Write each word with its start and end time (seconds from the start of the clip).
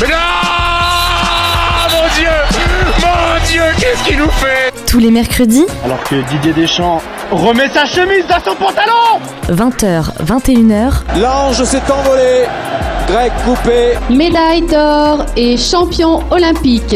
Mon 0.00 0.06
Dieu 2.16 2.28
Mon 3.00 3.46
Dieu, 3.48 3.62
qu'est-ce 3.80 4.04
qu'il 4.04 4.18
nous 4.18 4.30
fait 4.30 4.72
Tous 4.86 5.00
les 5.00 5.10
mercredis. 5.10 5.66
Alors 5.84 6.00
que 6.04 6.16
Didier 6.30 6.52
Deschamps 6.52 7.02
remet 7.32 7.68
sa 7.68 7.84
chemise 7.84 8.24
dans 8.28 8.38
son 8.44 8.54
pantalon 8.56 9.18
20h, 9.48 10.24
21h. 10.24 10.92
L'ange 11.20 11.64
s'est 11.64 11.82
envolé 11.90 12.44
Grec 13.08 13.32
coupé 13.44 13.94
Médaille 14.08 14.62
d'or 14.62 15.26
et 15.36 15.56
champion 15.56 16.22
olympique. 16.30 16.94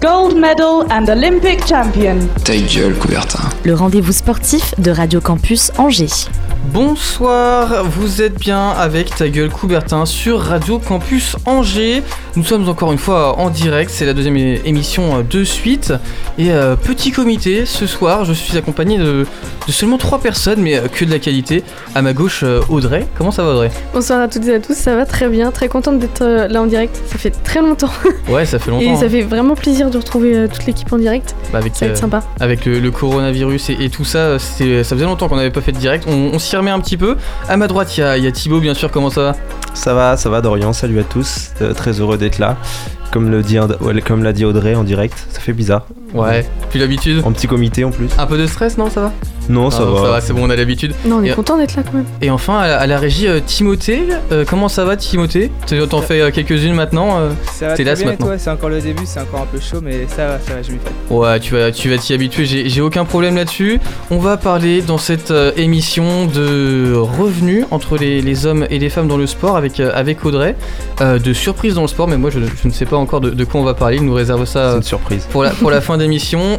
Gold 0.00 0.36
medal 0.36 0.86
and 0.92 1.08
Olympic 1.08 1.66
champion. 1.66 2.18
Ta 2.44 2.54
gueule, 2.56 2.94
Coubertin. 2.94 3.48
Le 3.64 3.74
rendez-vous 3.74 4.12
sportif 4.12 4.78
de 4.78 4.90
Radio 4.92 5.20
Campus 5.20 5.72
Angers. 5.78 6.28
Bonsoir, 6.72 7.84
vous 7.84 8.22
êtes 8.22 8.38
bien 8.38 8.70
avec 8.70 9.14
Ta 9.14 9.28
gueule 9.28 9.50
Coubertin 9.50 10.06
sur 10.06 10.40
Radio 10.40 10.78
Campus 10.78 11.36
Angers. 11.46 12.02
Nous 12.36 12.42
sommes 12.42 12.68
encore 12.68 12.90
une 12.90 12.98
fois 12.98 13.38
en 13.38 13.50
direct, 13.50 13.90
c'est 13.92 14.06
la 14.06 14.12
deuxième 14.14 14.36
émission 14.36 15.18
euh, 15.18 15.22
de 15.22 15.44
suite. 15.44 15.92
Et 16.38 16.50
euh, 16.50 16.74
petit 16.74 17.12
comité, 17.12 17.64
ce 17.66 17.86
soir 17.86 18.24
je 18.24 18.32
suis 18.32 18.56
accompagné 18.56 18.98
de, 18.98 19.26
de 19.66 19.72
seulement 19.72 19.98
trois 19.98 20.18
personnes, 20.18 20.60
mais 20.62 20.76
euh, 20.76 20.88
que 20.88 21.04
de 21.04 21.10
la 21.10 21.18
qualité. 21.18 21.62
À 21.94 22.02
ma 22.02 22.12
gauche, 22.12 22.42
Audrey. 22.68 23.06
Comment 23.16 23.30
ça 23.30 23.44
va 23.44 23.50
Audrey? 23.52 23.70
Bonsoir 23.92 24.20
à 24.22 24.28
toutes 24.28 24.46
et 24.48 24.54
à 24.54 24.58
tous, 24.60 24.74
ça 24.74 24.96
va 24.96 25.04
très 25.06 25.28
bien, 25.28 25.50
très 25.52 25.68
contente 25.68 25.98
d'être 26.00 26.24
là 26.24 26.60
en 26.62 26.66
direct, 26.66 26.98
ça 27.06 27.18
fait 27.18 27.30
très 27.30 27.60
longtemps 27.60 27.90
Ouais, 28.28 28.46
ça 28.46 28.58
fait 28.58 28.70
longtemps. 28.70 28.82
et 28.94 28.96
ça 28.96 29.04
hein. 29.04 29.08
fait 29.10 29.22
vraiment 29.22 29.54
plaisir 29.54 29.90
de 29.90 29.98
retrouver 29.98 30.48
toute 30.52 30.66
l'équipe 30.66 30.92
en 30.92 30.98
direct, 30.98 31.36
Bah, 31.52 31.58
avec, 31.58 31.76
ça 31.76 31.84
va 31.86 31.92
être 31.92 31.98
sympa. 31.98 32.22
avec 32.40 32.64
le, 32.64 32.80
le 32.80 32.90
coronavirus 32.90 33.70
et, 33.70 33.76
et 33.80 33.90
tout 33.90 34.04
ça, 34.04 34.38
ça 34.40 34.54
faisait 34.64 35.04
longtemps 35.04 35.28
qu'on 35.28 35.36
n'avait 35.36 35.50
pas 35.50 35.60
fait 35.60 35.72
de 35.72 35.78
direct. 35.78 36.04
On, 36.08 36.30
on 36.32 36.38
s'y 36.40 36.53
un 36.54 36.80
petit 36.80 36.96
peu. 36.96 37.16
À 37.48 37.56
ma 37.56 37.66
droite, 37.66 37.96
il 37.96 38.00
y 38.00 38.26
a, 38.26 38.32
Thibaut, 38.32 38.60
bien 38.60 38.74
sûr. 38.74 38.90
Comment 38.90 39.10
ça 39.10 39.22
va? 39.22 39.36
Ça 39.74 39.94
va, 39.94 40.16
ça 40.16 40.30
va 40.30 40.40
Dorian, 40.40 40.72
salut 40.72 41.00
à 41.00 41.04
tous, 41.04 41.50
Euh, 41.60 41.74
très 41.74 42.00
heureux 42.00 42.16
d'être 42.16 42.38
là. 42.38 42.56
Comme 43.12 43.30
le 43.30 43.42
dit, 43.42 43.58
comme 44.06 44.22
l'a 44.22 44.32
dit 44.32 44.44
Audrey 44.44 44.74
en 44.74 44.84
direct, 44.84 45.26
ça 45.30 45.40
fait 45.40 45.52
bizarre. 45.52 45.86
Ouais, 46.14 46.46
puis 46.70 46.78
l'habitude. 46.78 47.22
En 47.24 47.32
petit 47.32 47.46
comité 47.46 47.84
en 47.84 47.90
plus. 47.90 48.06
Un 48.18 48.26
peu 48.26 48.38
de 48.38 48.46
stress, 48.46 48.78
non 48.78 48.88
Ça 48.90 49.00
va? 49.02 49.12
Non, 49.50 49.70
ça 49.70 49.80
Ah, 49.82 49.84
non, 49.84 50.02
va. 50.04 50.20
c'est 50.22 50.32
bon, 50.32 50.46
on 50.46 50.48
a 50.50 50.56
l'habitude. 50.56 50.94
Non, 51.04 51.16
on 51.16 51.22
est 51.22 51.28
et- 51.28 51.32
content 51.34 51.58
d'être 51.58 51.76
là 51.76 51.82
quand 51.84 51.92
même. 51.92 52.06
Et 52.22 52.30
enfin, 52.30 52.60
à 52.60 52.66
la, 52.66 52.78
à 52.80 52.86
la 52.86 52.98
régie, 52.98 53.28
euh, 53.28 53.40
Timothée. 53.44 54.00
Euh, 54.32 54.44
comment 54.48 54.68
ça 54.68 54.86
va, 54.86 54.96
Timothée? 54.96 55.50
Tu 55.66 55.78
T'en 55.86 56.00
fais 56.00 56.22
euh, 56.22 56.30
quelques-unes 56.30 56.72
maintenant 56.72 57.18
euh 57.18 57.30
Ça 57.52 57.68
va 57.68 57.74
T'es 57.74 57.84
là 57.84 57.94
C'est 57.94 58.48
encore 58.50 58.70
le 58.70 58.80
début, 58.80 59.02
c'est 59.04 59.20
encore 59.20 59.42
un 59.42 59.46
peu 59.46 59.60
chaud, 59.60 59.80
mais 59.82 60.06
ça 60.08 60.26
va, 60.28 60.38
ça 60.40 60.54
va, 60.54 60.62
je 60.62 60.72
m'y 60.72 60.78
fais. 60.78 61.14
Ouais, 61.14 61.38
tu 61.40 61.52
vas 61.54 61.70
tu 61.72 61.90
vas 61.90 61.98
t'y 61.98 62.14
habituer, 62.14 62.46
j'ai 62.46 62.70
j'ai 62.70 62.80
aucun 62.80 63.04
problème 63.04 63.36
là-dessus. 63.36 63.80
On 64.10 64.16
va 64.18 64.38
parler 64.38 64.80
dans 64.80 64.96
cette 64.96 65.30
euh, 65.30 65.52
émission 65.58 66.24
de 66.24 66.94
revenus 66.96 67.66
entre 67.70 67.98
les, 67.98 68.22
les 68.22 68.46
hommes 68.46 68.66
et 68.70 68.78
les 68.78 68.88
femmes 68.88 69.08
dans 69.08 69.18
le 69.18 69.26
sport 69.26 69.58
avec, 69.58 69.78
euh, 69.78 69.90
avec 69.94 70.24
Audrey. 70.24 70.56
Euh, 71.02 71.18
de 71.18 71.32
surprises 71.34 71.74
dans 71.74 71.82
le 71.82 71.88
sport, 71.88 72.08
mais 72.08 72.16
moi 72.16 72.30
je, 72.30 72.38
je 72.40 72.68
ne 72.68 72.72
sais 72.72 72.86
pas 72.86 72.96
encore 72.96 73.20
de, 73.20 73.28
de 73.28 73.44
quoi 73.44 73.60
on 73.60 73.64
va 73.64 73.74
parler. 73.74 73.96
Il 73.96 74.04
nous 74.06 74.14
réserve 74.14 74.46
ça 74.46 74.76
une 74.76 74.82
surprise. 74.82 75.26
pour 75.30 75.42
la, 75.42 75.50
pour 75.50 75.70
la 75.70 75.80
fin 75.82 75.98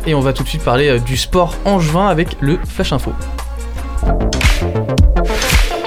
Et 0.07 0.15
on 0.15 0.21
va 0.21 0.33
tout 0.33 0.43
de 0.43 0.47
suite 0.47 0.63
parler 0.63 0.89
euh, 0.89 0.99
du 0.99 1.17
sport 1.17 1.55
angevin 1.65 2.07
avec 2.07 2.38
le 2.39 2.57
Flash 2.67 2.93
Info. 2.93 3.13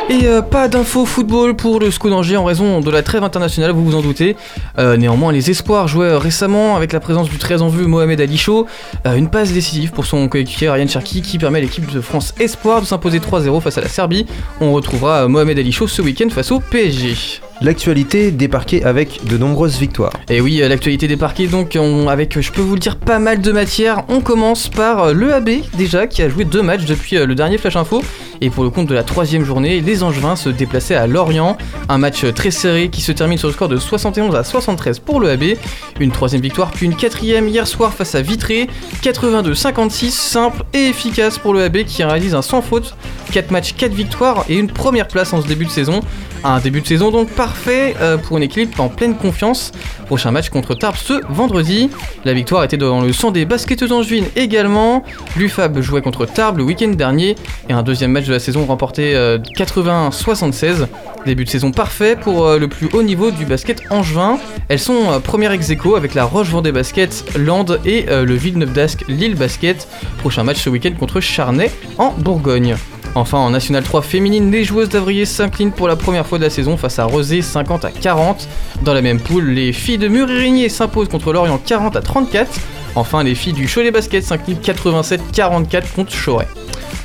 Et 0.09 0.27
euh, 0.27 0.43
pas 0.43 0.69
d'infos 0.69 1.05
football 1.05 1.57
pour 1.57 1.81
le 1.81 1.91
SCO 1.91 2.09
d'Angers 2.09 2.37
en 2.37 2.45
raison 2.45 2.81
de 2.81 2.91
la 2.91 3.03
trêve 3.03 3.25
internationale, 3.25 3.73
vous 3.73 3.85
vous 3.85 3.97
en 3.97 4.01
doutez. 4.01 4.37
Euh, 4.79 4.97
néanmoins, 4.97 5.33
les 5.33 5.51
espoirs 5.51 5.89
jouaient 5.89 6.17
récemment 6.17 6.77
avec 6.77 6.93
la 6.93 7.01
présence 7.01 7.29
du 7.29 7.37
très 7.37 7.61
en 7.61 7.69
vue 7.69 7.87
Mohamed 7.87 8.21
Ali 8.21 8.39
Chaud. 8.39 8.67
Une 9.05 9.29
passe 9.29 9.53
décisive 9.53 9.91
pour 9.91 10.07
son 10.07 10.29
coéquipier 10.29 10.71
Ryan 10.71 10.87
Cherki 10.87 11.21
qui 11.21 11.39
permet 11.39 11.59
à 11.59 11.63
l'équipe 11.63 11.91
de 11.93 12.01
France 12.01 12.35
Espoir 12.39 12.81
de 12.81 12.87
s'imposer 12.87 13.19
3-0 13.19 13.61
face 13.61 13.77
à 13.77 13.81
la 13.81 13.89
Serbie. 13.89 14.27
On 14.61 14.73
retrouvera 14.73 15.27
Mohamed 15.27 15.59
Ali 15.59 15.73
Chaud 15.73 15.89
ce 15.89 16.01
week-end 16.01 16.29
face 16.31 16.53
au 16.53 16.61
PSG. 16.61 17.41
L'actualité 17.61 18.31
débarquée 18.31 18.85
avec 18.85 19.25
de 19.27 19.37
nombreuses 19.37 19.79
victoires. 19.79 20.13
Et 20.29 20.41
oui, 20.41 20.63
euh, 20.63 20.69
l'actualité 20.69 21.09
des 21.09 21.17
parquets, 21.17 21.49
donc 21.49 21.77
on- 21.81 22.09
avec, 22.09 22.41
je 22.41 22.53
peux 22.53 22.61
vous 22.61 22.75
le 22.75 22.79
dire, 22.81 22.97
pas 22.97 23.19
mal 23.19 23.41
de 23.41 23.51
matière. 23.51 24.05
On 24.09 24.21
commence 24.21 24.69
par 24.69 25.03
euh, 25.07 25.13
le 25.13 25.35
AB 25.35 25.51
déjà, 25.77 26.07
qui 26.07 26.23
a 26.23 26.29
joué 26.29 26.45
deux 26.45 26.63
matchs 26.63 26.85
depuis 26.85 27.17
euh, 27.17 27.27
le 27.27 27.35
dernier 27.35 27.59
Flash 27.59 27.75
Info. 27.75 28.03
Et 28.41 28.51
pour 28.51 28.63
le 28.63 28.71
compte 28.71 28.87
de 28.87 28.95
la 28.95 29.03
troisième 29.03 29.45
journée, 29.45 29.81
les 29.81 30.05
Angevins 30.05 30.37
se 30.37 30.49
déplaçaient 30.49 30.95
à 30.95 31.09
Lorient. 31.09 31.59
Un 31.89 31.99
match 31.99 32.25
très 32.33 32.53
serré 32.53 32.89
qui 32.91 33.01
se 33.01 33.11
termine 33.11 33.39
sur 33.39 33.49
le 33.49 33.55
score 33.55 33.69
de 33.69 33.77
71 33.77 34.37
à 34.37 34.45
73 34.45 35.01
pour 35.01 35.19
le 35.19 35.29
AB. 35.31 35.43
Une 35.99 36.13
troisième 36.13 36.41
victoire, 36.43 36.71
puis 36.71 36.87
une 36.87 36.95
quatrième 36.95 37.49
hier 37.49 37.67
soir 37.67 37.93
face 37.93 38.15
à 38.15 38.23
Vitré. 38.23 38.69
82-56, 39.03 40.11
simple 40.11 40.63
et 40.73 40.85
efficace 40.87 41.39
pour 41.39 41.53
le 41.55 41.65
AB 41.65 41.79
qui 41.85 42.05
réalise 42.05 42.37
un 42.37 42.43
sans 42.43 42.63
faute. 42.63 42.95
4 43.33 43.51
matchs, 43.51 43.75
4 43.77 43.93
victoires 43.93 44.45
et 44.49 44.55
une 44.57 44.69
première 44.69 45.09
place 45.09 45.33
en 45.33 45.43
ce 45.43 45.49
début 45.49 45.65
de 45.67 45.71
saison. 45.71 46.01
Un 46.45 46.61
début 46.61 46.81
de 46.83 46.87
saison 46.87 47.11
donc 47.11 47.29
parfait 47.49 47.97
euh, 48.03 48.19
pour 48.19 48.37
une 48.37 48.43
équipe 48.43 48.79
en 48.79 48.91
pleine 48.91 49.15
confiance. 49.17 49.73
Prochain 50.05 50.33
match 50.33 50.51
contre 50.51 50.75
Tarbes 50.75 50.97
ce 50.97 51.15
vendredi. 51.31 51.89
La 52.27 52.35
victoire 52.35 52.63
était 52.63 52.77
dans 52.77 53.01
le 53.01 53.11
sang 53.15 53.31
des 53.31 53.47
basketteuses 53.47 53.91
angevines 53.91 54.27
également. 54.37 55.03
L'UFAB 55.35 55.81
jouait 55.81 56.03
contre 56.03 56.27
Tarbes 56.27 56.59
le 56.59 56.65
week-end 56.65 56.89
dernier 56.91 57.37
et 57.71 57.73
un 57.73 57.83
deuxième 57.83 58.13
match 58.13 58.27
de 58.27 58.33
la 58.35 58.39
saison 58.39 58.67
remporté 58.67 59.15
euh, 59.15 59.39
80-76. 59.57 60.89
Début 61.25 61.45
de 61.45 61.49
saison 61.49 61.73
parfait 61.73 62.17
pour 62.17 62.47
euh, 62.47 62.59
le 62.59 62.69
plus 62.69 62.89
haut 62.93 63.03
niveau 63.03 63.31
du 63.31 63.47
basket 63.47 63.81
angevin. 63.89 64.39
Elles 64.69 64.79
sont 64.79 65.11
euh, 65.11 65.19
première 65.19 65.53
ex 65.53 65.71
aequo 65.71 65.97
avec 65.97 66.15
la 66.15 66.25
Roche 66.25 66.49
Vendée 66.49 66.73
Basket, 66.73 67.25
Land 67.39 67.67
et 67.87 68.07
euh, 68.11 68.27
le 68.27 68.35
Villeneuve 68.35 68.75
d'Ascq 68.75 69.05
Lille 69.09 69.35
Basket. 69.35 69.89
Prochain 70.19 70.45
match 70.45 70.63
ce 70.63 70.69
week-end 70.69 70.93
contre 70.99 71.21
Charnay 71.21 71.71
en 71.97 72.13
Bourgogne. 72.13 72.77
Enfin, 73.15 73.39
en 73.39 73.51
National 73.51 73.83
3 73.83 74.03
féminine, 74.03 74.51
les 74.51 74.65
joueuses 74.65 74.91
d'Avrier 74.91 75.25
s'inclinent 75.25 75.73
pour 75.73 75.89
la 75.89 75.97
première 75.97 76.27
fois 76.27 76.39
de 76.39 76.45
la 76.45 76.51
saison 76.51 76.77
face 76.77 76.99
à 76.99 77.05
Rosé 77.05 77.43
50 77.43 77.85
à 77.85 77.91
40. 77.91 78.49
Dans 78.83 78.95
la 78.95 79.03
même 79.03 79.19
poule, 79.21 79.51
les 79.51 79.73
filles 79.73 79.99
de 79.99 80.09
Murigny 80.09 80.71
s'imposent 80.71 81.09
contre 81.09 81.33
Lorient 81.33 81.59
40 81.59 81.97
à 81.97 82.01
34. 82.01 82.49
Enfin, 82.95 83.23
les 83.23 83.35
filles 83.35 83.53
du 83.53 83.67
Cholet 83.67 83.91
Basket 83.91 84.23
s'inclinent 84.23 84.59
87-44 84.59 85.95
contre 85.95 86.13
Choret. 86.13 86.49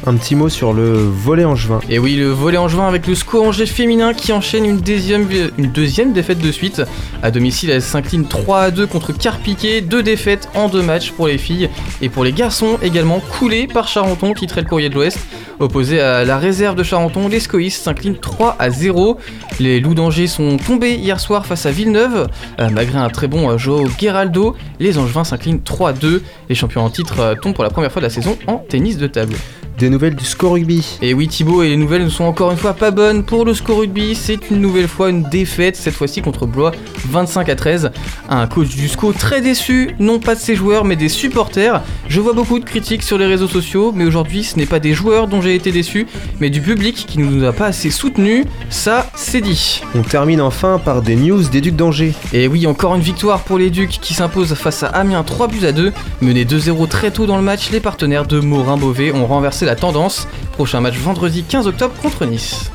Un 0.06 0.16
petit 0.16 0.36
mot 0.36 0.50
sur 0.50 0.74
le 0.74 0.94
volet 0.94 1.46
angevin. 1.46 1.80
Et 1.90 1.98
oui, 1.98 2.16
le 2.16 2.30
volet 2.30 2.58
angevin 2.58 2.88
avec 2.88 3.08
le 3.08 3.16
SCO 3.16 3.46
Angers 3.46 3.66
féminin 3.66 4.14
qui 4.14 4.34
enchaîne 4.34 4.66
une 4.66 4.82
deuxième, 4.82 6.14
défaite 6.14 6.40
de 6.40 6.52
suite. 6.52 6.82
À 7.22 7.32
domicile, 7.32 7.70
elle 7.70 7.82
s'incline 7.82 8.28
3 8.28 8.60
à 8.60 8.72
2 8.72 8.86
contre 8.86 9.14
Carpiquet. 9.14 9.82
Deux 9.82 10.04
défaites 10.04 10.50
en 10.56 10.68
deux 10.68 10.82
matchs 10.82 11.12
pour 11.12 11.28
les 11.28 11.38
filles. 11.38 11.70
Et 12.02 12.10
pour 12.10 12.24
les 12.24 12.34
garçons, 12.34 12.78
également 12.82 13.20
coulés 13.20 13.68
par 13.68 13.88
Charenton, 13.88 14.34
titrait 14.34 14.62
le 14.62 14.68
courrier 14.68 14.90
de 14.90 14.96
l'Ouest. 14.96 15.20
Opposé 15.60 16.02
à 16.02 16.26
la 16.26 16.38
réserve 16.38 16.76
de 16.76 16.84
Charenton, 16.84 17.28
les 17.28 17.40
scoïstes 17.40 17.84
s'inclinent 17.84 18.18
3 18.18 18.58
à 18.60 18.70
0. 18.70 19.18
Les 19.60 19.80
loups 19.80 19.94
d'Angers 19.94 20.28
sont 20.28 20.58
tombés 20.58 20.96
hier 20.96 21.20
soir 21.20 21.46
face 21.46 21.66
à 21.66 21.72
Villeneuve. 21.72 22.28
Euh, 22.60 22.70
malgré 22.72 22.98
un 22.98 23.10
très 23.10 23.28
bon 23.28 23.50
euh, 23.50 23.58
Joao 23.58 23.88
Geraldo, 24.00 24.56
les 24.80 24.98
angevins 24.98 25.24
s'inclinent 25.24 25.62
3 25.62 25.90
à 25.92 25.94
2. 25.94 26.24
Les 26.50 26.56
champions 26.56 26.84
en 26.84 26.90
titre 26.90 27.20
euh, 27.20 27.36
tombent 27.36 27.54
pour 27.54 27.64
la 27.64 27.70
première 27.70 27.92
fois 27.92 28.02
de 28.02 28.08
la 28.08 28.10
saison 28.10 28.38
en 28.48 28.58
tennis 28.58 28.98
de 28.98 29.08
table. 29.08 29.36
Des 29.80 29.90
nouvelles 29.90 30.16
du 30.16 30.24
score 30.24 30.54
rugby. 30.54 31.00
Et 31.02 31.14
oui 31.14 31.28
Thibaut, 31.28 31.64
et 31.64 31.70
les 31.70 31.78
nouvelles 31.78 32.04
ne 32.04 32.10
sont 32.10 32.26
encore 32.26 32.52
une 32.52 32.58
fois 32.58 32.74
pas 32.74 32.92
bonnes 32.92 33.24
pour 33.24 33.44
le 33.44 33.54
score 33.54 33.80
rugby. 33.80 34.14
C'est 34.16 34.52
une 34.52 34.62
nouvelle 34.62 34.88
fois 34.88 35.10
une 35.10 35.24
défaite, 35.24 35.76
cette 35.76 35.96
fois-ci 35.96 36.22
contre 36.22 36.46
Blois, 36.46 36.72
25 37.10 37.50
à 37.50 37.56
13. 37.56 37.92
Un 38.30 38.48
coach 38.48 38.70
du 38.70 38.88
SCO 38.88 39.14
très 39.14 39.42
déçu, 39.42 39.96
non 40.00 40.20
pas 40.20 40.36
de 40.36 40.40
ses 40.40 40.56
joueurs 40.56 40.86
mais 40.86 40.96
des 40.96 41.10
supporters. 41.10 41.82
Je 42.08 42.20
vois 42.22 42.34
beaucoup 42.34 42.60
de 42.60 42.66
critiques 42.66 43.04
sur 43.04 43.18
les 43.18 43.26
réseaux 43.26 43.48
sociaux, 43.48 43.92
mais 43.96 44.06
aujourd'hui 44.06 44.44
ce 44.44 44.58
n'est 44.58 44.68
pas 44.68 44.80
des 44.80 44.94
joueurs 44.94 45.28
dont 45.28 45.42
j'ai 45.42 45.56
été 45.56 45.72
déçu, 45.72 46.06
mais 46.40 46.50
du 46.50 46.62
public 46.62 47.06
qui 47.08 47.20
ne 47.20 47.26
nous 47.26 47.44
a 47.44 47.52
pas 47.52 47.68
assez 47.68 47.90
soutenus. 47.90 48.46
Ça, 48.70 49.10
c'est 49.16 49.42
dit. 49.42 49.82
On 49.96 50.02
termine 50.02 50.42
enfin 50.42 50.80
par 50.84 51.02
des 51.02 51.16
news 51.16 51.44
des 51.44 51.62
Ducs 51.62 51.76
d'Angers. 51.76 52.14
Et 52.32 52.48
oui, 52.48 52.68
encore 52.68 52.96
une 52.96 53.02
victoire 53.02 53.42
pour 53.42 53.58
les 53.58 53.70
Ducs 53.70 54.00
qui 54.02 54.14
s'imposent 54.14 54.54
face 54.54 54.84
à 54.84 54.88
Amiens 54.88 55.24
3 55.24 55.48
buts 55.48 55.66
à 55.66 55.72
2. 55.72 55.92
Menés 56.22 56.46
2-0 56.46 56.88
très 56.88 57.12
tôt 57.12 57.26
dans 57.26 57.38
le 57.38 57.44
match, 57.44 57.72
les 57.72 57.80
partenaires 57.80 58.26
de 58.26 58.40
Morin-Beauvais 58.40 59.12
ont 59.12 59.26
renversé 59.26 59.66
la 59.66 59.73
tendance. 59.76 60.28
Prochain 60.54 60.82
match 60.82 60.96
vendredi 60.96 61.44
15 61.44 61.68
octobre 61.68 61.94
contre 62.02 62.26
Nice. 62.26 62.72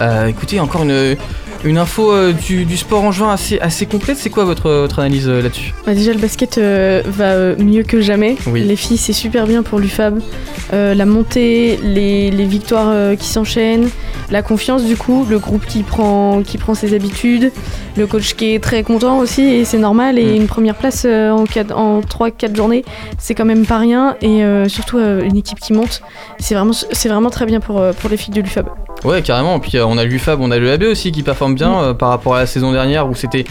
Euh, 0.00 0.26
écoutez, 0.26 0.60
encore 0.60 0.82
une, 0.82 1.16
une 1.64 1.78
info 1.78 2.12
euh, 2.12 2.32
du, 2.32 2.64
du 2.64 2.76
sport 2.76 3.02
en 3.04 3.12
juin 3.12 3.32
assez, 3.32 3.58
assez 3.58 3.86
complète. 3.86 4.16
C'est 4.18 4.30
quoi 4.30 4.44
votre, 4.44 4.70
votre 4.70 4.98
analyse 4.98 5.28
euh, 5.28 5.40
là-dessus? 5.42 5.72
Bah, 5.86 5.94
déjà 5.94 6.12
le 6.12 6.18
basket 6.18 6.58
euh, 6.58 7.02
va 7.06 7.54
mieux 7.56 7.82
que 7.82 8.00
jamais, 8.00 8.36
Oui. 8.46 8.62
les 8.62 8.76
filles 8.76 8.98
c'est 8.98 9.12
super 9.12 9.46
bien 9.46 9.62
pour 9.62 9.78
l'UFAB, 9.78 10.20
la 10.72 11.06
montée, 11.06 11.78
les, 11.82 12.30
les 12.30 12.44
victoires 12.44 13.16
qui 13.16 13.28
s'enchaînent, 13.28 13.88
la 14.30 14.42
confiance 14.42 14.84
du 14.84 14.96
coup, 14.96 15.24
le 15.28 15.38
groupe 15.38 15.64
qui 15.66 15.82
prend, 15.82 16.42
qui 16.42 16.58
prend 16.58 16.74
ses 16.74 16.94
habitudes, 16.94 17.52
le 17.96 18.06
coach 18.06 18.34
qui 18.34 18.54
est 18.54 18.58
très 18.62 18.82
content 18.82 19.18
aussi 19.18 19.42
et 19.42 19.64
c'est 19.64 19.78
normal 19.78 20.18
et 20.18 20.24
Mm. 20.24 20.36
une 20.36 20.46
première 20.46 20.74
place 20.74 21.04
en, 21.04 21.44
quatre- 21.44 21.76
en 21.76 22.00
3-4 22.00 22.56
journées 22.56 22.84
c'est 23.18 23.34
quand 23.34 23.44
même 23.44 23.64
pas 23.66 23.78
rien 23.78 24.16
et 24.22 24.42
surtout 24.68 24.98
une 24.98 25.36
équipe 25.36 25.60
qui 25.60 25.72
monte, 25.72 26.02
c'est 26.38 26.54
vraiment, 26.54 27.30
très 27.30 27.46
bien 27.46 27.60
pour, 27.60 27.82
pour 28.00 28.10
les 28.10 28.16
filles 28.16 28.34
de 28.34 28.40
l'UFAB. 28.40 28.68
Ouais, 29.04 29.22
carrément. 29.22 29.58
Puis 29.60 29.78
on 29.80 29.98
a 29.98 30.04
l'UFAB, 30.04 30.40
on 30.40 30.50
a 30.50 30.58
le 30.58 30.70
AB 30.72 30.84
aussi 30.84 31.12
qui 31.12 31.22
performe 31.22 31.53
bien 31.54 31.80
euh, 31.80 31.94
par 31.94 32.10
rapport 32.10 32.34
à 32.34 32.40
la 32.40 32.46
saison 32.46 32.72
dernière 32.72 33.08
où 33.08 33.14
c'était 33.14 33.44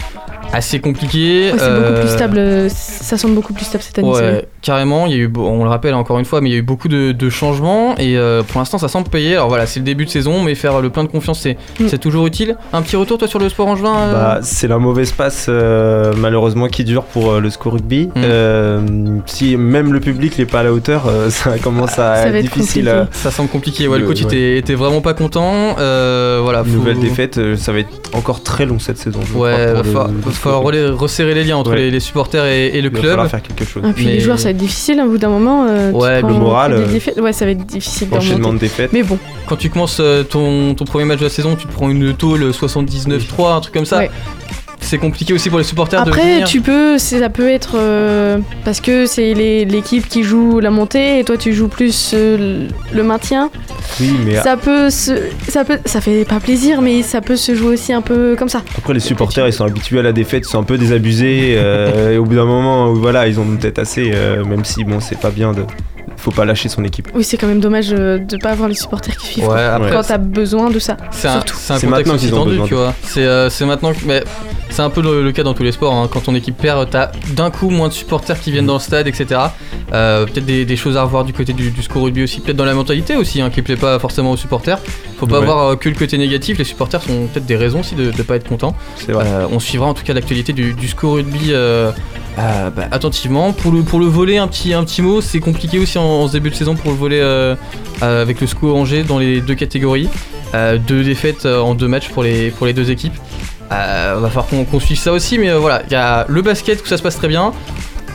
assez 0.54 0.80
compliqué. 0.80 1.50
Ouais, 1.52 1.58
c'est 1.58 1.70
beaucoup 1.80 2.00
plus 2.00 2.08
stable, 2.08 2.38
euh, 2.38 2.68
ça 2.70 3.16
semble 3.18 3.34
beaucoup 3.34 3.52
plus 3.52 3.64
stable 3.64 3.82
cette 3.82 3.98
année. 3.98 4.08
Ouais, 4.10 4.46
carrément. 4.62 5.06
Il 5.06 5.12
y 5.12 5.14
a 5.14 5.18
eu, 5.18 5.32
on 5.36 5.64
le 5.64 5.68
rappelle 5.70 5.94
encore 5.94 6.18
une 6.18 6.24
fois, 6.24 6.40
mais 6.40 6.50
il 6.50 6.52
y 6.52 6.56
a 6.56 6.58
eu 6.58 6.62
beaucoup 6.62 6.88
de, 6.88 7.12
de 7.12 7.30
changements 7.30 7.94
et 7.98 8.16
euh, 8.16 8.42
pour 8.42 8.60
l'instant 8.60 8.78
ça 8.78 8.88
semble 8.88 9.08
payer. 9.08 9.34
Alors 9.34 9.48
voilà, 9.48 9.66
c'est 9.66 9.80
le 9.80 9.84
début 9.84 10.04
de 10.04 10.10
saison, 10.10 10.42
mais 10.42 10.54
faire 10.54 10.80
le 10.80 10.90
plein 10.90 11.04
de 11.04 11.08
confiance, 11.08 11.40
c'est 11.40 11.56
Mm. 11.80 11.98
toujours 11.98 12.26
utile. 12.26 12.56
Un 12.72 12.82
petit 12.82 12.96
retour 12.96 13.18
toi 13.18 13.28
sur 13.28 13.38
le 13.38 13.48
sport 13.48 13.66
en 13.68 13.76
juin 13.76 13.96
euh 13.98 14.12
Bah, 14.12 14.38
c'est 14.42 14.68
la 14.68 14.78
mauvaise 14.78 15.12
passe 15.12 15.46
euh, 15.48 16.12
malheureusement 16.18 16.68
qui 16.68 16.84
dure 16.84 17.04
pour 17.04 17.32
euh, 17.32 17.40
le 17.40 17.50
score 17.50 17.72
rugby. 17.74 18.06
Mm. 18.08 18.10
Euh, 18.16 18.80
si 19.26 19.56
même 19.56 19.92
le 19.92 20.00
public 20.00 20.38
n'est 20.38 20.44
pas 20.46 20.60
à 20.60 20.62
la 20.64 20.72
hauteur, 20.72 21.04
euh, 21.08 21.30
ça 21.30 21.58
commence 21.58 21.92
à 21.92 22.16
Ça 22.16 22.26
être 22.26 22.32
va 22.32 22.38
être 22.38 22.42
difficile. 22.54 22.84
compliqué. 22.86 23.08
Ça 23.12 23.30
semble 23.30 23.48
compliqué. 23.48 23.88
Ouais, 23.88 23.98
le 23.98 24.02
Le- 24.04 24.08
coach 24.08 24.20
ouais. 24.20 24.26
était, 24.26 24.58
était 24.58 24.74
vraiment 24.74 25.00
pas 25.00 25.14
content. 25.14 25.76
Euh, 25.78 26.40
voilà, 26.42 26.62
faut- 26.64 26.70
Nouvelle 26.70 26.98
défaite, 27.00 27.40
ça 27.56 27.72
va 27.72 27.78
être 27.80 27.88
encore 28.12 28.42
très 28.42 28.66
long 28.66 28.78
cette 28.78 28.98
saison. 28.98 29.20
Ouais, 29.34 29.72
va 30.50 30.62
falloir, 30.62 30.92
va 30.92 30.96
resserrer 31.00 31.34
les 31.34 31.44
liens 31.44 31.56
entre 31.56 31.70
Ouais. 31.70 31.76
les, 31.76 31.90
les 31.90 32.00
supporters 32.00 32.44
et, 32.44 32.66
et 32.68 32.80
le 32.82 32.88
Il 32.88 32.94
va 32.94 32.98
club. 33.00 33.10
falloir 33.12 33.28
faire 33.30 33.42
quelque 33.42 33.64
chose. 33.64 33.82
Ah, 33.86 33.92
puis 33.94 34.06
Mais- 34.06 34.12
les 34.12 34.20
joueurs, 34.20 34.38
ça 34.38 34.44
va 34.44 34.50
être 34.50 34.56
difficile 34.56 35.00
hein, 35.00 35.06
au 35.06 35.10
bout 35.10 35.18
d'un 35.18 35.28
moment. 35.28 35.66
euh, 35.68 35.90
Ouais, 35.92 36.20
le 36.22 36.28
moral, 36.28 36.74
des 36.76 36.82
euh, 36.82 36.86
défaites. 36.92 37.18
Ouais, 37.20 37.32
ça 37.32 37.44
va 37.44 37.50
être 37.52 37.64
difficile 37.66 38.08
Enchaînement 38.12 38.52
de 38.52 38.58
défaites. 38.58 38.92
Mais 38.92 39.02
bon, 39.02 39.18
Quand 39.46 39.56
tu 39.56 39.68
commences 39.70 39.98
euh, 40.00 40.22
ton, 40.22 40.74
ton 40.74 40.84
premier 40.84 41.04
match 41.04 41.18
de 41.18 41.24
la 41.24 41.30
saison, 41.30 41.54
tu 41.56 41.66
te 41.66 41.72
prends 41.72 41.90
une 41.90 42.14
tôle 42.14 42.50
79-3, 42.50 43.56
un 43.56 43.60
truc 43.60 43.74
comme 43.74 43.84
ça. 43.84 43.98
Ouais. 43.98 44.10
C'est 44.84 44.98
compliqué 44.98 45.32
aussi 45.32 45.48
pour 45.48 45.58
les 45.58 45.64
supporters 45.64 46.04
de 46.04 46.10
après, 46.10 46.34
venir. 46.34 46.46
tu 46.46 46.60
peux, 46.60 46.98
ça 46.98 47.28
peut 47.30 47.48
être 47.48 47.72
euh, 47.76 48.38
parce 48.64 48.80
que 48.80 49.06
c'est 49.06 49.32
l'équipe 49.34 50.06
qui 50.08 50.22
joue 50.22 50.60
la 50.60 50.70
montée 50.70 51.18
et 51.18 51.24
toi 51.24 51.36
tu 51.36 51.52
joues 51.54 51.68
plus 51.68 52.12
euh, 52.14 52.68
le 52.92 53.02
maintien. 53.02 53.50
Oui, 54.00 54.12
mais 54.24 54.36
Ça 54.36 54.56
peut 54.56 54.90
se, 54.90 55.12
ça 55.48 55.64
peut, 55.64 55.78
ça 55.84 56.00
fait 56.00 56.24
pas 56.24 56.38
plaisir, 56.38 56.82
mais 56.82 57.02
ça 57.02 57.20
peut 57.20 57.36
se 57.36 57.54
jouer 57.54 57.74
aussi 57.74 57.92
un 57.92 58.02
peu 58.02 58.36
comme 58.38 58.48
ça. 58.48 58.62
après 58.76 58.92
les 58.94 59.00
supporters 59.00 59.46
ils 59.46 59.52
sont 59.52 59.64
habitués 59.64 60.00
à 60.00 60.02
la 60.02 60.12
défaite, 60.12 60.44
ils 60.46 60.50
sont 60.50 60.58
un 60.60 60.64
peu 60.64 60.78
désabusés. 60.78 61.54
euh, 61.56 62.12
et 62.14 62.18
au 62.18 62.24
bout 62.24 62.34
d'un 62.34 62.44
moment, 62.44 62.92
voilà, 62.92 63.26
ils 63.26 63.40
ont 63.40 63.44
une 63.44 63.58
tête 63.58 63.78
assez, 63.78 64.10
euh, 64.14 64.44
même 64.44 64.64
si 64.64 64.84
bon, 64.84 65.00
c'est 65.00 65.18
pas 65.18 65.30
bien 65.30 65.52
de. 65.52 65.64
Faut 66.16 66.30
pas 66.30 66.44
lâcher 66.44 66.68
son 66.68 66.84
équipe. 66.84 67.08
Oui, 67.14 67.24
c'est 67.24 67.36
quand 67.36 67.46
même 67.46 67.60
dommage 67.60 67.92
euh, 67.92 68.18
de 68.18 68.36
pas 68.38 68.50
avoir 68.50 68.68
les 68.68 68.74
supporters 68.74 69.16
qui 69.16 69.26
suivent. 69.26 69.44
Ouais, 69.44 69.54
quoi. 69.54 69.74
après, 69.74 69.90
Quand 69.90 70.02
t'as 70.02 70.18
besoin 70.18 70.70
de 70.70 70.78
ça. 70.78 70.96
c'est 71.10 71.28
un, 71.28 71.32
surtout. 71.32 71.54
c'est 71.58 71.72
un 71.74 71.78
C'est 71.78 71.86
contexte 71.86 72.06
maintenant 72.12 72.14
aussi 72.14 72.26
qu'ils 72.26 72.34
ont 72.34 72.44
tendu, 72.44 72.68
tu 72.68 72.74
vois. 72.74 72.94
C'est 73.02 73.24
euh, 73.26 73.50
c'est 73.50 73.66
maintenant 73.66 73.92
que. 73.92 73.98
mais 74.06 74.22
c'est 74.70 74.82
un 74.82 74.90
peu 74.90 75.02
le, 75.02 75.22
le 75.22 75.32
cas 75.32 75.42
dans 75.42 75.54
tous 75.54 75.62
les 75.62 75.72
sports. 75.72 75.94
hein. 75.94 76.08
Quand 76.10 76.20
ton 76.20 76.34
équipe 76.34 76.56
perd, 76.56 76.88
t'as 76.90 77.10
d'un 77.36 77.50
coup 77.50 77.70
moins 77.70 77.88
de 77.88 77.92
supporters 77.92 78.40
qui 78.40 78.50
viennent 78.50 78.66
dans 78.66 78.74
le 78.74 78.80
stade, 78.80 79.06
etc. 79.06 79.40
Euh, 79.92 80.24
peut-être 80.26 80.46
des, 80.46 80.64
des 80.64 80.76
choses 80.76 80.96
à 80.96 81.02
revoir 81.04 81.24
du 81.24 81.32
côté 81.32 81.52
du, 81.52 81.70
du 81.70 81.82
score 81.82 82.02
rugby 82.04 82.22
aussi. 82.24 82.40
Peut-être 82.40 82.56
dans 82.56 82.64
la 82.64 82.74
mentalité 82.74 83.14
aussi, 83.16 83.40
hein, 83.40 83.50
qui 83.50 83.62
plaît 83.62 83.76
pas 83.76 83.98
forcément 83.98 84.32
aux 84.32 84.36
supporters. 84.36 84.78
Faut 85.18 85.26
pas 85.26 85.38
Ouais. 85.40 85.44
voir 85.46 85.78
que 85.78 85.88
le 85.88 85.94
côté 85.94 86.18
négatif. 86.18 86.58
Les 86.58 86.64
supporters 86.64 87.02
sont 87.02 87.26
peut-être 87.32 87.46
des 87.46 87.56
raisons 87.56 87.80
aussi 87.80 87.94
de, 87.94 88.10
de 88.10 88.22
pas 88.22 88.36
être 88.36 88.48
contents. 88.48 88.74
C'est 88.96 89.12
vrai. 89.12 89.24
Euh, 89.26 89.46
on 89.52 89.60
suivra 89.60 89.86
en 89.86 89.94
tout 89.94 90.02
cas 90.02 90.12
l'actualité 90.14 90.52
du, 90.52 90.72
du 90.74 90.88
score 90.88 91.14
rugby 91.14 91.52
euh, 92.38 92.70
bah, 92.70 92.84
attentivement. 92.90 93.52
Pour 93.52 93.72
le, 93.72 93.82
pour 93.82 94.00
le 94.00 94.06
volet, 94.06 94.38
un 94.38 94.48
petit, 94.48 94.72
un 94.74 94.84
petit 94.84 95.02
mot, 95.02 95.20
c'est 95.20 95.40
compliqué 95.40 95.78
aussi 95.78 95.98
en, 95.98 96.04
en 96.04 96.28
ce 96.28 96.32
début 96.32 96.50
de 96.50 96.54
saison 96.54 96.74
pour 96.74 96.90
le 96.90 96.96
volet 96.96 97.20
euh, 97.20 97.54
euh, 98.02 98.22
avec 98.22 98.40
le 98.40 98.46
SCO 98.46 98.74
Angers 98.76 99.02
dans 99.04 99.18
les 99.18 99.40
deux 99.40 99.54
catégories. 99.54 100.08
Euh, 100.54 100.78
deux 100.78 101.02
défaites 101.04 101.46
en 101.46 101.74
deux 101.74 101.88
matchs 101.88 102.08
pour 102.08 102.22
les, 102.22 102.50
pour 102.50 102.66
les 102.66 102.72
deux 102.72 102.90
équipes. 102.90 103.14
Va 103.70 104.28
falloir 104.28 104.46
qu'on 104.70 104.80
suive 104.80 104.98
ça 104.98 105.12
aussi, 105.12 105.38
mais 105.38 105.52
voilà, 105.52 105.82
il 105.86 105.92
y 105.92 105.96
a 105.96 106.26
le 106.28 106.42
basket 106.42 106.80
où 106.82 106.86
ça 106.86 106.96
se 106.96 107.02
passe 107.02 107.16
très 107.16 107.28
bien. 107.28 107.52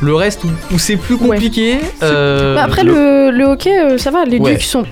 Le 0.01 0.15
reste 0.15 0.45
où, 0.45 0.47
où 0.73 0.79
c'est 0.79 0.95
plus 0.95 1.17
compliqué. 1.17 1.79
euh, 2.03 2.55
Bah, 2.55 2.63
après, 2.63 2.83
le, 2.85 3.31
le 3.31 3.43
hockey, 3.45 3.97
ça 3.97 4.11
va. 4.11 4.23
Les 4.23 4.39
Ouais. 4.39 4.51
Ducs 4.53 4.61
sont. 4.63 4.85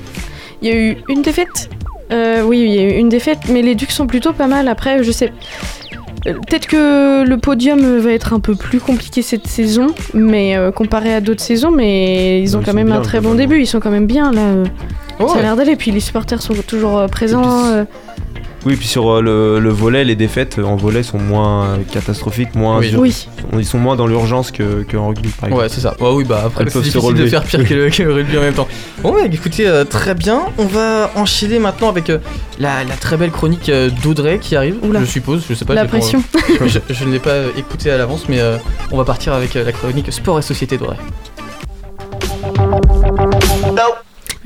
Il 0.62 0.68
y 0.68 0.72
a 0.72 0.76
eu 0.76 0.98
une 1.08 1.22
défaite. 1.22 1.70
Euh, 2.12 2.42
oui, 2.42 2.60
il 2.68 2.74
y 2.74 2.80
a 2.80 2.84
eu 2.84 2.98
une 2.98 3.08
défaite, 3.08 3.40
mais 3.50 3.62
les 3.62 3.76
Ducs 3.76 3.92
sont 3.92 4.08
plutôt 4.08 4.34
pas 4.34 4.48
mal. 4.48 4.68
Après, 4.68 5.04
je 5.04 5.12
sais. 5.12 5.32
Euh, 6.26 6.34
Peut-être 6.48 6.68
que 6.68 7.24
le 7.28 7.38
podium 7.38 8.00
va 8.00 8.12
être 8.12 8.34
un 8.34 8.40
peu 8.40 8.56
plus 8.56 8.80
compliqué 8.80 9.22
cette 9.22 9.48
saison, 9.48 9.88
mais 10.14 10.56
euh, 10.58 10.72
comparé 10.72 11.14
à 11.14 11.22
d'autres 11.22 11.42
saisons, 11.42 11.72
mais 11.72 12.42
ils 12.42 12.58
ont 12.58 12.62
Ils 12.62 12.66
quand 12.66 12.74
même 12.74 12.88
bien, 12.88 12.98
un 12.98 13.02
très 13.02 13.20
bon 13.22 13.36
début. 13.36 13.60
Ils 13.60 13.68
sont 13.68 13.80
quand 13.80 13.92
même 13.92 14.08
bien 14.08 14.32
là. 14.32 14.42
euh, 14.42 14.66
ouais. 15.20 15.28
Ça 15.28 15.38
a 15.38 15.42
l'air 15.42 15.56
d'aller. 15.56 15.76
Puis 15.76 15.92
les 15.92 16.00
supporters 16.00 16.42
sont 16.42 16.54
toujours 16.68 16.98
euh, 16.98 17.08
présents. 17.08 17.44
puis, 17.44 17.74
euh, 17.74 17.84
Oui, 18.68 18.76
puis 18.76 18.88
sur 18.88 19.10
euh, 19.10 19.22
le, 19.22 19.60
le 19.60 19.70
volet, 19.70 20.04
les 20.04 20.16
défaites 20.18 20.60
euh, 20.60 20.64
en 20.64 20.76
volet 20.76 21.02
sont 21.02 21.18
moins 21.20 21.80
catastrophiques, 21.92 22.54
moins 22.54 22.80
Oui. 22.80 22.94
Oui. 22.98 23.28
ils 23.58 23.66
sont 23.66 23.78
moins 23.80 23.96
dans 23.96 24.08
l'urgence 24.08 24.52
que, 24.52 24.84
que 24.84 24.98
en 24.98 25.08
rugby 25.08 25.30
par 25.30 25.48
exemple. 25.48 25.64
Ouais, 25.64 25.70
c'est 25.70 25.80
ça. 25.80 25.96
Ouais, 26.02 26.10
oui, 26.12 26.26
bah 26.26 26.44
après, 26.46 26.66
c'est 26.66 26.74
peuvent 26.74 26.84
se 26.84 26.90
difficile 26.90 27.14
de 27.16 27.26
faire 27.28 27.44
pire 27.44 27.64
que 27.68 27.74
le, 27.74 27.90
que 27.90 28.04
le 28.04 28.14
rugby 28.14 28.38
en 28.38 28.42
même 28.42 28.54
temps. 28.54 28.68
Bon, 29.02 29.14
bah 29.14 29.20
écoutez, 29.32 29.66
euh, 29.68 29.86
très 29.86 30.14
bien. 30.16 30.42
On 30.58 30.66
va 30.66 31.12
enchaîner 31.16 31.60
maintenant 31.60 31.88
avec 31.90 32.10
euh, 32.10 32.18
la, 32.60 32.84
la 32.84 32.96
très 32.96 33.16
belle 33.16 33.32
chronique 33.32 33.70
euh, 33.70 33.90
d'Audrey 34.04 34.40
qui 34.40 34.56
arrive, 34.58 34.76
Oula. 34.84 35.00
je 35.00 35.06
suppose. 35.06 35.46
Je 35.50 35.54
sais 35.54 35.64
pas. 35.64 35.74
la 35.74 35.86
pression. 35.86 36.22
je, 36.66 36.80
je 36.90 37.06
ne 37.06 37.12
l'ai 37.14 37.20
pas 37.20 37.30
euh, 37.30 37.50
écouté 37.58 37.90
à 37.90 37.98
l'avance, 37.98 38.26
mais 38.28 38.42
euh, 38.42 38.58
on 38.92 38.98
va 38.98 39.06
partir 39.06 39.32
avec 39.34 39.56
euh, 39.56 39.64
la 39.64 39.72
chronique 39.72 40.12
Sport 40.12 40.40
et 40.40 40.42
Société 40.42 40.78
d'Audrey. 40.78 40.98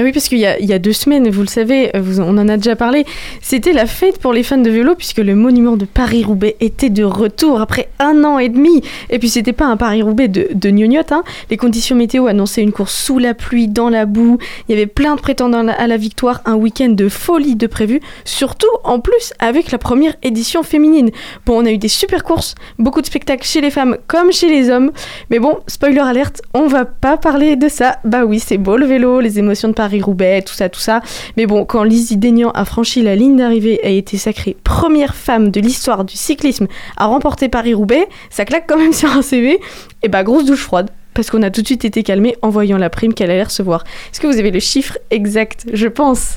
Oui, 0.03 0.11
parce 0.11 0.27
qu'il 0.27 0.39
y, 0.39 0.45
a- 0.45 0.79
deux 0.79 0.93
semaines, 0.93 1.29
vous 1.29 1.41
le 1.41 1.47
savez, 1.47 1.95
euh, 1.95 2.01
on 2.19 2.37
en 2.37 2.47
a 2.47 2.57
déjà 2.57 2.75
parlé, 2.75 3.05
c'était 3.41 3.73
la 3.73 3.85
fête 3.85 4.17
pour 4.19 4.33
les 4.33 4.43
fans 4.43 4.57
de 4.57 4.69
vélo 4.69 4.95
puisque 4.95 5.17
le 5.19 5.35
monument 5.35 5.77
de 5.77 5.85
Paris-Roubaix 5.85 6.55
était 6.59 6.89
de 6.89 7.03
retour 7.03 7.61
après 7.61 7.89
un 7.99 8.23
an 8.23 8.39
et 8.39 8.49
demi. 8.49 8.81
Et 9.09 9.19
puis 9.19 9.29
c'était 9.29 9.53
pas 9.53 9.65
un 9.65 9.77
Paris-Roubaix 9.77 10.27
de, 10.27 10.47
de 10.53 10.69
gnognotte, 10.69 11.11
hein. 11.11 11.23
les 11.49 11.57
conditions 11.57 11.95
météo 11.95 12.27
annonçaient 12.27 12.61
une 12.61 12.71
course 12.71 12.95
sous 12.95 13.19
la 13.19 13.33
pluie, 13.33 13.67
dans 13.67 13.89
la 13.89 14.05
boue, 14.05 14.37
il 14.67 14.71
y 14.75 14.77
avait 14.77 14.87
plein 14.87 15.15
de 15.15 15.21
prétendants 15.21 15.67
à 15.67 15.87
la 15.87 15.97
victoire, 15.97 16.41
un 16.45 16.55
week-end 16.55 16.89
de 16.89 17.09
folie 17.09 17.55
de 17.55 17.67
prévu, 17.67 17.99
surtout 18.25 18.67
en 18.83 18.99
plus 18.99 19.33
avec 19.39 19.71
la 19.71 19.77
première 19.77 20.15
édition 20.23 20.63
féminine. 20.63 21.11
Bon, 21.45 21.61
on 21.61 21.65
a 21.65 21.71
eu 21.71 21.77
des 21.77 21.87
super 21.87 22.23
courses, 22.23 22.55
beaucoup 22.79 23.01
de 23.01 23.05
spectacles 23.05 23.45
chez 23.45 23.61
les 23.61 23.71
femmes 23.71 23.97
comme 24.07 24.31
chez 24.31 24.49
les 24.49 24.69
hommes, 24.69 24.91
mais 25.29 25.39
bon, 25.39 25.59
spoiler 25.67 25.99
alerte, 25.99 26.41
on 26.53 26.67
va 26.67 26.85
pas 26.85 27.17
parler 27.17 27.55
de 27.55 27.67
ça. 27.67 27.97
Bah 28.03 28.25
oui, 28.25 28.39
c'est 28.39 28.57
beau 28.57 28.77
le 28.77 28.85
vélo, 28.85 29.19
les 29.19 29.39
émotions 29.39 29.67
de 29.67 29.73
Paris-Roubaix, 29.95 30.41
tout 30.43 30.53
ça, 30.53 30.69
tout 30.69 30.79
ça. 30.79 31.01
Mais 31.35 31.45
bon, 31.45 31.65
quand 31.65 31.83
Lizzie 31.83 32.15
Deignan 32.15 32.51
a 32.51 32.63
franchi 32.63 33.01
la 33.01 33.13
ligne 33.17 33.35
d'arrivée 33.35 33.81
et 33.83 33.87
a 33.87 33.89
été 33.89 34.15
sacrée 34.17 34.55
première 34.63 35.15
femme 35.15 35.51
de 35.51 35.59
l'histoire 35.59 36.05
du 36.05 36.15
cyclisme 36.15 36.67
à 36.95 37.07
remporter 37.07 37.49
Paris-Roubaix, 37.49 38.07
ça 38.29 38.45
claque 38.45 38.65
quand 38.69 38.77
même 38.77 38.93
sur 39.01 39.09
un 39.11 39.21
CV. 39.21 39.59
Et 40.01 40.07
bah, 40.07 40.23
grosse 40.23 40.45
douche 40.45 40.61
froide. 40.61 40.89
Parce 41.13 41.29
qu'on 41.29 41.41
a 41.43 41.49
tout 41.49 41.61
de 41.61 41.65
suite 41.67 41.83
été 41.83 42.03
calmé 42.03 42.37
en 42.41 42.47
voyant 42.49 42.77
la 42.77 42.89
prime 42.89 43.13
qu'elle 43.13 43.31
allait 43.31 43.43
recevoir. 43.43 43.83
Est-ce 44.13 44.21
que 44.21 44.27
vous 44.27 44.37
avez 44.39 44.49
le 44.49 44.61
chiffre 44.61 44.97
exact 45.09 45.65
Je 45.73 45.87
pense? 45.87 46.35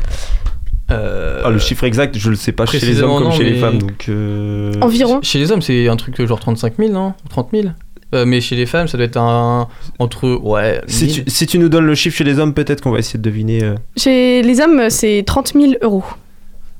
Euh, 0.90 1.42
Ah, 1.44 1.50
le 1.50 1.60
chiffre 1.60 1.84
exact, 1.84 2.18
je 2.18 2.28
le 2.28 2.34
sais 2.34 2.50
pas 2.50 2.66
chez 2.66 2.78
les 2.78 2.86
précisément, 2.86 3.18
hommes 3.18 3.22
comme 3.22 3.30
non, 3.30 3.36
chez 3.38 3.44
les 3.44 3.60
femmes, 3.60 3.78
donc. 3.78 4.06
euh, 4.08 4.72
Environ. 4.80 5.20
Chez 5.22 5.38
les 5.38 5.52
hommes, 5.52 5.62
c'est 5.62 5.86
un 5.88 5.94
truc 5.96 6.20
genre 6.26 6.40
35 6.40 6.74
000, 6.76 6.90
non? 6.90 7.14
Ou 7.24 7.28
30 7.28 7.50
000 7.52 7.68
Euh, 8.14 8.24
Mais 8.26 8.40
chez 8.40 8.56
les 8.56 8.66
femmes, 8.66 8.86
ça 8.88 8.96
doit 8.96 9.06
être 9.06 9.16
un. 9.16 9.68
Entre. 9.98 10.28
Ouais. 10.42 10.80
Si 10.86 11.04
1000. 11.06 11.24
tu, 11.24 11.30
si 11.30 11.46
tu 11.46 11.58
nous 11.58 11.68
donnes 11.68 11.86
le 11.86 11.94
chiffre 11.94 12.16
chez 12.16 12.24
les 12.24 12.38
hommes, 12.38 12.54
peut-être 12.54 12.80
qu'on 12.80 12.90
va 12.90 12.98
essayer 12.98 13.18
de 13.18 13.24
deviner. 13.24 13.62
euh. 13.64 13.74
Chez 13.96 14.42
les 14.42 14.60
hommes, 14.60 14.90
c'est 14.90 15.22
30 15.26 15.52
000 15.54 15.72
euros. 15.82 16.04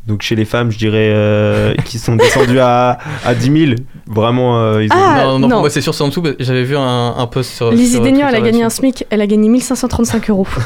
Donc 0.06 0.20
chez 0.20 0.34
les 0.36 0.44
femmes, 0.44 0.70
je 0.70 0.76
dirais 0.76 1.10
euh, 1.14 1.74
qui 1.86 1.98
sont 1.98 2.14
descendus 2.16 2.58
à, 2.58 2.98
à 3.24 3.34
10 3.34 3.66
000. 3.68 3.72
Vraiment, 4.06 4.60
euh, 4.60 4.84
ils 4.84 4.92
ont- 4.92 4.96
Ah, 4.96 5.22
non, 5.24 5.38
non, 5.38 5.38
non. 5.38 5.48
pour 5.48 5.60
moi 5.60 5.70
c'est 5.70 5.80
sûr, 5.80 5.94
c'est 5.94 6.02
en 6.04 6.08
dessous. 6.08 6.20
parce 6.20 6.36
que 6.36 6.44
J'avais 6.44 6.62
vu 6.64 6.76
un, 6.76 7.14
un 7.16 7.26
post 7.26 7.52
sur. 7.54 7.70
Lizzie 7.72 7.92
sur 7.94 8.06
elle 8.06 8.12
a 8.22 8.28
Twitter 8.28 8.42
gagné 8.42 8.58
un 8.60 8.64
là-dessus. 8.64 8.76
SMIC, 8.80 9.06
elle 9.08 9.22
a 9.22 9.26
gagné 9.26 9.48
1535 9.48 10.28
euros. 10.30 10.46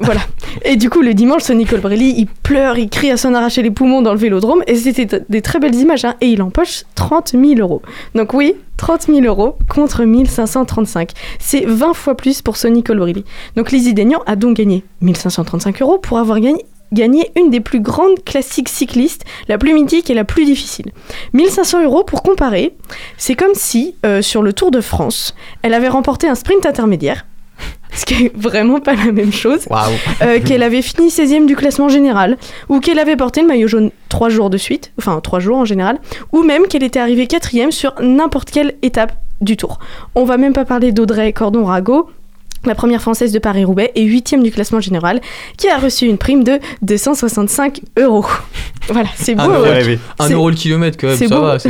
voilà. 0.00 0.20
Et 0.64 0.76
du 0.76 0.90
coup, 0.90 1.02
le 1.02 1.14
dimanche, 1.14 1.42
Sonny 1.42 1.64
Colbrelli, 1.64 2.14
il 2.16 2.26
pleure, 2.26 2.78
il 2.78 2.88
crie 2.88 3.10
à 3.10 3.16
s'en 3.16 3.34
arracher 3.34 3.62
les 3.62 3.70
poumons 3.70 4.02
dans 4.02 4.12
le 4.12 4.18
vélodrome, 4.18 4.62
et 4.66 4.76
c'était 4.76 5.22
des 5.28 5.42
très 5.42 5.58
belles 5.58 5.74
images, 5.74 6.04
hein, 6.04 6.14
et 6.20 6.28
il 6.28 6.42
empoche 6.42 6.84
30 6.94 7.30
000 7.30 7.60
euros. 7.60 7.82
Donc 8.14 8.34
oui, 8.34 8.54
30 8.76 9.02
000 9.02 9.20
euros 9.22 9.56
contre 9.68 10.04
1535. 10.04 11.12
C'est 11.38 11.64
20 11.66 11.94
fois 11.94 12.16
plus 12.16 12.42
pour 12.42 12.56
Sonny 12.56 12.82
Colbrelli. 12.82 13.24
Donc 13.56 13.72
Lizzie 13.72 13.94
Deignan 13.94 14.20
a 14.26 14.36
donc 14.36 14.56
gagné 14.56 14.84
1535 15.02 15.82
euros 15.82 15.98
pour 15.98 16.18
avoir 16.18 16.40
gagné 16.40 16.64
gagné 16.92 17.30
une 17.36 17.50
des 17.50 17.60
plus 17.60 17.80
grandes 17.80 18.22
classiques 18.24 18.68
cyclistes, 18.68 19.24
la 19.48 19.58
plus 19.58 19.74
mythique 19.74 20.10
et 20.10 20.14
la 20.14 20.24
plus 20.24 20.44
difficile. 20.44 20.92
1500 21.34 21.84
euros 21.84 22.04
pour 22.04 22.22
comparer, 22.22 22.74
c'est 23.16 23.34
comme 23.34 23.54
si, 23.54 23.94
euh, 24.04 24.22
sur 24.22 24.42
le 24.42 24.52
Tour 24.52 24.70
de 24.70 24.80
France, 24.80 25.34
elle 25.62 25.74
avait 25.74 25.88
remporté 25.88 26.28
un 26.28 26.34
sprint 26.34 26.66
intermédiaire, 26.66 27.26
ce 27.92 28.04
qui 28.04 28.26
est 28.26 28.36
vraiment 28.36 28.80
pas 28.80 28.94
la 28.94 29.12
même 29.12 29.32
chose, 29.32 29.66
euh, 30.22 30.40
qu'elle 30.40 30.62
avait 30.62 30.82
fini 30.82 31.08
16e 31.08 31.46
du 31.46 31.56
classement 31.56 31.88
général, 31.88 32.36
ou 32.68 32.80
qu'elle 32.80 32.98
avait 32.98 33.16
porté 33.16 33.42
le 33.42 33.48
maillot 33.48 33.68
jaune 33.68 33.90
3 34.08 34.28
jours 34.28 34.50
de 34.50 34.56
suite, 34.56 34.92
enfin 34.98 35.20
3 35.20 35.40
jours 35.40 35.56
en 35.56 35.64
général, 35.64 35.98
ou 36.32 36.42
même 36.42 36.66
qu'elle 36.66 36.84
était 36.84 37.00
arrivée 37.00 37.26
4 37.26 37.70
sur 37.70 37.94
n'importe 38.00 38.50
quelle 38.50 38.74
étape 38.82 39.12
du 39.40 39.56
Tour. 39.56 39.78
On 40.14 40.24
va 40.24 40.36
même 40.36 40.52
pas 40.52 40.64
parler 40.64 40.92
d'Audrey 40.92 41.32
Cordon-Rago, 41.32 42.10
la 42.64 42.74
première 42.74 43.00
française 43.00 43.32
de 43.32 43.38
Paris-Roubaix 43.38 43.92
et 43.94 44.02
8 44.02 44.42
du 44.42 44.50
classement 44.50 44.80
général, 44.80 45.20
qui 45.56 45.68
a 45.68 45.78
reçu 45.78 46.06
une 46.06 46.18
prime 46.18 46.44
de 46.44 46.58
265 46.82 47.80
euros. 47.98 48.26
Voilà, 48.88 49.08
c'est 49.14 49.36
beau. 49.36 49.42
Ah, 49.44 49.54
hein. 49.54 49.62
ouais. 49.62 49.70
rêvé. 49.70 50.00
Un 50.18 50.30
euro 50.30 50.50
le 50.50 50.56
kilomètre 50.56 50.98
quand 50.98 51.06
même, 51.06 51.16
c'est 51.16 51.28
ça 51.28 51.36
beau. 51.36 51.42
va. 51.42 51.58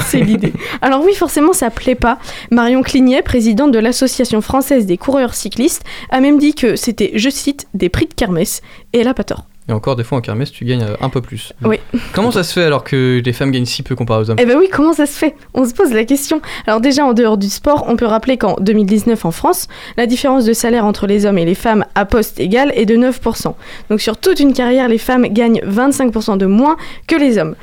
c'est 0.00 0.20
l'idée. 0.20 0.54
Alors 0.80 1.04
oui, 1.04 1.12
forcément, 1.14 1.52
ça 1.52 1.68
plaît 1.68 1.96
pas. 1.96 2.18
Marion 2.50 2.82
Clignet, 2.82 3.20
présidente 3.20 3.72
de 3.72 3.78
l'Association 3.78 4.40
française 4.40 4.86
des 4.86 4.96
coureurs 4.96 5.34
cyclistes, 5.34 5.84
a 6.08 6.20
même 6.20 6.38
dit 6.38 6.54
que 6.54 6.76
c'était, 6.76 7.10
je 7.16 7.28
cite, 7.28 7.66
des 7.74 7.90
prix 7.90 8.06
de 8.06 8.14
kermesse, 8.14 8.62
et 8.94 9.00
elle 9.00 9.08
a 9.08 9.12
pas 9.12 9.24
tort. 9.24 9.44
Et 9.68 9.72
encore, 9.72 9.94
des 9.94 10.02
fois 10.02 10.18
en 10.18 10.20
kermesse, 10.20 10.50
tu 10.50 10.64
gagnes 10.64 10.82
euh, 10.82 10.96
un 11.00 11.08
peu 11.08 11.20
plus. 11.20 11.52
Oui. 11.64 11.78
Comment 12.12 12.32
ça 12.32 12.42
se 12.42 12.52
fait 12.52 12.64
alors 12.64 12.82
que 12.82 13.22
les 13.24 13.32
femmes 13.32 13.52
gagnent 13.52 13.64
si 13.64 13.82
peu 13.82 13.94
comparé 13.94 14.20
aux 14.22 14.30
hommes 14.30 14.38
Eh 14.40 14.44
ben 14.44 14.56
oui, 14.58 14.68
comment 14.70 14.92
ça 14.92 15.06
se 15.06 15.16
fait? 15.16 15.36
On 15.54 15.64
se 15.64 15.72
pose 15.72 15.92
la 15.92 16.04
question. 16.04 16.42
Alors 16.66 16.80
déjà, 16.80 17.04
en 17.04 17.12
dehors 17.12 17.38
du 17.38 17.48
sport, 17.48 17.84
on 17.86 17.96
peut 17.96 18.06
rappeler 18.06 18.38
qu'en 18.38 18.56
2019 18.60 19.24
en 19.24 19.30
France, 19.30 19.68
la 19.96 20.06
différence 20.06 20.44
de 20.44 20.52
salaire 20.52 20.84
entre 20.84 21.06
les 21.06 21.26
hommes 21.26 21.38
et 21.38 21.44
les 21.44 21.54
femmes 21.54 21.84
à 21.94 22.04
poste 22.04 22.40
égal 22.40 22.72
est 22.74 22.86
de 22.86 22.96
9%. 22.96 23.54
Donc 23.88 24.00
sur 24.00 24.16
toute 24.16 24.40
une 24.40 24.52
carrière, 24.52 24.88
les 24.88 24.98
femmes 24.98 25.26
gagnent 25.28 25.60
25% 25.60 26.38
de 26.38 26.46
moins 26.46 26.76
que 27.06 27.14
les 27.14 27.38
hommes. 27.38 27.54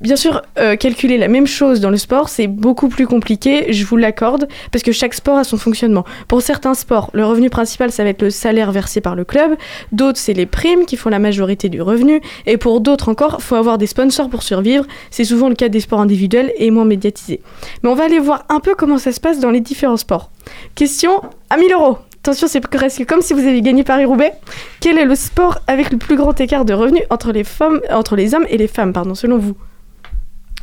Bien 0.00 0.14
sûr, 0.14 0.42
euh, 0.58 0.76
calculer 0.76 1.18
la 1.18 1.26
même 1.26 1.48
chose 1.48 1.80
dans 1.80 1.90
le 1.90 1.96
sport, 1.96 2.28
c'est 2.28 2.46
beaucoup 2.46 2.88
plus 2.88 3.08
compliqué, 3.08 3.72
je 3.72 3.84
vous 3.84 3.96
l'accorde, 3.96 4.46
parce 4.70 4.84
que 4.84 4.92
chaque 4.92 5.12
sport 5.12 5.38
a 5.38 5.42
son 5.42 5.56
fonctionnement. 5.56 6.04
Pour 6.28 6.40
certains 6.40 6.74
sports, 6.74 7.10
le 7.14 7.24
revenu 7.24 7.50
principal, 7.50 7.90
ça 7.90 8.04
va 8.04 8.10
être 8.10 8.22
le 8.22 8.30
salaire 8.30 8.70
versé 8.70 9.00
par 9.00 9.16
le 9.16 9.24
club, 9.24 9.56
d'autres, 9.90 10.18
c'est 10.18 10.34
les 10.34 10.46
primes 10.46 10.86
qui 10.86 10.96
font 10.96 11.10
la 11.10 11.18
majorité 11.18 11.68
du 11.68 11.82
revenu, 11.82 12.20
et 12.46 12.58
pour 12.58 12.80
d'autres 12.80 13.08
encore, 13.08 13.38
il 13.40 13.42
faut 13.42 13.56
avoir 13.56 13.76
des 13.76 13.88
sponsors 13.88 14.30
pour 14.30 14.44
survivre, 14.44 14.84
c'est 15.10 15.24
souvent 15.24 15.48
le 15.48 15.56
cas 15.56 15.68
des 15.68 15.80
sports 15.80 16.00
individuels 16.00 16.52
et 16.58 16.70
moins 16.70 16.84
médiatisés. 16.84 17.40
Mais 17.82 17.90
on 17.90 17.96
va 17.96 18.04
aller 18.04 18.20
voir 18.20 18.44
un 18.50 18.60
peu 18.60 18.76
comment 18.76 18.98
ça 18.98 19.10
se 19.10 19.18
passe 19.18 19.40
dans 19.40 19.50
les 19.50 19.60
différents 19.60 19.96
sports. 19.96 20.30
Question 20.76 21.22
à 21.50 21.56
1000 21.56 21.72
euros 21.72 21.98
Attention, 22.22 22.46
c'est 22.46 22.60
presque 22.60 23.04
comme 23.04 23.22
si 23.22 23.32
vous 23.32 23.40
aviez 23.40 23.62
gagné 23.62 23.82
Paris-Roubaix. 23.82 24.32
Quel 24.80 24.98
est 24.98 25.04
le 25.04 25.14
sport 25.16 25.58
avec 25.66 25.90
le 25.90 25.98
plus 25.98 26.16
grand 26.16 26.38
écart 26.40 26.64
de 26.64 26.74
revenus 26.74 27.02
entre 27.10 27.32
les, 27.32 27.44
entre 27.90 28.16
les 28.16 28.34
hommes 28.34 28.46
et 28.48 28.58
les 28.58 28.68
femmes, 28.68 28.92
pardon, 28.92 29.14
selon 29.14 29.38
vous? 29.38 29.56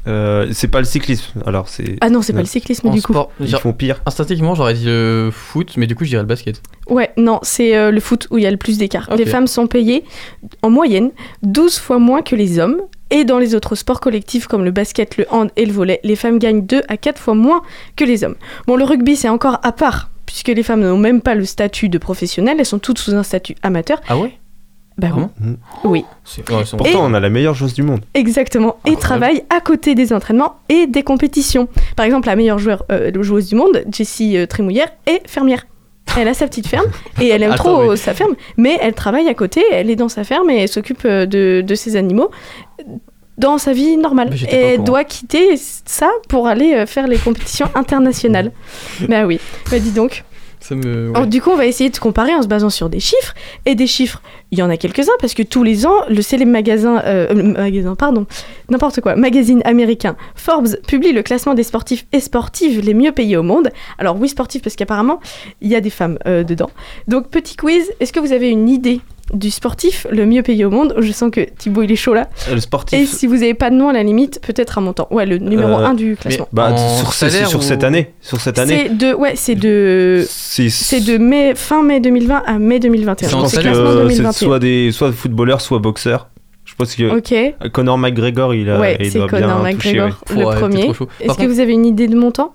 Euh, 0.08 0.48
c'est 0.52 0.68
pas 0.68 0.80
le 0.80 0.86
cyclisme, 0.86 1.42
alors 1.46 1.68
c'est. 1.68 1.98
Ah 2.02 2.10
non, 2.10 2.22
c'est 2.22 2.34
pas 2.34 2.40
le 2.40 2.46
cyclisme 2.46 2.88
En 2.88 2.92
du 2.92 3.02
coup. 3.02 3.14
sport, 3.14 3.32
Ils 3.40 3.56
font 3.58 3.74
pire. 3.74 4.02
instinctivement, 4.06 4.54
j'aurais 4.56 4.74
dit 4.76 4.86
le 4.86 5.30
foot, 5.32 5.74
mais 5.78 5.88
du 5.88 5.96
coup, 5.96 6.04
je 6.04 6.10
dirais 6.10 6.22
le 6.22 6.28
basket. 6.28 6.62
Ouais, 6.88 7.12
non, 7.18 7.40
c'est 7.42 7.76
euh, 7.76 7.92
le 7.92 8.00
foot 8.00 8.28
où 8.32 8.38
il 8.38 8.44
y 8.44 8.48
a 8.48 8.52
le 8.52 8.58
plus 8.58 8.78
d'écart. 8.78 9.10
Les 9.18 9.26
femmes 9.26 9.48
sont 9.48 9.68
payées 9.68 10.04
en 10.62 10.70
moyenne 10.70 11.12
12 11.44 11.78
fois 11.80 12.00
moins 12.00 12.22
que 12.22 12.36
les 12.36 12.60
hommes. 12.60 12.82
Et 13.12 13.24
dans 13.24 13.38
les 13.38 13.54
autres 13.54 13.76
sports 13.76 14.00
collectifs 14.02 14.48
comme 14.48 14.64
le 14.66 14.72
basket, 14.72 15.18
le 15.18 15.26
hand 15.30 15.50
et 15.56 15.66
le 15.66 15.72
volley, 15.72 16.00
les 16.04 16.16
femmes 16.16 16.40
gagnent 16.40 16.66
2 16.66 16.82
à 16.88 16.98
4 16.98 17.20
fois 17.22 17.36
moins 17.36 17.62
que 17.96 18.04
les 18.04 18.24
hommes. 18.24 18.36
Bon, 18.66 18.76
le 18.76 18.84
rugby, 18.84 19.16
c'est 19.16 19.30
encore 19.30 19.60
à 19.62 19.72
part, 19.72 20.10
puisque 20.26 20.48
les 20.48 20.64
femmes 20.64 20.82
n'ont 20.82 20.98
même 20.98 21.22
pas 21.22 21.36
le 21.36 21.46
statut 21.46 21.88
de 21.88 22.00
professionnel, 22.00 22.58
elles 22.60 22.66
sont 22.66 22.80
toutes 22.80 22.98
sous 22.98 23.14
un 23.14 23.22
statut 23.22 23.56
amateur. 23.62 24.02
Ah 24.08 24.18
ouais? 24.18 24.38
Bah 24.98 25.08
oui. 25.14 25.24
Vraiment. 25.24 25.32
Oui, 25.84 26.06
C'est- 26.24 26.50
ouais, 26.50 26.64
c'est- 26.66 26.78
Pourtant, 26.78 27.06
on 27.06 27.14
a 27.14 27.20
la 27.20 27.30
meilleure 27.30 27.56
chose 27.56 27.74
du 27.74 27.84
monde. 27.84 28.00
exactement. 28.14 28.78
Et 28.86 28.96
travaillent 28.96 29.44
à 29.50 29.60
côté 29.60 29.94
des 29.94 30.14
entraînements 30.14 30.56
et 30.70 30.88
des 30.88 31.04
compétitions. 31.04 31.68
Par 31.98 32.06
exemple, 32.06 32.28
la 32.28 32.36
meilleure 32.38 32.60
joueur, 32.60 32.84
euh, 32.92 33.12
joueuse 33.22 33.50
du 33.50 33.56
monde, 33.56 33.84
Jessie 33.92 34.38
euh, 34.38 34.46
Trémouillère, 34.46 34.88
est 35.06 35.28
fermière. 35.28 35.66
Elle 36.18 36.30
a 36.30 36.34
sa 36.34 36.48
petite 36.48 36.68
ferme 36.68 36.86
et 37.22 37.28
elle 37.28 37.44
aime 37.44 37.52
Attends, 37.52 37.64
trop 37.80 37.90
mais- 37.92 37.98
sa 37.98 38.14
ferme, 38.14 38.36
mais 38.58 38.78
elle 38.82 38.94
travaille 38.94 39.28
à 39.28 39.34
côté, 39.34 39.62
elle 39.72 39.90
est 39.90 39.96
dans 39.98 40.08
sa 40.08 40.24
ferme 40.24 40.50
et 40.50 40.62
elle 40.62 40.70
s'occupe 40.70 41.04
euh, 41.06 41.26
de, 41.26 41.62
de 41.66 41.76
ses 41.76 41.98
animaux 41.98 42.30
dans 43.38 43.58
sa 43.58 43.74
vie 43.74 43.98
normale. 43.98 44.30
J'étais 44.34 44.76
Et 44.76 44.78
doit 44.78 45.04
quitter 45.04 45.56
ça 45.58 46.10
pour 46.30 46.48
aller 46.48 46.74
euh, 46.74 46.86
faire 46.86 47.08
les 47.08 47.18
compétitions 47.18 47.68
internationales. 47.76 48.52
bah 49.10 49.26
oui, 49.26 49.40
bah 49.70 49.80
dis 49.80 49.92
donc. 49.92 50.24
Alors, 50.72 51.28
du 51.28 51.42
coup, 51.42 51.52
on 51.52 51.56
va 51.56 51.66
essayer 51.66 51.90
de 51.90 51.98
comparer 51.98 52.34
en 52.34 52.42
se 52.42 52.48
basant 52.48 52.70
sur 52.70 52.90
des 52.90 53.00
chiffres. 53.00 53.34
Et 53.66 53.76
des 53.76 53.88
chiffres, 53.88 54.22
il 54.52 54.60
y 54.60 54.64
en 54.64 54.70
a 54.70 54.78
quelques-uns, 54.78 55.14
parce 55.20 55.34
que 55.34 55.44
tous 55.44 55.64
les 55.64 55.86
ans, 55.86 55.96
le 56.10 56.22
célèbre 56.22 56.52
magasin, 56.52 57.02
euh, 57.06 57.34
magasin, 57.34 57.96
pardon, 57.96 58.26
n'importe 58.70 59.02
quoi, 59.02 59.16
magazine 59.16 59.62
américain 59.66 60.16
Forbes 60.36 60.78
publie 60.88 61.12
le 61.12 61.24
classement 61.24 61.54
des 61.54 61.64
sportifs 61.64 62.06
et 62.12 62.20
sportives 62.20 62.82
les 62.82 62.94
mieux 62.94 63.12
payés 63.12 63.38
au 63.38 63.44
monde. 63.44 63.70
Alors 63.98 64.18
oui, 64.20 64.30
sportifs, 64.30 64.62
parce 64.62 64.76
qu'apparemment, 64.76 65.20
il 65.62 65.70
y 65.70 65.76
a 65.76 65.82
des 65.82 65.90
femmes 65.90 66.18
euh, 66.26 66.44
dedans. 66.44 66.70
Donc, 67.08 67.30
petit 67.30 67.56
quiz, 67.56 67.92
est-ce 68.00 68.14
que 68.14 68.20
vous 68.20 68.32
avez 68.32 68.50
une 68.50 68.70
idée 68.70 69.02
du 69.34 69.50
sportif 69.50 70.06
le 70.12 70.26
mieux 70.26 70.44
payé 70.44 70.66
au 70.66 70.70
monde 70.70 70.94
Je 71.00 71.12
sens 71.12 71.32
que 71.32 71.42
Thibaut, 71.42 71.82
il 71.82 71.92
est 71.92 71.96
chaud 71.96 72.14
là. 72.14 72.30
Euh, 72.50 72.56
Le 72.56 72.62
sportif. 72.62 73.00
Et 73.00 73.06
si 73.06 73.26
vous 73.28 73.36
n'avez 73.38 73.54
pas 73.56 73.70
de 73.72 73.76
nom 73.76 73.90
à 73.90 73.94
la 73.94 74.04
limite, 74.04 74.40
peut-être 74.42 74.78
un 74.78 74.82
montant. 74.82 75.08
Ouais, 75.10 75.26
le 75.26 75.38
numéro 75.40 75.72
Euh, 75.80 75.86
1 75.86 75.94
du 75.96 76.16
classement. 76.16 76.48
Bah, 76.54 76.72
En 76.72 76.98
sur, 77.00 77.12
salaire 77.14 77.48
sur 77.48 77.60
ou- 77.60 77.62
cette 77.64 77.84
année. 77.84 78.14
Sur 78.22 78.40
cette 78.40 78.60
année. 78.60 78.84
C'est 78.88 78.96
de, 78.98 79.14
ouais, 79.14 79.34
c'est 79.36 79.56
de, 79.56 80.26
C'est 80.30 81.00
de 81.04 81.18
mai, 81.18 81.54
fin 81.56 81.82
mai 81.84 82.00
2020 82.00 82.44
à 82.46 82.60
mai 82.60 82.80
2021. 82.80 83.28
C'est 83.28 83.32
Je 83.36 83.42
pense 83.42 83.52
c'est 83.52 83.64
que 83.64 83.68
euh, 83.68 83.98
c'est 84.10 84.16
2021. 84.16 84.32
soit 84.32 84.60
des 84.60 84.92
soit 84.92 85.12
footballeurs, 85.12 85.62
soit 85.62 85.80
boxeurs. 85.80 86.30
Je 86.66 86.74
pense 86.76 86.96
que. 86.96 87.68
Conor 87.70 87.98
McGregor, 87.98 88.54
il 88.54 88.70
a 88.70 88.80
Ouais, 88.80 88.98
il 89.00 89.12
c'est 89.12 89.18
doit 89.20 89.28
bien 89.28 89.42
Conor 89.42 89.58
toucher, 89.72 89.74
McGregor, 90.00 90.06
ouais. 90.30 90.36
le 90.36 90.46
Ouais, 90.46 90.54
t'es 90.54 90.60
premier. 90.60 90.92
Est-ce 91.22 91.38
que 91.38 91.46
vous 91.48 91.60
avez 91.60 91.74
une 91.74 91.86
idée 91.86 92.08
de 92.08 92.16
montant? 92.16 92.54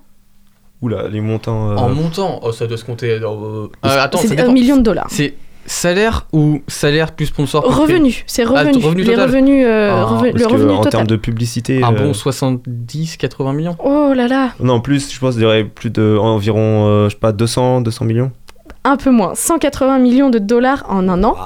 Oula, 0.82 1.08
les 1.08 1.20
montants. 1.20 1.72
euh, 1.72 1.76
En 1.76 1.88
montant, 1.90 2.40
oh, 2.42 2.52
ça 2.52 2.66
doit 2.66 2.76
se 2.78 2.84
compter. 2.84 3.10
euh, 3.10 3.20
euh, 3.22 3.68
attends, 3.84 4.18
C'est 4.18 4.40
un 4.40 4.50
million 4.52 4.76
de 4.78 4.82
dollars. 4.82 5.08
C'est 5.10 5.34
salaire 5.66 6.26
ou 6.32 6.60
salaire 6.68 7.12
plus 7.12 7.26
sponsor 7.26 7.62
Revenu, 7.64 8.24
c'est 8.26 8.44
revenu. 8.44 8.70
Ah, 8.82 8.86
revenu 8.86 9.02
Les 9.02 9.10
total. 9.12 9.26
revenus, 9.28 9.64
euh, 9.66 9.90
Ah, 9.92 10.04
reven- 10.04 10.32
parce 10.32 10.42
le 10.44 10.48
que 10.48 10.52
revenu 10.52 10.72
en 10.72 10.80
termes 10.84 11.06
de 11.06 11.16
publicité. 11.16 11.82
Un 11.82 11.92
euh, 11.94 11.98
bon 11.98 12.12
70-80 12.12 13.52
millions 13.54 13.76
Oh 13.84 14.12
là 14.14 14.26
là, 14.28 14.52
Non, 14.60 14.80
plus, 14.80 15.12
je 15.12 15.18
pense, 15.18 15.34
je 15.34 15.38
dirais 15.40 15.64
plus 15.64 15.90
de 15.90 16.16
environ, 16.20 16.86
euh, 16.88 17.08
je 17.08 17.14
sais 17.14 17.20
pas, 17.20 17.32
200, 17.32 17.80
200 17.82 18.04
millions. 18.04 18.32
un 18.84 18.96
peu 18.96 19.10
moins. 19.10 19.34
180 19.34 19.98
millions 19.98 20.30
de 20.30 20.38
dollars 20.38 20.84
en 20.88 21.08
un 21.08 21.22
an. 21.24 21.36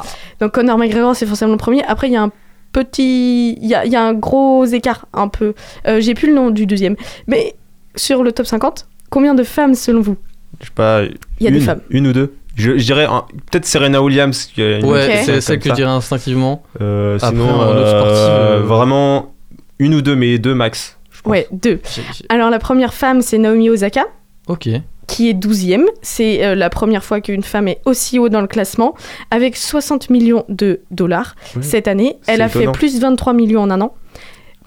Donc 0.40 0.52
Conor 0.52 0.78
McGregor, 0.78 1.14
c'est 1.16 1.26
forcément 1.26 1.52
le 1.52 1.58
premier. 1.58 1.82
Après, 1.84 2.08
il 2.08 2.12
y 2.12 2.16
a 2.16 2.22
un 2.22 2.30
petit... 2.72 3.52
Il 3.60 3.66
y 3.68 3.74
a, 3.74 3.84
il 3.84 3.92
y 3.92 3.96
a 3.96 4.02
un 4.04 4.14
gros 4.14 4.64
écart, 4.64 5.06
un 5.12 5.28
peu. 5.28 5.54
Euh, 5.86 6.00
J'ai 6.00 6.14
plus 6.14 6.28
le 6.28 6.34
nom 6.34 6.50
du 6.50 6.66
deuxième. 6.66 6.96
Mais 7.26 7.54
sur 7.96 8.22
le 8.22 8.32
top 8.32 8.46
50, 8.46 8.86
combien 9.10 9.34
de 9.34 9.42
femmes 9.44 9.74
selon 9.74 10.00
vous? 10.00 10.16
Je 10.60 10.66
sais 10.66 10.72
pas. 10.74 11.02
Il 11.02 11.10
y 11.40 11.46
a 11.46 11.50
une, 11.50 11.58
des 11.58 11.60
femmes. 11.60 11.80
Une 11.90 12.06
ou 12.08 12.12
deux. 12.12 12.34
Je, 12.56 12.78
je 12.78 12.84
dirais 12.84 13.06
peut-être 13.50 13.64
Serena 13.66 14.02
Williams. 14.02 14.46
Qui 14.46 14.62
a 14.62 14.78
une 14.78 14.84
Ouais, 14.86 15.22
c'est 15.24 15.40
celle 15.40 15.58
que 15.58 15.68
je 15.68 15.74
dirais 15.74 15.90
instinctivement. 15.90 16.62
Euh, 16.80 17.16
Après, 17.16 17.28
sinon, 17.30 17.58
autre 17.60 17.68
euh, 17.68 18.58
euh, 18.58 18.62
vraiment 18.62 19.34
une 19.78 19.94
ou 19.94 20.02
deux, 20.02 20.14
mais 20.16 20.38
deux 20.38 20.54
max. 20.54 20.98
je 21.10 21.20
pense. 21.22 21.30
Ouais, 21.30 21.48
deux. 21.52 21.80
Alors 22.28 22.50
la 22.50 22.58
première 22.58 22.94
femme, 22.94 23.22
c'est 23.22 23.38
Naomi 23.38 23.70
Osaka. 23.70 24.04
Ok. 24.46 24.68
qui 25.06 25.28
est 25.30 25.34
12e. 25.34 25.84
C'est 26.02 26.44
euh, 26.44 26.54
la 26.54 26.70
première 26.70 27.02
fois 27.04 27.20
qu'une 27.20 27.42
femme 27.42 27.66
est 27.68 27.80
aussi 27.86 28.18
haut 28.18 28.28
dans 28.28 28.40
le 28.40 28.46
classement, 28.46 28.94
avec 29.30 29.56
60 29.56 30.10
millions 30.10 30.44
de 30.48 30.80
dollars 30.90 31.34
cette 31.60 31.88
année. 31.88 32.16
Elle 32.26 32.40
a 32.42 32.48
fait 32.48 32.70
plus 32.72 33.00
23 33.00 33.32
millions 33.32 33.62
en 33.62 33.70
un 33.70 33.80
an. 33.80 33.94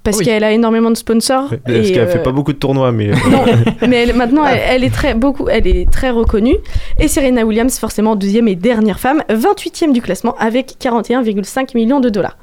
Parce 0.08 0.20
Oui. 0.20 0.26
qu'elle 0.26 0.44
a 0.46 0.54
énormément 0.54 0.90
de 0.90 0.96
sponsors. 0.96 1.50
Parce 1.50 1.90
qu'elle 1.90 2.00
euh, 2.00 2.08
fait 2.08 2.24
pas 2.24 2.32
beaucoup 2.32 2.54
de 2.54 2.58
tournois, 2.58 2.94
mais. 2.94 3.10
euh, 3.10 3.16
Non, 3.30 3.44
mais 3.90 3.98
elle- 4.04 4.16
maintenant 4.16 4.46
elle, 4.46 4.62
elle 4.70 4.84
est 4.86 4.90
très 4.90 5.14
beaucoup, 5.16 5.50
elle 5.50 5.68
est 5.68 5.92
très 5.92 6.12
reconnue. 6.12 6.56
Et 6.98 7.10
Serena 7.10 7.44
Williams, 7.46 7.78
forcément 7.78 8.16
deuxième 8.16 8.48
et 8.48 8.56
dernière 8.56 9.02
femme, 9.02 9.22
28e 9.30 9.92
du 9.92 10.02
classement 10.02 10.36
avec 10.40 10.76
41,5 10.80 11.76
millions 11.76 12.00
de 12.00 12.08
dollars. 12.08 12.38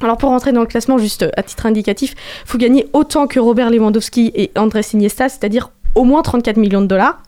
Alors 0.00 0.16
pour 0.18 0.30
rentrer 0.30 0.52
dans 0.52 0.60
le 0.60 0.66
classement, 0.66 0.98
juste 0.98 1.26
à 1.36 1.42
titre 1.42 1.66
indicatif, 1.66 2.14
faut 2.46 2.58
gagner 2.58 2.86
autant 2.92 3.26
que 3.26 3.40
Robert 3.40 3.70
Lewandowski 3.70 4.30
et 4.36 4.52
Andrés 4.56 4.82
Iniesta, 4.94 5.28
c'est-à-dire 5.28 5.70
au 5.96 6.04
moins 6.04 6.22
34 6.22 6.58
millions 6.58 6.80
de 6.80 6.86
dollars 6.86 7.20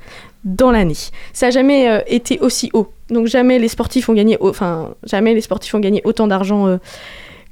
dans 0.44 0.70
l'année. 0.70 0.94
Ça 1.32 1.46
n'a 1.46 1.50
jamais 1.50 1.88
euh, 1.90 1.98
été 2.06 2.38
aussi 2.40 2.70
haut. 2.72 2.88
Donc 3.10 3.26
jamais 3.26 3.58
les 3.58 3.68
sportifs 3.68 4.08
ont 4.08 4.14
gagné, 4.14 4.38
enfin 4.40 4.90
jamais 5.04 5.34
les 5.34 5.40
sportifs 5.40 5.74
ont 5.74 5.80
gagné 5.80 6.00
autant 6.04 6.26
d'argent 6.28 6.66
euh, 6.66 6.76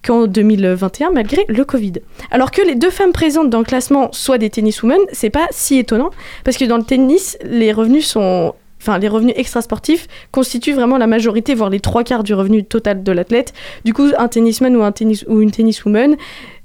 qu'en 0.04 0.26
2021 0.26 1.10
malgré 1.10 1.44
le 1.48 1.64
Covid. 1.64 1.94
Alors 2.30 2.50
que 2.50 2.62
les 2.62 2.74
deux 2.74 2.90
femmes 2.90 3.12
présentes 3.12 3.50
dans 3.50 3.58
le 3.58 3.64
classement 3.64 4.08
soient 4.12 4.38
des 4.38 4.50
tenniswomen, 4.50 5.00
c'est 5.12 5.30
pas 5.30 5.46
si 5.50 5.78
étonnant 5.78 6.10
parce 6.44 6.56
que 6.56 6.64
dans 6.64 6.78
le 6.78 6.84
tennis, 6.84 7.38
les 7.44 7.72
revenus 7.72 8.06
sont 8.06 8.54
Enfin, 8.82 8.98
les 8.98 9.08
revenus 9.08 9.34
extrasportifs 9.36 10.08
constituent 10.32 10.72
vraiment 10.72 10.96
la 10.96 11.06
majorité, 11.06 11.54
voire 11.54 11.68
les 11.68 11.80
trois 11.80 12.02
quarts 12.02 12.24
du 12.24 12.32
revenu 12.32 12.64
total 12.64 13.02
de 13.02 13.12
l'athlète. 13.12 13.52
Du 13.84 13.92
coup, 13.92 14.08
un 14.16 14.28
tennisman 14.28 14.74
ou, 14.74 14.82
un 14.82 14.92
tennis, 14.92 15.24
ou 15.28 15.42
une 15.42 15.50
tenniswoman, 15.50 16.16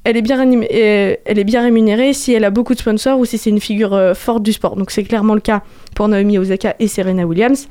elle 0.06 0.16
est, 0.16 0.22
bien 0.22 0.38
rémunérée, 0.38 0.70
euh, 0.74 1.16
elle 1.26 1.40
est 1.40 1.44
bien 1.44 1.62
rémunérée 1.62 2.14
si 2.14 2.32
elle 2.32 2.46
a 2.46 2.52
beaucoup 2.52 2.74
de 2.74 2.80
sponsors 2.80 3.20
ou 3.20 3.26
si 3.26 3.38
c'est 3.38 3.50
une 3.50 3.60
figure 3.60 3.94
euh, 3.94 4.14
forte 4.14 4.44
du 4.44 4.54
sport. 4.54 4.78
Donc 4.78 4.92
c'est 4.92 5.04
clairement 5.04 5.34
le 5.34 5.42
cas 5.42 5.62
pour 5.94 6.08
Naomi 6.08 6.38
Osaka 6.38 6.76
et 6.80 6.88
Serena 6.88 7.26
Williams. 7.26 7.68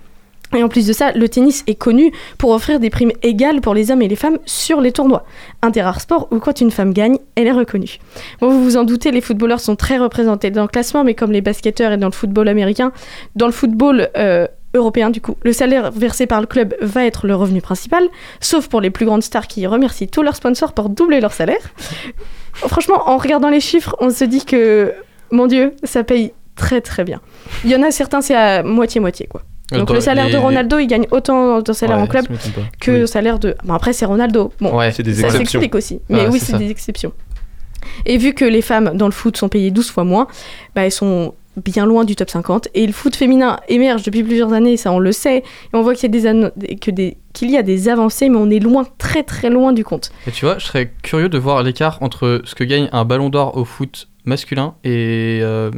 Et 0.54 0.62
en 0.62 0.68
plus 0.68 0.86
de 0.86 0.92
ça, 0.92 1.12
le 1.12 1.28
tennis 1.28 1.64
est 1.66 1.74
connu 1.74 2.12
pour 2.38 2.50
offrir 2.50 2.80
des 2.80 2.90
primes 2.90 3.12
égales 3.22 3.60
pour 3.60 3.74
les 3.74 3.90
hommes 3.90 4.02
et 4.02 4.08
les 4.08 4.16
femmes 4.16 4.38
sur 4.46 4.80
les 4.80 4.92
tournois. 4.92 5.24
Un 5.62 5.70
des 5.70 5.82
rares 5.82 6.00
sports 6.00 6.28
où 6.30 6.38
quand 6.38 6.60
une 6.60 6.70
femme 6.70 6.92
gagne, 6.92 7.18
elle 7.34 7.46
est 7.46 7.52
reconnue. 7.52 7.98
Bon, 8.40 8.50
vous 8.50 8.62
vous 8.62 8.76
en 8.76 8.84
doutez, 8.84 9.10
les 9.10 9.20
footballeurs 9.20 9.60
sont 9.60 9.76
très 9.76 9.98
représentés 9.98 10.50
dans 10.50 10.62
le 10.62 10.68
classement, 10.68 11.04
mais 11.04 11.14
comme 11.14 11.32
les 11.32 11.40
basketteurs 11.40 11.92
et 11.92 11.96
dans 11.96 12.08
le 12.08 12.12
football 12.12 12.48
américain, 12.48 12.92
dans 13.34 13.46
le 13.46 13.52
football 13.52 14.08
euh, 14.16 14.46
européen 14.74 15.10
du 15.10 15.20
coup, 15.20 15.36
le 15.42 15.52
salaire 15.52 15.90
versé 15.90 16.26
par 16.26 16.40
le 16.40 16.46
club 16.46 16.74
va 16.80 17.04
être 17.04 17.26
le 17.26 17.34
revenu 17.34 17.60
principal, 17.60 18.04
sauf 18.40 18.68
pour 18.68 18.80
les 18.80 18.90
plus 18.90 19.06
grandes 19.06 19.22
stars 19.22 19.46
qui 19.46 19.66
remercient 19.66 20.08
tous 20.08 20.22
leurs 20.22 20.36
sponsors 20.36 20.72
pour 20.72 20.88
doubler 20.88 21.20
leur 21.20 21.32
salaire. 21.32 21.62
Franchement, 22.52 23.08
en 23.08 23.16
regardant 23.16 23.50
les 23.50 23.60
chiffres, 23.60 23.96
on 24.00 24.10
se 24.10 24.24
dit 24.24 24.44
que, 24.44 24.92
mon 25.30 25.46
Dieu, 25.46 25.74
ça 25.82 26.04
paye 26.04 26.32
très 26.54 26.80
très 26.80 27.02
bien. 27.02 27.20
Il 27.64 27.70
y 27.70 27.76
en 27.76 27.82
a 27.82 27.90
certains, 27.90 28.20
c'est 28.20 28.36
à 28.36 28.62
moitié-moitié 28.62 29.26
quoi. 29.26 29.42
Donc 29.72 29.90
le 29.90 30.00
salaire 30.00 30.26
les- 30.26 30.32
de 30.32 30.36
Ronaldo, 30.38 30.78
il 30.78 30.86
gagne 30.86 31.06
autant 31.10 31.60
de 31.62 31.72
salaire 31.72 31.96
Ouais, 31.96 32.02
en 32.02 32.06
club 32.06 32.26
que 32.80 32.90
Oui. 32.90 32.98
le 33.00 33.06
salaire 33.06 33.38
de. 33.38 33.54
Bon, 33.64 33.74
après, 33.74 33.92
c'est 33.92 34.04
Ronaldo. 34.04 34.52
Bon, 34.60 34.76
Ouais. 34.76 34.92
C'est 34.92 35.02
des 35.02 35.14
ça 35.14 35.26
exceptions. 35.26 35.60
s'explique 35.60 35.74
aussi. 35.74 36.00
Mais 36.08 36.26
oui, 36.28 36.38
c'est 36.38 36.58
des 36.58 36.70
exceptions. 36.70 37.12
Et 38.06 38.16
vu 38.18 38.34
que 38.34 38.44
les 38.44 38.62
femmes 38.62 38.92
dans 38.94 39.06
le 39.06 39.12
foot 39.12 39.36
sont 39.36 39.48
payées 39.48 39.70
12 39.70 39.90
fois 39.90 40.04
moins, 40.04 40.26
bah, 40.74 40.84
elles 40.84 40.92
sont 40.92 41.34
bien 41.64 41.86
loin 41.86 42.04
du 42.04 42.16
top 42.16 42.30
50. 42.30 42.68
Et 42.74 42.86
le 42.86 42.92
foot 42.92 43.14
féminin 43.14 43.58
émerge 43.68 44.02
depuis 44.02 44.22
plusieurs 44.24 44.52
années, 44.52 44.76
ça 44.76 44.90
on 44.92 44.98
le 44.98 45.12
sait. 45.12 45.38
Et 45.38 45.42
on 45.72 45.82
voit 45.82 45.94
qu'il 45.94 46.02
y, 46.04 46.06
a 46.06 46.18
des 46.20 46.26
anno- 46.26 46.50
que 46.80 46.90
des- 46.90 47.16
qu'il 47.32 47.50
y 47.50 47.56
a 47.56 47.62
des 47.62 47.88
avancées, 47.88 48.28
mais 48.28 48.38
on 48.38 48.50
est 48.50 48.58
loin, 48.58 48.84
très 48.98 49.22
très 49.22 49.50
loin 49.50 49.72
du 49.72 49.84
compte. 49.84 50.10
Et 50.26 50.30
tu 50.32 50.44
vois, 50.46 50.58
je 50.58 50.66
serais 50.66 50.92
curieux 51.02 51.28
de 51.28 51.38
voir 51.38 51.62
l'écart 51.62 51.98
entre 52.00 52.42
ce 52.44 52.54
que 52.54 52.64
gagne 52.64 52.88
un 52.92 53.04
ballon 53.04 53.28
d'or 53.28 53.56
au 53.56 53.64
foot 53.64 54.08
masculin 54.24 54.74
et. 54.84 55.40
euh, 55.42 55.70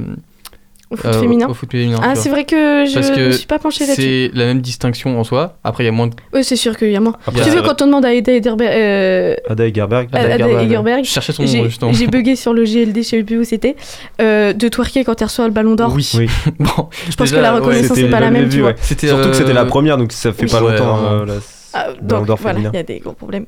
Au 0.88 0.94
foot 0.96 1.06
euh, 1.06 1.20
féminin. 1.20 1.48
Au 1.48 1.54
foot 1.54 1.70
féminin. 1.72 1.98
Ah, 2.00 2.14
c'est 2.14 2.28
vrai 2.28 2.44
que 2.44 2.84
je 2.86 2.98
ne 3.20 3.26
me 3.26 3.32
suis 3.32 3.46
pas 3.46 3.58
penchée 3.58 3.84
là-dessus. 3.86 4.02
C'est 4.02 4.30
la 4.38 4.44
même 4.46 4.60
distinction 4.60 5.18
en 5.18 5.24
soi. 5.24 5.56
Après, 5.64 5.82
il 5.82 5.86
y 5.86 5.88
a 5.88 5.92
moins 5.92 6.06
de. 6.06 6.14
Oui, 6.32 6.44
c'est 6.44 6.54
sûr 6.54 6.76
qu'il 6.76 6.92
y 6.92 6.96
a 6.96 7.00
moins. 7.00 7.14
Après, 7.26 7.42
tu 7.42 7.50
veux, 7.50 7.60
va- 7.60 7.66
quand 7.68 7.82
on 7.82 7.86
demande 7.86 8.04
à 8.04 8.10
Ada 8.10 8.32
Ederberg, 8.32 8.70
euh, 8.72 9.34
Ada 9.48 9.66
Egerberg. 9.66 10.08
Ada 10.12 10.34
Egerberg. 10.36 10.64
Egerberg, 10.66 11.04
Je 11.04 11.10
cherchais 11.10 11.32
son 11.32 11.44
j'ai 11.44 11.58
nom, 11.58 11.64
justement. 11.64 11.92
j'ai 11.92 12.06
bugué 12.06 12.36
sur 12.36 12.54
le 12.54 12.62
GLD, 12.64 12.98
je 12.98 13.08
sais 13.08 13.22
plus 13.24 13.38
où 13.40 13.44
c'était, 13.44 13.74
euh, 14.20 14.52
de 14.52 14.68
twerker 14.68 15.02
quand 15.02 15.20
elle 15.20 15.26
reçoit 15.26 15.46
le 15.46 15.52
ballon 15.52 15.74
d'or. 15.74 15.92
Oui. 15.92 16.08
Oui. 16.16 16.28
bon, 16.60 16.88
Je 17.10 17.16
pense 17.16 17.30
déjà, 17.30 17.36
que 17.38 17.42
la 17.42 17.52
reconnaissance 17.54 17.96
n'est 17.96 18.08
pas 18.08 18.20
la 18.20 18.30
même, 18.30 18.48
tu 18.48 18.60
vois. 18.60 18.74
Surtout 18.80 19.30
que 19.30 19.34
c'était 19.34 19.52
la 19.52 19.62
euh, 19.62 19.66
première, 19.66 19.96
donc 19.98 20.12
ça 20.12 20.32
fait 20.32 20.44
oui. 20.44 20.50
pas 20.50 20.62
Ouais, 20.62 20.72
longtemps. 20.78 20.98
euh, 21.04 21.26
Ah, 21.74 21.86
Ballon 22.00 22.20
donc 22.20 22.26
d'or 22.28 22.38
voilà, 22.40 22.58
il 22.58 22.62
féminin. 22.62 22.70
y 22.74 22.80
a 22.80 22.82
des 22.84 23.00
gros 23.00 23.12
problèmes. 23.12 23.46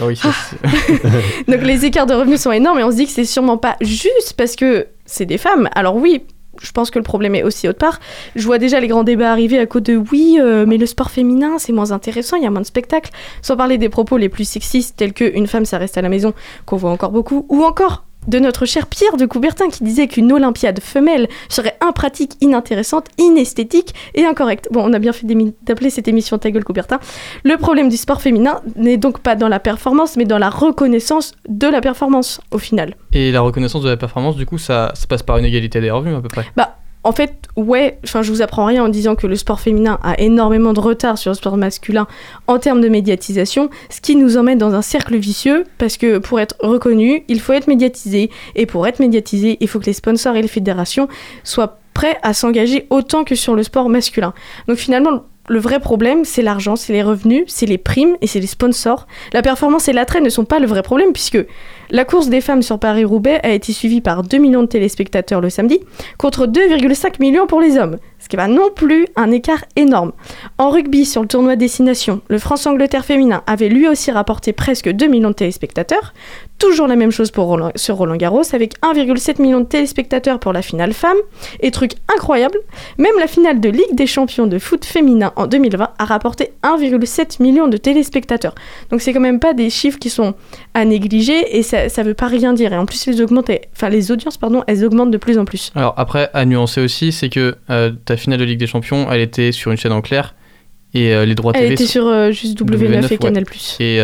Ah 0.00 0.06
oui, 0.06 0.18
Donc 1.48 1.62
les 1.62 1.84
écarts 1.84 2.06
de 2.06 2.14
revenus 2.14 2.40
sont 2.40 2.52
énormes 2.52 2.78
et 2.78 2.84
on 2.84 2.90
se 2.90 2.96
dit 2.96 3.06
que 3.06 3.12
c'est 3.12 3.24
sûrement 3.24 3.56
pas 3.58 3.76
juste 3.80 4.34
parce 4.36 4.56
que 4.56 4.86
c'est 5.06 5.24
des 5.26 5.38
femmes. 5.38 5.68
Alors 5.74 5.96
oui, 5.96 6.22
je 6.60 6.70
pense 6.72 6.90
que 6.90 6.98
le 6.98 7.02
problème 7.02 7.34
est 7.34 7.42
aussi 7.42 7.68
autre 7.68 7.78
part. 7.78 7.98
Je 8.36 8.44
vois 8.46 8.58
déjà 8.58 8.80
les 8.80 8.88
grands 8.88 9.04
débats 9.04 9.32
arriver 9.32 9.58
à 9.58 9.66
cause 9.66 9.82
de 9.82 9.96
oui, 9.96 10.38
euh, 10.40 10.66
mais 10.66 10.76
le 10.76 10.86
sport 10.86 11.10
féminin 11.10 11.58
c'est 11.58 11.72
moins 11.72 11.92
intéressant, 11.92 12.36
il 12.36 12.44
y 12.44 12.46
a 12.46 12.50
moins 12.50 12.60
de 12.60 12.66
spectacles. 12.66 13.10
Sans 13.42 13.56
parler 13.56 13.78
des 13.78 13.88
propos 13.88 14.16
les 14.16 14.28
plus 14.28 14.48
sexistes 14.48 14.96
tels 14.96 15.12
que 15.12 15.24
une 15.24 15.46
femme 15.46 15.64
ça 15.64 15.78
reste 15.78 15.98
à 15.98 16.02
la 16.02 16.08
maison 16.08 16.34
qu'on 16.66 16.76
voit 16.76 16.90
encore 16.90 17.10
beaucoup, 17.10 17.46
ou 17.48 17.64
encore 17.64 18.04
de 18.26 18.38
notre 18.38 18.66
cher 18.66 18.86
Pierre 18.86 19.16
de 19.16 19.26
Coubertin 19.26 19.68
qui 19.70 19.84
disait 19.84 20.06
qu'une 20.08 20.32
Olympiade 20.32 20.80
femelle 20.80 21.28
serait 21.48 21.76
impratique, 21.80 22.32
inintéressante, 22.40 23.06
inesthétique 23.18 23.94
et 24.14 24.24
incorrecte. 24.24 24.68
Bon, 24.70 24.82
on 24.88 24.92
a 24.92 24.98
bien 24.98 25.12
fait 25.12 25.26
d'appeler 25.62 25.90
cette 25.90 26.08
émission 26.08 26.38
Ta 26.38 26.50
gueule 26.50 26.64
Coubertin. 26.64 26.98
Le 27.44 27.56
problème 27.56 27.88
du 27.88 27.96
sport 27.96 28.20
féminin 28.20 28.60
n'est 28.76 28.96
donc 28.96 29.20
pas 29.20 29.36
dans 29.36 29.48
la 29.48 29.60
performance, 29.60 30.16
mais 30.16 30.24
dans 30.24 30.38
la 30.38 30.50
reconnaissance 30.50 31.32
de 31.48 31.66
la 31.66 31.80
performance 31.80 32.40
au 32.50 32.58
final. 32.58 32.94
Et 33.12 33.32
la 33.32 33.40
reconnaissance 33.40 33.82
de 33.82 33.88
la 33.88 33.96
performance, 33.96 34.36
du 34.36 34.46
coup, 34.46 34.58
ça, 34.58 34.92
ça 34.94 35.06
passe 35.06 35.22
par 35.22 35.38
une 35.38 35.44
égalité 35.44 35.80
des 35.80 35.90
revenus 35.90 36.16
à 36.16 36.20
peu 36.20 36.28
près. 36.28 36.46
En 37.02 37.12
fait, 37.12 37.48
ouais, 37.56 37.98
enfin, 38.04 38.20
je 38.20 38.30
vous 38.30 38.42
apprends 38.42 38.66
rien 38.66 38.84
en 38.84 38.88
disant 38.88 39.14
que 39.14 39.26
le 39.26 39.34
sport 39.34 39.60
féminin 39.60 39.98
a 40.02 40.20
énormément 40.20 40.74
de 40.74 40.80
retard 40.80 41.16
sur 41.16 41.30
le 41.30 41.34
sport 41.34 41.56
masculin 41.56 42.06
en 42.46 42.58
termes 42.58 42.82
de 42.82 42.88
médiatisation, 42.88 43.70
ce 43.88 44.02
qui 44.02 44.16
nous 44.16 44.36
emmène 44.36 44.58
dans 44.58 44.74
un 44.74 44.82
cercle 44.82 45.16
vicieux, 45.16 45.64
parce 45.78 45.96
que 45.96 46.18
pour 46.18 46.40
être 46.40 46.56
reconnu, 46.60 47.24
il 47.28 47.40
faut 47.40 47.54
être 47.54 47.68
médiatisé, 47.68 48.30
et 48.54 48.66
pour 48.66 48.86
être 48.86 49.00
médiatisé, 49.00 49.56
il 49.60 49.68
faut 49.68 49.80
que 49.80 49.86
les 49.86 49.94
sponsors 49.94 50.36
et 50.36 50.42
les 50.42 50.48
fédérations 50.48 51.08
soient 51.42 51.78
prêts 51.94 52.18
à 52.22 52.34
s'engager 52.34 52.86
autant 52.90 53.24
que 53.24 53.34
sur 53.34 53.54
le 53.54 53.62
sport 53.62 53.88
masculin. 53.88 54.34
Donc 54.68 54.76
finalement, 54.76 55.24
le 55.48 55.58
vrai 55.58 55.80
problème, 55.80 56.24
c'est 56.24 56.42
l'argent, 56.42 56.76
c'est 56.76 56.92
les 56.92 57.02
revenus, 57.02 57.44
c'est 57.48 57.66
les 57.66 57.78
primes 57.78 58.16
et 58.20 58.26
c'est 58.26 58.40
les 58.40 58.46
sponsors. 58.46 59.06
La 59.32 59.42
performance 59.42 59.88
et 59.88 59.92
l'attrait 59.92 60.20
ne 60.20 60.28
sont 60.28 60.44
pas 60.44 60.60
le 60.60 60.66
vrai 60.66 60.82
problème, 60.82 61.12
puisque 61.12 61.44
la 61.90 62.04
course 62.04 62.28
des 62.28 62.40
femmes 62.40 62.62
sur 62.62 62.78
Paris-Roubaix 62.78 63.40
a 63.42 63.50
été 63.50 63.72
suivie 63.72 64.00
par 64.00 64.22
2 64.22 64.38
millions 64.38 64.62
de 64.62 64.68
téléspectateurs 64.68 65.40
le 65.40 65.50
samedi, 65.50 65.80
contre 66.18 66.46
2,5 66.46 67.20
millions 67.20 67.46
pour 67.46 67.60
les 67.60 67.76
hommes, 67.78 67.98
ce 68.18 68.28
qui 68.28 68.36
pas 68.36 68.48
non 68.48 68.70
plus 68.74 69.06
un 69.16 69.30
écart 69.30 69.64
énorme. 69.76 70.12
En 70.58 70.70
rugby, 70.70 71.04
sur 71.04 71.22
le 71.22 71.28
tournoi 71.28 71.56
Destination, 71.56 72.20
le 72.28 72.38
France-Angleterre 72.38 73.04
féminin 73.04 73.42
avait 73.46 73.68
lui 73.68 73.88
aussi 73.88 74.10
rapporté 74.10 74.52
presque 74.52 74.90
2 74.90 75.06
millions 75.06 75.30
de 75.30 75.34
téléspectateurs. 75.34 76.14
Toujours 76.58 76.86
la 76.86 76.96
même 76.96 77.10
chose 77.10 77.30
pour 77.30 77.46
Roland, 77.46 77.72
sur 77.74 77.96
Roland 77.96 78.16
Garros, 78.16 78.42
avec 78.52 78.78
1,7 78.82 79.40
million 79.40 79.60
de 79.60 79.64
téléspectateurs 79.64 80.38
pour 80.38 80.52
la 80.52 80.60
finale 80.60 80.92
femme. 80.92 81.16
Et 81.60 81.70
truc 81.70 81.92
incroyable, 82.14 82.58
même 82.98 83.14
la 83.18 83.26
finale 83.26 83.60
de 83.60 83.70
Ligue 83.70 83.94
des 83.94 84.06
champions 84.06 84.46
de 84.46 84.58
foot 84.58 84.84
féminin 84.84 85.32
en 85.36 85.46
2020 85.46 85.88
a 85.98 86.04
rapporté 86.04 86.52
1,7 86.62 87.42
million 87.42 87.66
de 87.66 87.78
téléspectateurs. 87.78 88.54
Donc 88.90 89.00
c'est 89.00 89.14
quand 89.14 89.20
même 89.20 89.40
pas 89.40 89.54
des 89.54 89.70
chiffres 89.70 89.98
qui 89.98 90.10
sont 90.10 90.34
à 90.74 90.84
négliger 90.84 91.56
et 91.56 91.62
ça, 91.62 91.79
ça 91.88 92.02
veut 92.02 92.14
pas 92.14 92.26
rien 92.28 92.52
dire. 92.52 92.72
Et 92.72 92.76
en 92.76 92.86
plus 92.86 93.06
les, 93.06 93.20
augmentent, 93.20 93.50
enfin, 93.74 93.88
les 93.88 94.10
audiences 94.12 94.36
pardon, 94.36 94.62
elles 94.66 94.84
augmentent 94.84 95.10
de 95.10 95.18
plus 95.18 95.38
en 95.38 95.44
plus. 95.44 95.72
Alors 95.74 95.94
après, 95.96 96.28
à 96.34 96.44
nuancer 96.44 96.80
aussi, 96.80 97.12
c'est 97.12 97.28
que 97.28 97.54
euh, 97.70 97.90
ta 98.04 98.16
finale 98.16 98.38
de 98.40 98.44
Ligue 98.44 98.58
des 98.60 98.66
Champions, 98.66 99.06
elle 99.10 99.20
était 99.20 99.52
sur 99.52 99.70
une 99.70 99.76
chaîne 99.76 99.92
en 99.92 100.00
clair 100.02 100.34
et 100.94 101.14
euh, 101.14 101.24
les 101.24 101.34
droits 101.34 101.52
Elle 101.54 101.62
TV 101.62 101.74
était 101.74 101.84
sont- 101.84 101.90
sur 101.92 102.06
euh, 102.08 102.30
juste 102.32 102.60
W9, 102.60 102.76
W9, 102.76 103.06
et 103.06 103.10
ouais. 103.12 103.18
Canal+. 103.18 103.44
et, 103.80 103.96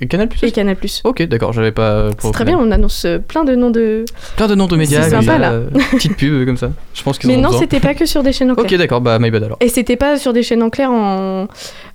et 0.00 0.06
Canal 0.08 0.28
Plus. 0.28 0.42
Et 0.42 0.50
Canal+. 0.50 0.76
Ok, 1.04 1.22
d'accord, 1.22 1.52
j'avais 1.52 1.70
pas. 1.70 2.10
C'est 2.18 2.32
très 2.32 2.44
bien, 2.44 2.58
on 2.58 2.70
annonce 2.72 3.06
plein 3.28 3.44
de 3.44 3.54
noms 3.54 3.70
de... 3.70 4.04
Plein 4.36 4.48
de 4.48 4.54
noms 4.56 4.66
de 4.66 4.76
médias. 4.76 5.02
C'est 5.02 5.10
sympa, 5.10 5.38
là. 5.38 5.60
petite 5.92 6.16
pub 6.16 6.44
comme 6.44 6.56
ça. 6.56 6.72
Je 6.94 7.02
pense 7.02 7.16
qu'ils 7.16 7.30
Mais 7.30 7.36
non, 7.36 7.52
c'était 7.52 7.78
pas 7.80 7.94
que 7.94 8.04
sur 8.04 8.22
des 8.24 8.32
chaînes 8.32 8.50
en 8.50 8.54
clair. 8.54 8.66
Ok, 8.66 8.76
d'accord, 8.76 9.00
bah 9.00 9.18
my 9.20 9.30
bad 9.30 9.44
alors. 9.44 9.56
Et 9.60 9.68
c'était 9.68 9.96
pas 9.96 10.18
sur 10.18 10.32
des 10.32 10.42
chaînes 10.42 10.64
en 10.64 10.68
clair 10.70 10.90
en, 10.90 11.46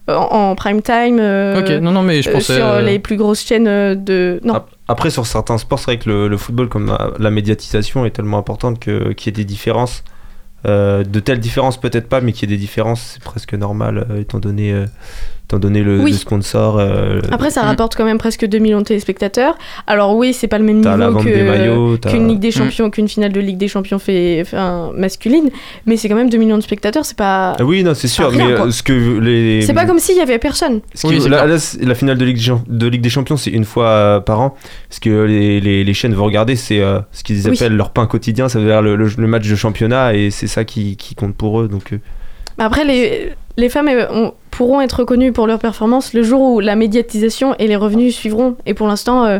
en, 0.08 0.14
en 0.14 0.56
prime 0.56 0.82
time. 0.82 1.20
euh, 1.20 1.60
ok, 1.62 1.82
non, 1.84 1.92
non, 1.92 2.02
mais 2.02 2.22
je 2.22 2.30
euh, 2.30 2.34
pensais. 2.34 2.56
sur 2.56 2.66
euh, 2.66 2.82
les 2.82 3.00
plus 3.00 3.18
grosses 3.18 3.46
chaînes 3.46 3.66
de. 3.66 4.40
Non. 4.46 4.54
Ah, 4.56 4.66
Après, 4.90 5.12
sur 5.12 5.28
certains 5.28 5.60
sports, 5.60 5.78
c'est 5.80 5.86
vrai 5.86 6.00
que 6.00 6.10
le, 6.10 6.38
football, 6.38 6.68
comme 6.68 6.88
la, 6.88 7.12
la 7.20 7.30
médiatisation 7.30 8.06
est 8.06 8.12
tellement 8.12 8.40
importante 8.40 8.80
que- 8.80 9.14
qu'il 9.14 9.28
y 9.28 9.30
ait 9.30 9.44
des 9.44 9.46
différences. 9.46 10.04
Euh, 10.66 11.04
de 11.04 11.20
telles 11.20 11.40
différences, 11.40 11.80
peut-être 11.80 12.10
pas, 12.10 12.22
mais 12.22 12.34
qu'il 12.34 12.50
y 12.50 12.54
ait 12.54 12.58
des 12.58 12.60
différences, 12.62 13.12
c'est 13.14 13.24
presque 13.24 13.54
normal, 13.54 14.08
euh, 14.10 14.20
étant 14.20 14.40
donné, 14.40 14.74
euh, 14.74 14.88
étant 15.50 15.58
donné 15.60 15.82
le, 15.82 16.00
Oui. 16.00 16.12
le 16.12 16.18
sponsor. 16.18 16.78
euh, 16.78 17.22
Après, 17.32 17.50
ça 17.50 17.64
Mm. 17.64 17.66
rapporte 17.66 17.96
quand 17.96 18.06
même 18.06 18.20
presque 18.20 18.46
2 18.46 18.60
millions 18.60 18.80
de 18.80 18.84
téléspectateurs. 18.86 19.58
Alors, 19.88 20.16
oui, 20.16 20.32
c'est 20.34 20.48
pas 20.48 20.60
le 20.60 20.64
même 20.64 20.78
niveau 20.82 21.98
qu'une 21.98 22.28
Ligue 22.28 22.40
des 22.40 22.50
Mm. 22.50 22.52
Champions, 22.52 22.90
qu'une 22.92 23.08
finale 23.08 23.32
de 23.32 23.40
Ligue 23.40 23.58
des 23.58 23.68
Champions 23.68 23.98
fait, 23.98 24.40
enfin, 24.42 24.92
masculine, 24.96 25.50
mais 25.88 25.98
c'est 25.98 26.08
quand 26.08 26.16
même 26.16 26.30
2 26.30 26.38
millions 26.38 26.58
de 26.58 26.62
spectateurs, 26.64 27.04
c'est 27.04 27.18
pas. 27.18 27.56
Ah 27.60 27.64
oui, 27.66 27.84
non, 27.84 27.96
c'est 27.96 28.08
sûr, 28.08 28.30
rien, 28.30 28.48
mais 28.50 28.56
quoi. 28.56 28.68
euh, 28.68 28.72
ce 28.72 28.84
que 28.84 28.94
les. 29.20 29.64
C'est 29.64 29.74
pas 29.74 29.86
comme 29.86 29.98
s'il 30.00 30.18
y 30.18 30.22
avait 30.22 30.38
personne. 30.38 30.82
Oui, 31.04 31.18
là, 31.28 31.48
là, 31.48 31.56
la 31.82 31.96
finale 31.96 32.18
de 32.20 32.26
Ligue, 32.26 32.36
des 32.38 32.44
Champ- 32.44 32.64
de 32.68 32.88
Ligue 32.88 33.02
des 33.02 33.10
Champions, 33.10 33.38
c'est 33.38 33.50
une 33.50 33.66
fois 33.66 33.88
euh, 33.88 34.20
par 34.20 34.42
an. 34.42 34.56
Ce 34.92 35.00
que 35.00 35.24
les, 35.24 35.60
les, 35.60 35.84
les 35.84 35.94
chaînes 35.96 36.14
vont 36.14 36.26
regarder, 36.26 36.56
c'est 36.56 36.80
euh, 36.80 37.00
ce 37.12 37.24
qu'ils 37.24 37.48
Oui. 37.48 37.56
appellent 37.58 37.76
leur 37.76 37.90
pain 37.90 38.06
quotidien, 38.06 38.50
ça 38.50 38.60
veut 38.60 38.66
dire 38.68 38.82
le, 38.84 38.96
le- 38.96 39.10
le 39.18 39.28
match 39.28 39.48
de 39.50 39.56
championnat, 39.56 40.14
et 40.14 40.30
c'est 40.30 40.48
ça 40.48 40.64
qui, 40.64 40.96
qui 40.96 41.16
compte 41.16 41.34
pour 41.36 41.60
eux. 41.62 41.68
Donc, 41.68 41.94
euh, 41.94 41.98
Après, 42.60 42.84
les, 42.86 43.32
les 43.58 43.70
femmes 43.70 43.90
ont- 44.12 44.34
pourront 44.52 44.82
être 44.82 45.00
reconnues 45.00 45.32
pour 45.32 45.48
leur 45.48 45.60
performance 45.60 46.14
le 46.14 46.22
jour 46.24 46.42
où 46.42 46.60
la 46.60 46.76
médiatisation 46.76 47.56
et 47.60 47.68
les 47.68 47.76
revenus 47.76 48.16
suivront. 48.16 48.56
Et 48.66 48.74
pour 48.74 48.88
l'instant, 48.88 49.26
euh, 49.26 49.40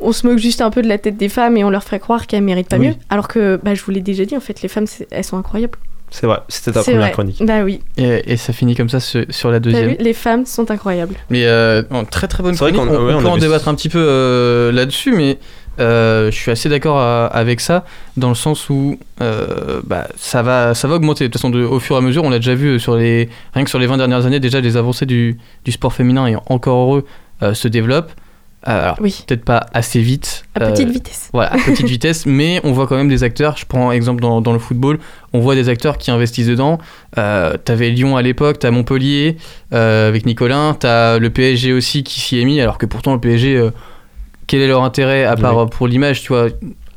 on 0.00 0.12
se 0.12 0.26
moque 0.26 0.38
juste 0.38 0.60
un 0.60 0.70
peu 0.70 0.82
de 0.82 0.88
la 0.88 0.98
tête 0.98 1.16
des 1.16 1.28
femmes 1.28 1.56
et 1.56 1.64
on 1.64 1.70
leur 1.70 1.82
ferait 1.84 1.98
croire 2.00 2.26
qu'elles 2.26 2.42
méritent 2.42 2.68
pas 2.68 2.76
Oui. 2.78 2.88
mieux. 2.88 2.94
Alors 3.10 3.28
que, 3.28 3.58
bah, 3.62 3.74
je 3.74 3.82
vous 3.82 3.90
l'ai 3.90 4.00
déjà 4.00 4.24
dit, 4.24 4.36
en 4.36 4.40
fait, 4.40 4.62
les 4.62 4.68
femmes, 4.68 4.86
elles 5.10 5.24
sont 5.24 5.36
incroyables. 5.36 5.78
c'est 6.10 6.26
vrai, 6.26 6.38
c'était 6.48 6.72
ta 6.72 6.82
première 6.82 7.00
vrai. 7.00 7.10
chronique. 7.12 7.44
Bah 7.44 7.62
oui, 7.64 7.80
Et, 7.96 8.32
et 8.32 8.36
ça 8.36 8.52
finit 8.52 8.74
comme 8.74 8.88
ça 8.88 8.98
sur, 9.00 9.24
sur 9.28 9.50
la 9.50 9.60
deuxième. 9.60 9.90
vu, 9.90 9.96
les 10.00 10.12
femmes 10.14 10.46
sont 10.46 10.70
incroyables. 10.70 11.14
Mais 11.30 11.44
euh, 11.46 11.82
non, 11.90 12.04
très 12.04 12.26
très 12.28 12.42
bonne 12.42 12.54
vrai 12.54 12.72
chronique. 12.72 12.90
On, 12.92 13.06
ouais, 13.06 13.12
on 13.14 13.18
on 13.18 13.22
peut 13.22 13.28
en 13.28 13.36
débattre 13.38 13.68
un 13.68 13.74
petit 13.74 13.88
peu 13.90 13.98
euh, 14.00 14.72
là-dessus, 14.72 15.12
mais 15.12 15.38
euh, 15.80 16.30
je 16.30 16.36
suis 16.36 16.50
assez 16.50 16.68
d'accord 16.68 16.98
à- 16.98 17.26
avec 17.26 17.60
ça, 17.60 17.84
dans 18.16 18.28
le 18.28 18.34
sens 18.34 18.68
où 18.70 18.98
euh, 19.20 19.80
bah, 19.84 20.08
ça, 20.16 20.42
va, 20.42 20.74
ça 20.74 20.88
va 20.88 20.94
augmenter. 20.96 21.24
De 21.24 21.28
toute 21.28 21.40
façon, 21.40 21.50
de- 21.50 21.62
au 21.64 21.78
fur 21.80 21.96
et 21.96 21.98
à 21.98 22.02
mesure, 22.02 22.24
on 22.24 22.30
l'a 22.30 22.38
déjà 22.38 22.54
vu 22.54 22.78
sur 22.80 22.96
les, 22.96 23.28
rien 23.54 23.64
que 23.64 23.70
sur 23.70 23.78
les 23.78 23.86
20 23.86 23.96
dernières 23.98 24.26
années, 24.26 24.40
déjà 24.40 24.60
les 24.60 24.76
avancées 24.76 25.06
du, 25.06 25.38
du 25.64 25.72
sport 25.72 25.92
féminin, 25.92 26.26
et 26.26 26.36
encore 26.46 26.78
heureux, 26.80 27.06
euh, 27.42 27.54
se 27.54 27.68
développent. 27.68 28.12
Euh, 28.66 28.82
alors, 28.82 28.96
Oui, 29.00 29.22
peut-être 29.24 29.44
pas 29.44 29.66
assez 29.72 30.00
vite. 30.00 30.44
à 30.58 30.64
euh, 30.64 30.70
petite 30.72 30.88
vitesse. 30.90 31.30
voilà, 31.32 31.52
à 31.52 31.56
petite 31.64 31.86
vitesse, 31.88 32.26
mais 32.26 32.60
on 32.64 32.72
voit 32.72 32.88
quand 32.88 32.96
même 32.96 33.08
des 33.08 33.22
acteurs. 33.22 33.56
Je 33.56 33.64
prends 33.64 33.92
exemple 33.92 34.20
dans, 34.20 34.40
dans 34.40 34.52
le 34.52 34.58
football, 34.58 34.98
on 35.32 35.38
voit 35.38 35.54
des 35.54 35.68
acteurs 35.68 35.96
qui 35.96 36.10
investissent 36.10 36.48
dedans. 36.48 36.78
Euh, 37.18 37.56
t'avais 37.64 37.90
Lyon 37.90 38.16
à 38.16 38.22
l'époque, 38.22 38.58
t'as 38.58 38.72
Montpellier 38.72 39.36
euh, 39.72 40.08
avec 40.08 40.26
Nicolin, 40.26 40.74
t'as 40.78 41.20
le 41.20 41.30
PSG 41.30 41.72
aussi 41.72 42.02
qui 42.02 42.18
s'y 42.18 42.40
est 42.40 42.44
mis, 42.44 42.60
alors 42.60 42.78
que 42.78 42.86
pourtant 42.86 43.14
le 43.14 43.20
PSG, 43.20 43.56
euh, 43.56 43.70
quel 44.48 44.60
est 44.62 44.66
leur 44.68 44.82
intérêt 44.82 45.24
à 45.24 45.36
part 45.36 45.56
Oui. 45.56 45.62
euh, 45.62 45.66
pour 45.66 45.86
l'image, 45.86 46.22
tu 46.22 46.28
vois, 46.32 46.48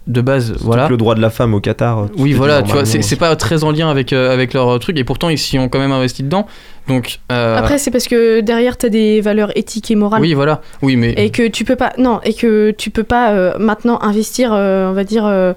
de 0.08 0.20
base, 0.22 0.56
voilà. 0.62 0.88
Le 0.88 0.98
droit 0.98 1.14
de 1.14 1.22
la 1.22 1.30
femme 1.30 1.54
au 1.54 1.60
Qatar. 1.60 2.08
tu 2.16 2.22
Oui, 2.24 2.34
voilà, 2.34 2.64
tu 2.64 2.72
vois, 2.72 2.86
c'est 2.86 3.16
pas 3.18 3.36
très 3.36 3.64
en 3.64 3.72
lien 3.72 3.88
avec, 3.90 4.14
euh, 4.14 4.34
avec 4.34 4.54
leur 4.54 4.80
truc, 4.80 4.98
et 4.98 5.04
pourtant 5.04 5.30
ils 5.30 5.38
s'y 5.38 5.60
ont 5.60 5.70
quand 5.70 5.78
même 5.78 5.92
investi 5.92 6.24
dedans. 6.24 6.48
Donc, 6.88 7.20
euh, 7.32 7.56
Après, 7.56 7.78
c'est 7.78 7.92
parce 7.92 8.08
que 8.08 8.40
derrière, 8.42 8.78
t'as 8.78 8.90
des 8.90 9.22
valeurs 9.22 9.56
éthiques 9.56 9.92
et 9.92 9.96
morales. 9.96 10.20
oui, 10.22 10.34
voilà, 10.34 10.62
oui, 10.82 10.96
mais 10.96 11.14
Et 11.18 11.30
que 11.30 11.48
tu 11.48 11.64
peux 11.66 11.76
pas, 11.76 11.94
non, 12.00 12.20
et 12.24 12.34
que 12.34 12.72
tu 12.72 12.90
peux 12.90 13.04
pas 13.04 13.32
euh, 13.32 13.54
maintenant 13.60 14.02
investir, 14.02 14.52
euh, 14.54 14.90
on 14.90 14.94
va 14.94 15.04
dire, 15.04 15.26
euh, 15.28 15.54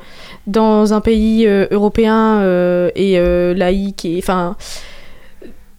dans 0.46 0.92
un 0.92 1.00
pays 1.00 1.46
euh, 1.46 1.66
européen 1.70 2.40
euh, 2.42 2.90
et 2.94 3.18
euh, 3.18 3.54
laïque, 3.54 4.04
et 4.04 4.18
enfin, 4.18 4.57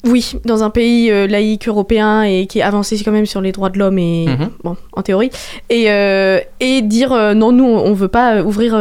oui, 0.05 0.33
dans 0.45 0.63
un 0.63 0.69
pays 0.69 1.11
euh, 1.11 1.27
laïque 1.27 1.67
européen 1.67 2.23
et 2.23 2.45
qui 2.47 2.59
est 2.59 2.61
avancé 2.61 2.97
quand 3.03 3.11
même 3.11 3.25
sur 3.25 3.41
les 3.41 3.51
droits 3.51 3.69
de 3.69 3.79
l'homme 3.79 3.97
et 3.99 4.25
Mhm. 4.27 4.49
bon, 4.63 4.75
en 4.93 5.01
théorie, 5.01 5.29
et 5.69 5.89
euh, 5.91 6.39
et 6.59 6.81
dire 6.81 7.11
euh, 7.11 7.33
non, 7.33 7.51
nous, 7.51 7.65
on 7.65 7.93
veut 7.93 8.07
pas 8.07 8.41
ouvrir 8.43 8.75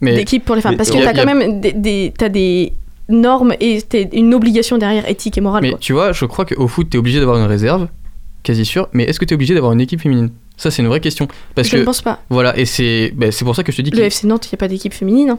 mais 0.00 0.14
d'équipe 0.14 0.44
pour 0.44 0.54
les 0.56 0.60
femmes, 0.62 0.72
mais 0.72 0.76
parce 0.76 0.90
que 0.90 0.96
y 0.96 1.00
t'as 1.00 1.12
y 1.12 1.18
a- 1.20 1.24
quand 1.24 1.34
même 1.34 1.60
des, 1.60 1.72
des- 1.72 2.12
t'as 2.16 2.28
des 2.28 2.72
normes 3.08 3.54
et 3.60 3.78
une 4.12 4.34
obligation 4.34 4.78
derrière 4.78 5.08
éthique 5.08 5.38
et 5.38 5.40
morale. 5.40 5.62
Mais 5.62 5.70
quoi. 5.70 5.78
tu 5.80 5.92
vois, 5.92 6.12
je 6.12 6.24
crois 6.24 6.44
qu'au 6.44 6.66
foot, 6.68 6.90
t'es 6.90 6.98
obligé 6.98 7.18
d'avoir 7.20 7.38
une 7.38 7.44
réserve, 7.46 7.86
quasi 8.42 8.64
sûr. 8.64 8.88
Mais 8.92 9.04
est-ce 9.04 9.20
que 9.20 9.24
t'es 9.24 9.34
obligé 9.34 9.54
d'avoir 9.54 9.72
une 9.72 9.80
équipe 9.80 10.00
féminine? 10.00 10.30
Ça, 10.56 10.70
c'est 10.70 10.82
une 10.82 10.88
vraie 10.88 11.00
question. 11.00 11.28
Parce 11.54 11.68
je 11.68 11.72
que 11.74 11.78
ne 11.80 11.84
pense 11.84 12.00
pas. 12.02 12.18
voilà, 12.30 12.58
et 12.58 12.64
c'est 12.64 13.12
bah, 13.14 13.30
c'est 13.30 13.44
pour 13.44 13.54
ça 13.54 13.62
que 13.62 13.70
je 13.72 13.76
te 13.76 13.82
dis 13.82 13.90
Le 13.90 13.98
que 13.98 14.02
FC 14.02 14.26
Nantes, 14.26 14.46
il 14.46 14.50
n'y 14.54 14.56
a 14.56 14.58
pas 14.58 14.68
d'équipe 14.68 14.92
féminine. 14.94 15.30
hein. 15.30 15.38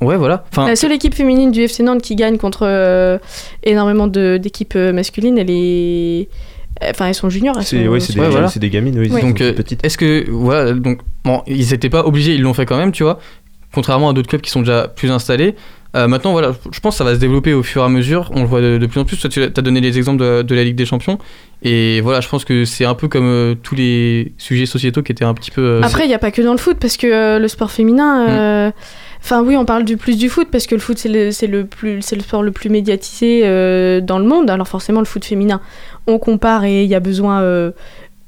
Ouais, 0.00 0.16
voilà. 0.16 0.44
Enfin, 0.52 0.66
La 0.66 0.76
seule 0.76 0.92
équipe 0.92 1.14
féminine 1.14 1.50
du 1.52 1.62
FC 1.62 1.82
Nantes 1.82 2.02
qui 2.02 2.16
gagne 2.16 2.38
contre 2.38 2.62
euh, 2.66 3.18
énormément 3.64 4.06
de- 4.06 4.38
d'équipes 4.40 4.74
euh, 4.76 4.92
masculines, 4.92 5.36
elle 5.38 5.50
est. 5.50 6.28
Enfin, 6.82 7.06
elles 7.08 7.14
sont 7.14 7.28
juniors. 7.28 7.56
elles 7.58 7.64
C'est 7.64 7.84
sont- 7.84 7.90
ouais, 7.90 8.00
c'est 8.00 8.14
des, 8.14 8.20
Ouais, 8.20 8.28
voilà. 8.30 8.48
c'est 8.48 8.60
des 8.60 8.70
gamines, 8.70 8.98
oui. 8.98 9.10
Ouais. 9.10 9.20
sont 9.20 9.26
donc, 9.28 9.40
euh, 9.42 9.52
petites. 9.52 9.84
est-ce 9.84 9.98
que 9.98 10.24
voilà, 10.30 10.72
donc 10.72 11.00
bon, 11.24 11.42
ils 11.46 11.74
étaient 11.74 11.90
pas 11.90 12.06
obligés, 12.06 12.34
ils 12.34 12.40
l'ont 12.42 12.54
fait 12.54 12.64
quand 12.64 12.78
même, 12.78 12.92
tu 12.92 13.02
vois. 13.02 13.18
Contrairement 13.74 14.08
à 14.08 14.12
d'autres 14.14 14.28
clubs 14.28 14.40
qui 14.40 14.50
sont 14.50 14.60
déjà 14.60 14.88
plus 14.88 15.10
installés. 15.10 15.54
Euh, 15.96 16.06
maintenant, 16.08 16.32
voilà, 16.32 16.52
je 16.72 16.80
pense 16.80 16.94
que 16.94 16.98
ça 16.98 17.04
va 17.04 17.14
se 17.14 17.20
développer 17.20 17.52
au 17.52 17.62
fur 17.62 17.82
et 17.82 17.84
à 17.84 17.88
mesure. 17.88 18.30
On 18.34 18.40
le 18.42 18.46
voit 18.46 18.60
de, 18.60 18.78
de 18.78 18.86
plus 18.86 19.00
en 19.00 19.04
plus. 19.04 19.16
Toi, 19.18 19.28
tu 19.28 19.42
as 19.42 19.48
donné 19.50 19.80
les 19.80 19.98
exemples 19.98 20.20
de, 20.22 20.42
de 20.42 20.54
la 20.54 20.64
Ligue 20.64 20.76
des 20.76 20.86
Champions. 20.86 21.18
Et 21.62 22.00
voilà, 22.00 22.20
je 22.20 22.28
pense 22.28 22.44
que 22.44 22.64
c'est 22.64 22.84
un 22.84 22.94
peu 22.94 23.08
comme 23.08 23.24
euh, 23.26 23.54
tous 23.60 23.74
les 23.74 24.32
sujets 24.38 24.66
sociétaux 24.66 25.02
qui 25.02 25.12
étaient 25.12 25.24
un 25.24 25.34
petit 25.34 25.50
peu. 25.50 25.60
euh, 25.62 25.82
Après, 25.82 26.04
il 26.04 26.08
n'y 26.08 26.14
a 26.14 26.18
pas 26.18 26.30
que 26.30 26.40
dans 26.42 26.52
le 26.52 26.58
foot, 26.58 26.78
parce 26.80 26.96
que 26.96 27.06
euh, 27.08 27.38
le 27.38 27.48
sport 27.48 27.70
féminin. 27.70 28.68
Mm. 28.68 28.72
Enfin, 29.22 29.42
oui, 29.42 29.56
on 29.56 29.64
parle 29.64 29.84
du 29.84 29.96
plus 29.96 30.16
du 30.18 30.28
foot, 30.28 30.48
parce 30.50 30.66
que 30.66 30.74
le 30.74 30.80
foot, 30.80 30.98
c'est 30.98 31.08
le, 31.08 31.30
c'est 31.30 31.46
le, 31.46 31.64
plus, 31.66 32.00
c'est 32.02 32.16
le 32.16 32.22
sport 32.22 32.42
le 32.42 32.52
plus 32.52 32.70
médiatisé 32.70 33.42
euh, 33.44 34.00
dans 34.00 34.18
le 34.18 34.24
monde. 34.24 34.48
Alors, 34.50 34.66
forcément, 34.66 35.00
le 35.00 35.06
foot 35.06 35.24
féminin, 35.24 35.60
on 36.06 36.18
compare 36.18 36.64
et 36.64 36.84
il 36.84 36.88
y 36.90 36.94
a 36.94 37.00
besoin. 37.00 37.40
euh, 37.42 37.70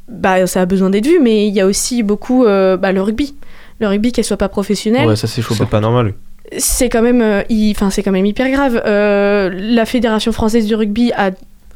bah, 0.08 0.46
ça 0.46 0.60
a 0.60 0.66
besoin 0.66 0.90
d'être 0.90 1.06
vu, 1.06 1.18
mais 1.20 1.46
il 1.48 1.54
y 1.54 1.60
a 1.60 1.66
aussi 1.66 2.02
beaucoup 2.02 2.44
euh, 2.44 2.76
bah, 2.76 2.92
le 2.92 3.00
rugby. 3.00 3.34
Le 3.80 3.88
rugby, 3.88 4.12
qu'elle 4.12 4.24
soit 4.24 4.36
pas 4.36 4.48
professionnelle, 4.50 5.08
Ouais, 5.08 5.16
ça 5.16 5.26
c'est 5.26 5.40
chaud. 5.42 5.54
C'est 5.56 5.66
pas 5.68 5.80
normal. 5.80 6.12
c'est 6.58 6.88
quand 6.90 7.02
même, 7.02 7.22
euh, 7.22 7.42
il- 7.48 7.70
enfin, 7.70 7.88
c'est 7.90 8.02
quand 8.02 8.12
même 8.12 8.26
hyper 8.26 8.50
grave. 8.50 8.82
Euh, 8.84 9.48
la 9.54 9.86
Fédération 9.86 10.30
française 10.32 10.66
du 10.66 10.74
rugby 10.74 11.10
a 11.16 11.30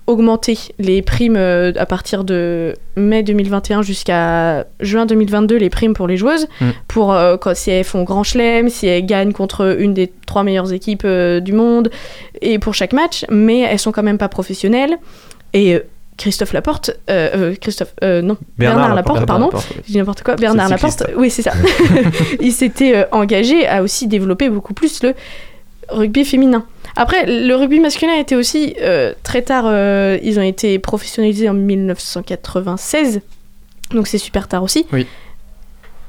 augmenté 0.07 0.59
les 0.79 1.03
primes 1.03 1.37
euh, 1.37 1.73
à 1.77 1.87
partir 1.87 2.25
de 2.25 2.75
mai 2.97 3.23
2021 3.23 3.83
jusqu'à 3.83 4.66
juin 4.81 5.07
2022, 5.07 5.57
les 5.57 5.71
primes 5.71 5.95
pour 5.95 6.07
les 6.07 6.16
joueuses, 6.16 6.47
Mm. 6.61 6.71
pour 6.88 7.12
euh, 7.12 7.37
quand, 7.37 7.55
si 7.57 7.71
elles 7.71 7.85
font 7.85 8.03
grand 8.05 8.23
chelem, 8.23 8.69
si 8.69 8.87
elles 8.87 9.05
gagnent 9.05 9.33
contre 9.33 9.77
une 9.79 9.95
des 9.95 10.12
trois 10.27 10.42
meilleures 10.42 10.73
équipes 10.73 11.03
euh, 11.05 11.40
du 11.40 11.53
monde, 11.53 11.90
et 12.40 12.59
pour 12.59 12.75
chaque 12.75 12.92
match, 12.92 13.25
mais 13.31 13.61
elles 13.61 13.79
sont 13.79 13.92
quand 13.92 14.03
même 14.03 14.19
pas 14.19 14.29
professionnelles. 14.29 14.97
Et 15.53 15.75
euh, 15.75 15.81
Christophe 16.16 16.55
Laporte, 16.55 16.92
Christophe, 17.61 17.92
non, 18.03 18.38
Bernard, 18.57 18.95
Laporte, 18.95 19.27
pardon, 19.27 19.51
je 19.87 19.92
dis 19.92 19.99
n'importe 19.99 20.23
quoi, 20.23 20.37
Bernard 20.37 20.71
Laporte, 20.71 21.05
oui 21.14 21.29
c'est 21.29 21.42
ça, 21.42 21.53
il 22.40 22.53
s'était 22.53 23.05
engagé 23.12 23.66
à 23.66 23.83
aussi 23.83 24.07
développer 24.07 24.49
beaucoup 24.49 24.73
plus 24.73 25.03
le 25.03 25.12
rugby 25.90 26.25
féminin. 26.25 26.64
Après, 26.97 27.27
le 27.27 27.55
rugby 27.55 27.79
masculin 27.81 28.13
a 28.15 28.21
été 28.21 28.35
aussi 28.37 28.75
euh, 28.81 29.13
très 29.23 29.43
tard, 29.43 29.65
euh, 29.67 30.19
ils 30.23 30.39
ont 30.39 30.43
été 30.43 30.79
professionnalisés 30.79 31.49
en 31.49 31.55
1996, 31.55 33.21
donc 33.93 34.07
c'est 34.07 34.19
super 34.19 34.49
tard 34.49 34.63
aussi. 34.63 34.87
Oui. 34.93 35.07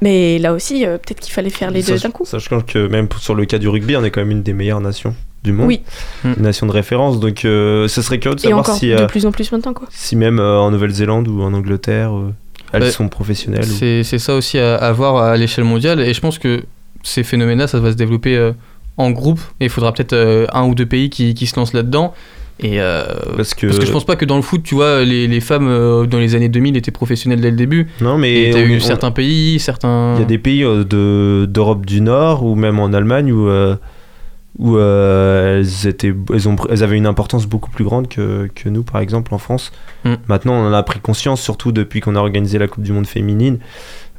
Mais 0.02 0.38
là 0.38 0.54
aussi, 0.54 0.86
euh, 0.86 0.98
peut-être 0.98 1.20
qu'il 1.20 1.34
fallait 1.34 1.50
faire 1.50 1.72
les 1.72 1.82
deux 1.82 1.98
d'un 1.98 2.12
coup. 2.12 2.24
Sachant 2.26 2.62
que 2.62 2.88
même 2.88 3.08
sur 3.20 3.34
le 3.36 3.46
cas 3.46 3.58
du 3.58 3.68
rugby, 3.68 3.96
on 3.96 4.04
est 4.04 4.12
quand 4.12 4.22
même 4.22 4.32
une 4.32 4.44
des 4.44 4.54
meilleures 4.54 4.80
nations 4.82 5.16
du 5.44 5.52
monde. 5.52 5.68
Oui. 5.68 5.82
Mm. 6.24 6.34
Une 6.38 6.44
nation 6.44 6.68
de 6.68 6.72
référence. 6.72 7.20
Donc, 7.20 7.46
euh, 7.46 7.88
ce 7.88 8.02
serait 8.04 8.20
curieux 8.20 8.36
de 8.36 8.42
Et 8.42 8.44
savoir 8.44 8.60
encore 8.60 8.76
si, 8.76 8.90
de 8.92 9.06
plus 9.08 9.26
en 9.26 9.32
plus 9.32 9.52
maintenant, 9.52 9.74
quoi. 9.74 9.88
si 9.92 10.16
même 10.16 10.40
euh, 10.40 10.60
en 10.60 10.70
Nouvelle-Zélande 10.70 11.28
ou 11.28 11.42
en 11.42 11.52
Angleterre, 11.54 12.16
euh, 12.16 12.32
elles 12.74 12.84
Ouais. 12.84 12.92
sont 12.92 13.10
professionnelles. 13.10 13.66
C'est 13.66 14.04
ça 14.20 14.36
aussi 14.36 14.60
à, 14.60 14.76
à 14.76 14.92
voir 14.92 15.18
à 15.18 15.36
l'échelle 15.36 15.64
mondiale. 15.64 16.00
Et 16.02 16.14
je 16.14 16.22
pense 16.22 16.38
que 16.38 16.64
ces 17.02 17.24
phénomènes-là, 17.24 17.68
ça 17.68 17.80
va 17.80 17.92
se 17.92 17.98
développer 17.98 18.36
euh, 18.38 18.52
en 18.98 19.12
groupe. 19.12 19.40
Et 19.60 19.66
il 19.66 19.70
faudra 19.70 19.94
peut-être 19.94 20.14
euh, 20.14 20.46
un 20.54 20.64
ou 20.68 20.76
deux 20.76 20.86
pays 20.86 21.10
qui, 21.10 21.34
qui 21.34 21.48
se 21.48 21.56
lancent 21.56 21.74
là-dedans. 21.74 22.14
Et 22.60 22.82
euh, 22.82 23.04
Parce 23.36 23.54
que, 23.54 23.68
parce 23.68 23.78
que 23.78 23.86
je 23.86 23.92
pense 23.92 24.06
pas 24.06 24.16
que 24.16 24.26
dans 24.26 24.36
le 24.36 24.42
foot, 24.42 24.64
tu 24.64 24.74
vois, 24.74 25.04
les, 25.04 25.28
les 25.28 25.42
femmes 25.42 25.68
euh, 25.68 26.08
dans 26.08 26.18
les 26.18 26.34
années 26.34 26.50
2000 26.50 26.76
étaient 26.76 26.90
professionnelles 26.90 27.40
dès 27.40 27.52
le 27.52 27.56
début. 27.56 27.88
non, 28.02 28.18
mais 28.18 28.50
t'as 28.52 28.62
eu 28.62 28.78
on- 28.78 28.80
certains 28.80 29.12
pays, 29.12 29.60
certains. 29.60 30.16
Il 30.16 30.22
y 30.22 30.24
a 30.24 30.26
des 30.26 30.40
pays 30.40 30.64
euh, 30.64 30.84
de- 30.84 31.46
d'Europe 31.46 31.86
du 31.86 32.02
Nord 32.02 32.44
ou 32.44 32.56
même 32.56 32.80
en 32.80 32.94
Allemagne 32.94 33.32
où, 33.32 33.48
où 34.60 34.80
elles, 34.80 35.68
étaient, 35.86 36.14
elles, 36.34 36.50
ont, 36.50 36.56
elles 36.70 36.82
avaient 36.84 36.98
une 36.98 37.06
importance 37.06 37.46
beaucoup 37.46 37.70
plus 37.70 37.84
grande 37.84 38.08
que, 38.08 38.50
que 38.56 38.70
nous, 38.70 38.82
par 38.82 39.02
exemple, 39.02 39.36
en 39.36 39.38
France. 39.38 39.72
Mm. 40.04 40.14
Maintenant, 40.28 40.54
on 40.54 40.68
en 40.68 40.74
a 40.74 40.82
pris 40.82 41.00
conscience, 41.00 41.42
surtout 41.42 41.72
depuis 41.72 42.00
qu'on 42.00 42.16
a 42.16 42.20
organisé 42.20 42.58
la 42.58 42.68
Coupe 42.68 42.84
du 42.84 42.92
Monde 42.92 43.06
féminine. 43.06 43.60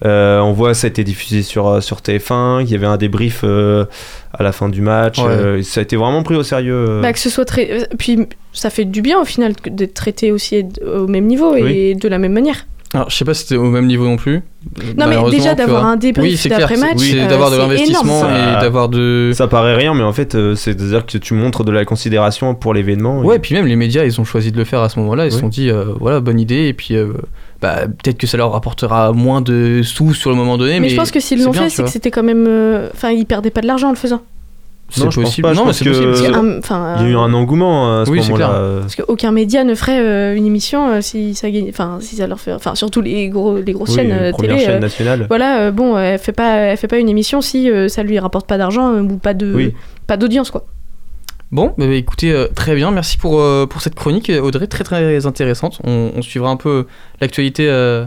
Euh, 0.04 0.38
on 0.40 0.52
voit, 0.52 0.74
ça 0.74 0.86
a 0.86 0.90
été 0.90 1.02
diffusé 1.04 1.42
sur, 1.42 1.66
euh, 1.68 1.80
sur 1.80 1.98
TF1, 1.98 2.62
il 2.62 2.70
y 2.70 2.74
avait 2.74 2.86
un 2.86 2.96
débrief 2.96 3.40
euh, 3.44 3.84
à 4.32 4.42
la 4.42 4.52
fin 4.52 4.68
du 4.68 4.80
match. 4.80 5.18
Ouais. 5.18 5.24
euh, 5.28 5.62
ça 5.62 5.80
a 5.80 5.82
été 5.82 5.96
vraiment 5.96 6.22
pris 6.22 6.36
au 6.36 6.42
sérieux. 6.42 6.86
euh. 6.88 7.00
Bah, 7.02 7.12
que 7.12 7.18
ce 7.18 7.30
soit 7.30 7.44
très. 7.44 7.88
Puis 7.98 8.26
ça 8.52 8.70
fait 8.70 8.84
du 8.84 9.02
bien 9.02 9.20
au 9.20 9.24
final 9.24 9.54
que 9.56 9.70
d'être 9.70 9.94
traité 9.94 10.30
aussi 10.32 10.64
au 10.86 11.06
même 11.08 11.26
niveau 11.26 11.54
et 11.56 11.94
de 11.94 12.08
la 12.08 12.18
même 12.18 12.32
manière. 12.32 12.66
Alors, 12.94 13.10
je 13.10 13.16
sais 13.16 13.26
pas 13.26 13.34
si 13.34 13.42
c'était 13.42 13.56
au 13.56 13.64
même 13.70 13.84
niveau 13.86 14.06
non 14.06 14.16
plus. 14.16 14.40
Non, 14.96 15.06
mais 15.08 15.30
déjà 15.30 15.54
d'avoir 15.54 15.84
un 15.84 15.96
débrief 15.96 16.42
Oui, 16.42 16.48
d'après-match, 16.50 16.96
c'est 16.96 17.20
euh, 17.20 17.26
d'avoir 17.28 17.50
de 17.50 17.58
l'investissement 17.58 18.22
et 18.30 18.60
d'avoir 18.62 18.88
de. 18.88 19.30
Ça 19.34 19.46
paraît 19.46 19.74
rien, 19.76 19.92
mais 19.92 20.02
en 20.04 20.14
fait, 20.14 20.32
c'est-à-dire 20.54 21.04
que 21.04 21.18
tu 21.18 21.34
montres 21.34 21.64
de 21.64 21.70
la 21.72 21.84
considération 21.84 22.54
pour 22.54 22.72
l'événement. 22.72 23.20
Ouais, 23.20 23.36
et 23.36 23.38
puis 23.40 23.54
même 23.54 23.66
les 23.66 23.76
médias, 23.76 24.04
ils 24.04 24.18
ont 24.20 24.24
choisi 24.24 24.52
de 24.52 24.56
le 24.56 24.64
faire 24.64 24.80
à 24.80 24.88
ce 24.88 24.98
moment-là. 25.00 25.26
Ils 25.26 25.32
se 25.32 25.36
Oui. 25.36 25.40
sont 25.42 25.48
dit, 25.48 25.68
euh, 25.70 25.84
voilà, 26.00 26.20
bonne 26.20 26.40
idée. 26.40 26.66
Et 26.68 26.72
puis, 26.72 26.96
euh, 26.96 27.12
bah, 27.60 27.86
peut-être 27.86 28.18
que 28.18 28.26
ça 28.26 28.36
leur 28.36 28.52
rapportera 28.52 29.12
moins 29.12 29.40
de 29.40 29.80
sous 29.82 30.14
sur 30.14 30.30
le 30.30 30.36
moment 30.36 30.56
donné. 30.58 30.74
Mais, 30.74 30.80
Mais, 30.80 30.88
je 30.90 30.96
pense 30.96 31.10
que 31.10 31.20
s'ils 31.20 31.42
l'ont 31.42 31.52
fait, 31.52 31.68
c'est 31.70 31.82
que 31.82 31.88
c'était 31.90 32.10
quand 32.10 32.22
même. 32.22 32.46
euh, 32.48 32.88
Enfin, 32.94 33.10
ils 33.10 33.26
perdaient 33.26 33.50
pas 33.50 33.60
de 33.62 33.66
l'argent 33.66 33.88
en 33.88 33.92
le 33.92 33.96
faisant. 33.96 34.22
c'est 34.90 35.04
Non, 35.04 35.10
je 35.10 35.16
pense 35.20 35.24
possible. 35.30 35.48
pas, 35.48 35.54
non, 35.54 35.66
mais 35.66 35.72
c'est 35.74 35.84
possible. 35.84 36.06
Parce 36.12 36.20
Euh, 36.22 36.30
que, 36.30 36.58
enfin, 36.60 36.94
Il 36.98 37.02
y 37.02 37.06
a 37.06 37.08
eu 37.10 37.16
euh, 37.16 37.20
un 37.20 37.34
engouement 37.34 38.00
à 38.00 38.06
ce 38.06 38.10
Oui, 38.10 38.20
c'est 38.22 38.28
moment-là. 38.30 38.46
clair. 38.46 38.58
euh. 38.60 38.80
Parce 38.80 38.94
qu'aucun 38.96 39.32
média 39.32 39.64
ne 39.64 39.74
ferait 39.74 39.98
euh, 40.00 40.34
une 40.36 40.46
émission 40.46 40.88
euh, 40.88 41.00
si 41.02 41.34
ça 41.34 41.50
gagne, 41.50 41.66
enfin 41.68 41.98
si 42.00 42.16
ça 42.16 42.26
leur 42.26 42.40
fait, 42.40 42.52
enfin 42.52 42.74
surtout 42.74 43.00
les 43.02 43.28
gros, 43.28 43.58
les 43.58 43.72
grosses 43.72 43.90
Oui, 43.90 43.96
chaînes 43.96 44.12
euh, 44.12 44.32
télé. 44.32 44.58
chaîne 44.60 44.70
euh, 44.76 44.78
nationale. 44.78 45.26
voilà, 45.28 45.58
euh, 45.60 45.70
bon, 45.72 45.98
elle 45.98 46.18
fait 46.18 46.32
pas, 46.32 46.54
elle 46.56 46.76
fait 46.78 46.88
pas 46.88 46.98
une 46.98 47.08
émission 47.10 47.40
si 47.42 47.70
euh, 47.70 47.88
ça 47.88 48.02
lui 48.02 48.18
rapporte 48.18 48.46
pas 48.46 48.56
d'argent 48.56 48.92
euh, 48.94 49.02
ou 49.02 49.18
pas 49.18 49.34
de, 49.34 49.52
Oui. 49.54 49.74
pas 50.06 50.16
d'audience 50.16 50.50
quoi. 50.50 50.64
Bon, 51.50 51.74
bah, 51.78 51.86
bah, 51.86 51.94
écoutez, 51.94 52.32
euh, 52.32 52.48
très 52.54 52.74
bien. 52.74 52.90
Merci 52.90 53.16
pour, 53.16 53.40
euh, 53.40 53.66
pour 53.66 53.80
cette 53.80 53.94
chronique, 53.94 54.30
Audrey. 54.30 54.66
Très, 54.66 54.84
très 54.84 55.26
intéressante. 55.26 55.80
On, 55.84 56.12
on 56.14 56.22
suivra 56.22 56.50
un 56.50 56.56
peu 56.56 56.86
l'actualité 57.20 57.68
euh, 57.68 58.04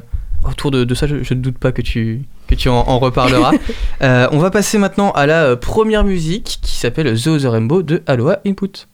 autour 0.47 0.69
de, 0.71 0.83
de 0.83 0.93
ça. 0.93 1.07
Je, 1.07 1.15
ne 1.15 1.39
doute 1.39 1.57
pas 1.57 1.71
que 1.71 1.81
tu, 1.81 2.21
que 2.47 2.55
tu 2.55 2.69
en, 2.69 2.75
en 2.75 2.99
reparleras. 2.99 3.53
On 4.31 4.37
va 4.37 4.51
passer 4.51 4.77
maintenant 4.77 5.11
à 5.11 5.25
la 5.25 5.55
première 5.55 6.03
musique 6.03 6.59
qui 6.61 6.77
s'appelle 6.77 7.19
The 7.19 7.27
Other 7.27 7.51
Rainbow 7.51 7.81
de 7.81 8.03
Aloha 8.05 8.39
Input. 8.45 8.87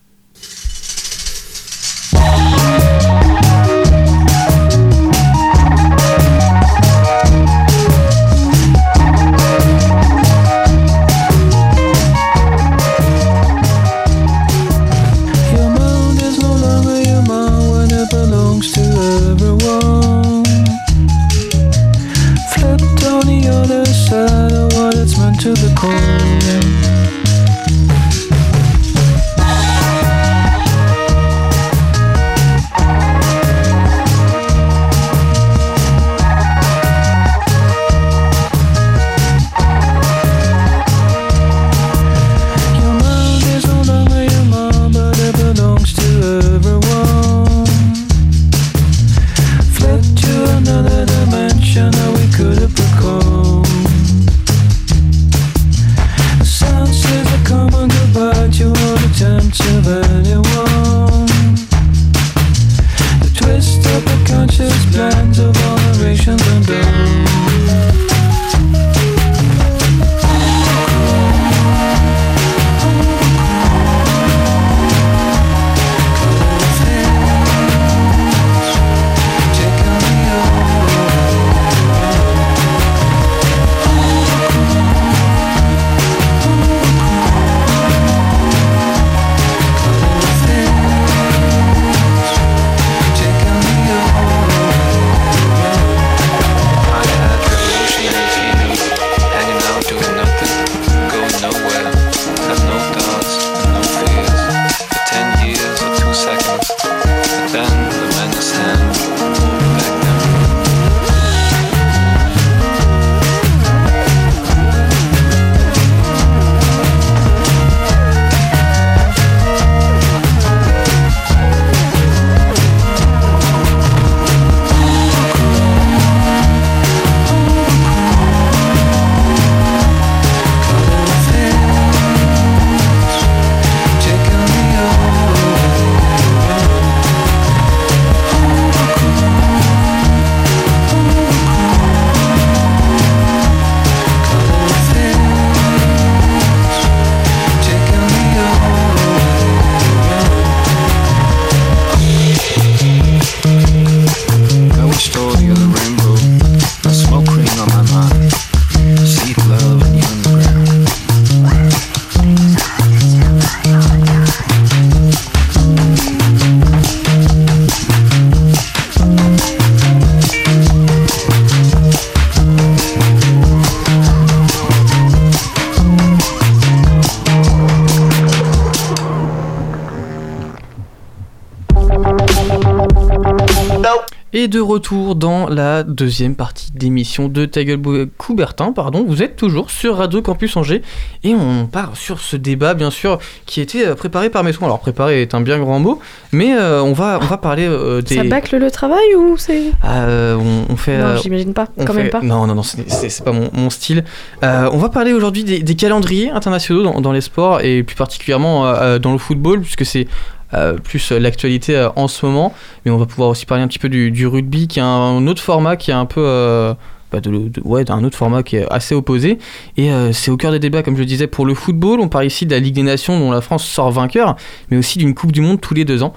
Retour 184.77 185.15
dans 185.15 185.49
la 185.49 185.81
deuxième 185.81 186.35
partie 186.35 186.71
d'émission 186.71 187.29
de 187.29 187.45
Ta 187.45 187.63
gueule 187.63 187.79
Coubertin. 188.19 188.71
Pardon. 188.73 189.03
Vous 189.07 189.23
êtes 189.23 189.35
toujours 189.35 189.71
sur 189.71 189.97
Radio 189.97 190.21
Campus 190.21 190.55
Angers 190.55 190.83
et 191.23 191.33
on 191.33 191.65
part 191.65 191.97
sur 191.97 192.19
ce 192.19 192.35
débat, 192.35 192.75
bien 192.75 192.91
sûr, 192.91 193.17
qui 193.47 193.59
était 193.59 193.87
euh, 193.87 193.95
préparé 193.95 194.29
par 194.29 194.43
Maison. 194.43 194.65
Alors, 194.65 194.79
préparé 194.79 195.23
est 195.23 195.33
un 195.33 195.41
bien 195.41 195.57
grand 195.57 195.79
mot, 195.79 195.99
mais 196.31 196.55
euh, 196.55 196.83
on, 196.83 196.93
va, 196.93 197.17
on 197.19 197.25
va 197.25 197.37
parler 197.37 197.65
euh, 197.67 198.03
des. 198.03 198.17
Ça 198.17 198.23
bâcle 198.23 198.55
le 198.57 198.69
travail 198.69 199.15
ou 199.17 199.35
c'est. 199.35 199.63
Euh, 199.83 200.35
on, 200.35 200.71
on 200.71 200.75
fait. 200.77 200.99
Non, 200.99 201.17
j'imagine 201.23 201.53
pas. 201.55 201.65
Quand 201.79 201.87
fait- 201.87 202.03
même 202.03 202.09
pas. 202.11 202.21
Non, 202.21 202.45
non, 202.45 202.53
non, 202.53 202.61
c'est- 202.63 203.23
pas 203.23 203.31
mon, 203.31 203.49
mon 203.53 203.71
style. 203.71 204.03
On 204.43 204.77
va 204.77 204.89
parler 204.89 205.13
aujourd'hui 205.13 205.43
des, 205.43 205.63
des 205.63 205.75
calendriers 205.75 206.29
internationaux 206.29 206.83
dans, 206.83 207.01
dans 207.01 207.11
les 207.11 207.21
sports 207.21 207.61
et 207.61 207.81
plus 207.81 207.95
particulièrement 207.95 208.99
dans 208.99 209.11
le 209.13 209.17
football, 209.17 209.61
puisque 209.61 209.85
c'est 209.87 210.07
euh, 210.53 210.77
plus 210.77 211.11
l'actualité 211.11 211.75
euh, 211.75 211.89
en 211.95 212.07
ce 212.07 212.25
moment. 212.25 212.53
Mais 212.85 212.91
on 212.91 212.97
va 212.97 213.05
pouvoir 213.05 213.29
aussi 213.29 213.45
parler 213.45 213.63
un 213.63 213.67
petit 213.67 213.79
peu 213.79 213.89
du, 213.89 214.27
rugby, 214.27 214.67
qui 214.67 214.79
est 214.79 214.83
un, 214.83 215.25
autre 215.27 215.41
format 215.41 215.75
qui 215.75 215.91
est 215.91 215.95
un 215.95 216.05
peu. 216.05 216.23
euh, 216.25 216.73
bah, 217.09 217.19
ouais, 217.63 217.85
d'un 217.85 218.03
autre 218.03 218.17
format 218.17 218.43
qui 218.43 218.57
est 218.57 218.69
assez 218.69 218.93
opposé. 218.93 219.37
Et 219.77 219.89
c'est 220.11 220.29
au 220.29 220.35
cœur 220.35 220.51
des 220.51 220.59
débats, 220.59 220.83
comme 220.83 220.95
je 220.95 220.99
le 220.99 221.05
disais, 221.05 221.27
pour 221.27 221.45
le 221.45 221.53
football. 221.53 222.01
On 222.01 222.09
parle 222.09 222.25
ici 222.25 222.45
de 222.45 222.51
la 222.51 222.59
Ligue 222.59 222.75
des 222.75 222.83
Nations 222.83 223.17
dont 223.17 223.31
la 223.31 223.39
France 223.39 223.65
sort 223.65 223.91
vainqueur, 223.91 224.35
mais 224.69 224.75
aussi 224.75 224.99
d'une 224.99 225.15
Coupe 225.15 225.31
du 225.31 225.39
Monde 225.39 225.61
tous 225.61 225.73
les 225.73 225.85
deux 225.85 226.03
ans. 226.03 226.11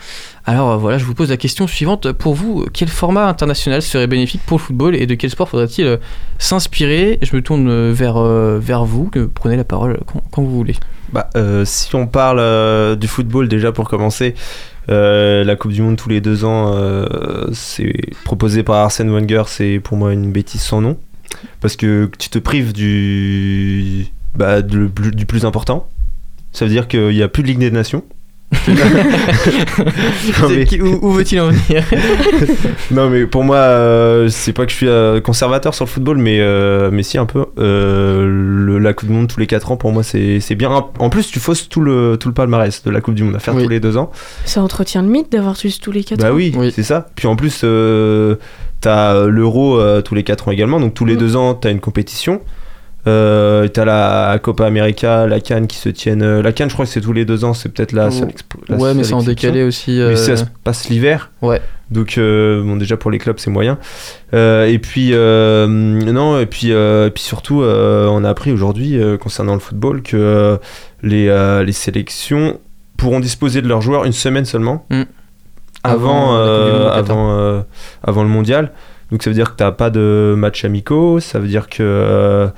Alors 0.46 0.80
voilà, 0.80 0.98
je 0.98 1.04
vous 1.04 1.14
pose 1.14 1.30
la 1.30 1.36
question 1.36 1.68
suivante. 1.68 2.10
Pour 2.10 2.34
vous, 2.34 2.66
quel 2.72 2.88
format 2.88 3.28
international 3.28 3.82
serait 3.82 4.08
bénéfique 4.08 4.40
pour 4.44 4.58
le 4.58 4.64
football 4.64 4.96
et 4.96 5.06
de 5.06 5.14
quel 5.14 5.30
sport 5.30 5.48
faudrait-il 5.48 6.00
s'inspirer? 6.40 7.20
Je 7.22 7.36
me 7.36 7.40
tourne 7.40 7.92
vers, 7.92 8.20
vers 8.58 8.84
vous, 8.84 9.12
prenez 9.32 9.56
la 9.56 9.62
parole 9.62 10.00
quand 10.32 10.42
vous 10.42 10.56
voulez. 10.56 10.74
Bah, 11.12 11.28
euh, 11.36 11.64
si 11.64 11.94
on 11.94 12.06
parle 12.06 12.38
euh, 12.38 12.96
du 12.96 13.08
football 13.08 13.48
déjà 13.48 13.72
pour 13.72 13.88
commencer, 13.88 14.34
euh, 14.88 15.44
la 15.44 15.56
Coupe 15.56 15.72
du 15.72 15.82
Monde 15.82 15.96
tous 15.96 16.08
les 16.08 16.20
deux 16.20 16.44
ans, 16.44 16.74
c'est 17.52 17.94
proposé 18.24 18.62
par 18.62 18.76
Arsène 18.76 19.10
Wenger, 19.10 19.44
c'est 19.46 19.80
pour 19.80 19.96
moi 19.96 20.12
une 20.12 20.32
bêtise 20.32 20.62
sans 20.62 20.80
nom, 20.80 20.98
parce 21.60 21.76
que 21.76 22.10
tu 22.18 22.28
te 22.28 22.38
prives 22.38 22.72
du, 22.72 24.06
bah, 24.34 24.62
du 24.62 25.26
plus 25.26 25.44
important. 25.44 25.88
Ça 26.52 26.64
veut 26.64 26.70
dire 26.70 26.88
qu'il 26.88 27.10
n'y 27.10 27.22
a 27.22 27.28
plus 27.28 27.42
de 27.42 27.48
Ligue 27.48 27.58
des 27.58 27.70
Nations. 27.70 28.04
Non, 28.68 30.48
mais- 30.50 30.64
Qui- 30.66 30.80
Où, 30.82 30.98
où 31.02 31.10
veut-il 31.12 31.40
en 31.40 31.48
venir 31.50 31.84
non 32.90 33.08
mais 33.10 33.26
pour 33.26 33.44
moi 33.44 33.56
euh, 33.56 34.28
c'est 34.28 34.52
pas 34.52 34.64
que 34.66 34.70
je 34.72 34.76
suis 34.76 34.88
euh, 34.88 35.20
conservateur 35.20 35.74
sur 35.74 35.84
le 35.84 35.90
football 35.90 36.18
mais 36.18 36.38
euh, 36.40 36.90
mais 36.92 37.02
si 37.02 37.18
un 37.18 37.26
peu 37.26 37.46
Euh, 37.58 38.24
le- 38.26 38.78
la 38.78 38.92
Coupe 38.92 39.08
du 39.08 39.14
Monde 39.14 39.28
tous 39.28 39.40
les 39.40 39.46
4 39.46 39.72
ans 39.72 39.76
pour 39.76 39.92
moi 39.92 40.02
c'est 40.02 40.40
c'est 40.40 40.54
bien 40.54 40.70
en 40.98 41.10
plus 41.10 41.30
tu 41.30 41.40
fausses 41.40 41.68
tout 41.68 41.80
le 41.80 42.16
tout 42.18 42.28
le 42.28 42.34
palmarès 42.34 42.82
de 42.84 42.90
la 42.90 43.00
Coupe 43.00 43.14
du 43.14 43.24
Monde 43.24 43.36
à 43.36 43.38
faire 43.38 43.54
Oui. 43.54 43.62
tous 43.64 43.68
les 43.68 43.80
deux 43.80 43.96
ans 43.96 44.10
Ça 44.44 44.62
entretient 44.62 45.02
le 45.02 45.08
mythe 45.08 45.30
d'avoir 45.32 45.54
juste 45.54 45.82
tous 45.82 45.92
les 45.92 46.04
4 46.04 46.20
bah 46.20 46.30
ans. 46.32 46.34
oui, 46.34 46.52
Oui. 46.56 46.72
c'est 46.74 46.82
ça 46.82 47.06
puis 47.14 47.26
en 47.26 47.36
plus 47.36 47.62
euh, 47.64 48.36
t'as 48.80 49.26
l'Euro 49.26 49.78
euh, 49.78 50.00
tous 50.02 50.14
les 50.14 50.22
4 50.22 50.48
ans 50.48 50.50
également 50.50 50.80
donc 50.80 50.94
tous 50.94 51.04
les 51.04 51.14
Mm. 51.14 51.18
deux 51.18 51.36
ans 51.36 51.54
t'as 51.54 51.70
une 51.70 51.80
compétition 51.80 52.40
euh, 53.06 53.66
t'as 53.68 53.84
la 53.84 54.38
Copa 54.42 54.66
América, 54.66 55.26
la 55.26 55.40
Cannes 55.40 55.66
qui 55.66 55.76
se 55.78 55.88
tiennent. 55.88 56.22
euh, 56.22 56.42
La 56.42 56.52
Cannes, 56.52 56.68
je 56.68 56.74
crois 56.74 56.84
que 56.86 56.90
c'est 56.92 57.00
tous 57.00 57.12
les 57.12 57.24
deux 57.24 57.44
ans, 57.44 57.54
c'est 57.54 57.68
peut-être 57.70 57.92
la 57.92 58.08
Oh. 58.10 58.26
la 58.68 58.76
Ouais, 58.76 58.94
mais 58.94 59.04
c'est 59.04 59.14
en 59.14 59.22
décalé 59.22 59.62
aussi. 59.62 59.92
Mais 59.92 60.00
euh, 60.00 60.16
ça 60.16 60.36
se 60.36 60.44
passe 60.64 60.88
l'hiver. 60.88 61.30
Ouais. 61.42 61.60
Donc, 61.90 62.18
euh, 62.18 62.62
bon, 62.62 62.76
déjà 62.76 62.96
pour 62.96 63.10
les 63.10 63.18
clubs, 63.18 63.38
c'est 63.38 63.50
moyen. 63.50 63.78
Euh, 64.34 64.66
et 64.66 64.78
puis, 64.78 65.10
non, 65.12 66.38
et 66.38 66.46
puis, 66.46 66.70
et 66.70 67.10
puis 67.14 67.22
surtout, 67.22 67.62
on 67.62 68.24
a 68.24 68.28
appris 68.28 68.52
aujourd'hui, 68.52 69.00
concernant 69.20 69.54
le 69.54 69.60
football, 69.60 70.02
que 70.02 70.58
les, 71.02 71.62
les 71.64 71.72
sélections 71.72 72.60
pourront 72.96 73.20
disposer 73.20 73.62
de 73.62 73.68
leurs 73.68 73.80
joueurs 73.80 74.04
une 74.04 74.12
semaine 74.12 74.44
seulement. 74.44 74.84
Mm. 74.90 75.02
Avant, 75.82 76.36
Avant 76.36 77.64
avant 78.02 78.22
le 78.22 78.28
mondial. 78.28 78.72
Donc, 79.10 79.22
ça 79.22 79.30
veut 79.30 79.34
dire 79.34 79.52
que 79.52 79.56
t'as 79.56 79.72
pas 79.72 79.90
de 79.90 80.34
match 80.36 80.64
amicaux, 80.64 81.20
ça 81.20 81.38
veut 81.38 81.48
dire 81.48 81.68
que. 81.68 81.82
euh, 81.82 82.48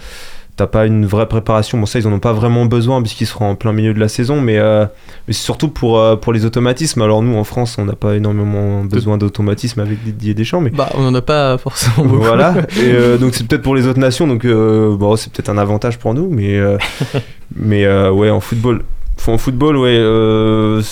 T'as 0.55 0.67
pas 0.67 0.85
une 0.85 1.07
vraie 1.07 1.27
préparation. 1.29 1.79
Bon, 1.79 1.87
ça, 1.87 1.99
ils 1.99 2.07
en 2.07 2.13
ont 2.13 2.19
pas 2.19 2.35
vraiment 2.35 2.67
besoin 2.67 3.01
puisqu'ils 3.01 3.27
seront 3.27 3.49
en 3.49 3.55
plein 3.55 3.73
milieu 3.73 3.95
de 3.95 3.99
la 3.99 4.07
saison, 4.09 4.39
mais, 4.43 4.59
euh, 4.59 4.85
mais 5.27 5.33
c'est 5.33 5.43
surtout 5.43 5.69
pour, 5.69 5.99
euh, 5.99 6.15
pour 6.15 6.35
les 6.35 6.45
automatismes. 6.45 7.01
Alors, 7.01 7.23
nous, 7.23 7.35
en 7.39 7.43
France, 7.43 7.77
on 7.79 7.87
n'a 7.87 7.95
pas 7.95 8.17
énormément 8.17 8.85
besoin 8.85 9.17
d'automatisme 9.17 9.81
avec 9.81 10.05
Didier 10.05 10.35
Deschamps, 10.35 10.61
mais 10.61 10.69
Bah, 10.69 10.91
on 10.95 11.07
en 11.07 11.15
a 11.15 11.23
pas 11.23 11.57
forcément 11.57 12.07
beaucoup. 12.07 12.23
voilà. 12.25 12.55
Et 12.77 12.93
euh, 12.93 13.17
donc, 13.17 13.35
c'est 13.35 13.47
peut-être 13.47 13.63
pour 13.63 13.75
les 13.75 13.87
autres 13.87 13.99
nations, 13.99 14.27
donc 14.27 14.45
euh, 14.45 14.95
bon, 14.95 15.17
c'est 15.17 15.33
peut-être 15.33 15.49
un 15.49 15.57
avantage 15.57 15.99
pour 15.99 16.13
nous, 16.13 16.29
mais, 16.31 16.59
euh, 16.59 16.77
mais 17.57 17.87
ouais, 18.11 18.29
en 18.29 18.41
football. 18.41 18.83
En 19.31 19.39
football, 19.39 19.77
ouais, 19.77 19.97
euh, 19.97 20.83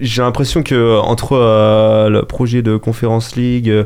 j'ai 0.00 0.22
l'impression 0.22 0.62
que 0.62 0.98
entre 1.00 1.32
euh, 1.32 2.08
le 2.08 2.22
projet 2.22 2.62
de 2.62 2.76
Conference 2.76 3.36
League, 3.36 3.68
euh, 3.68 3.84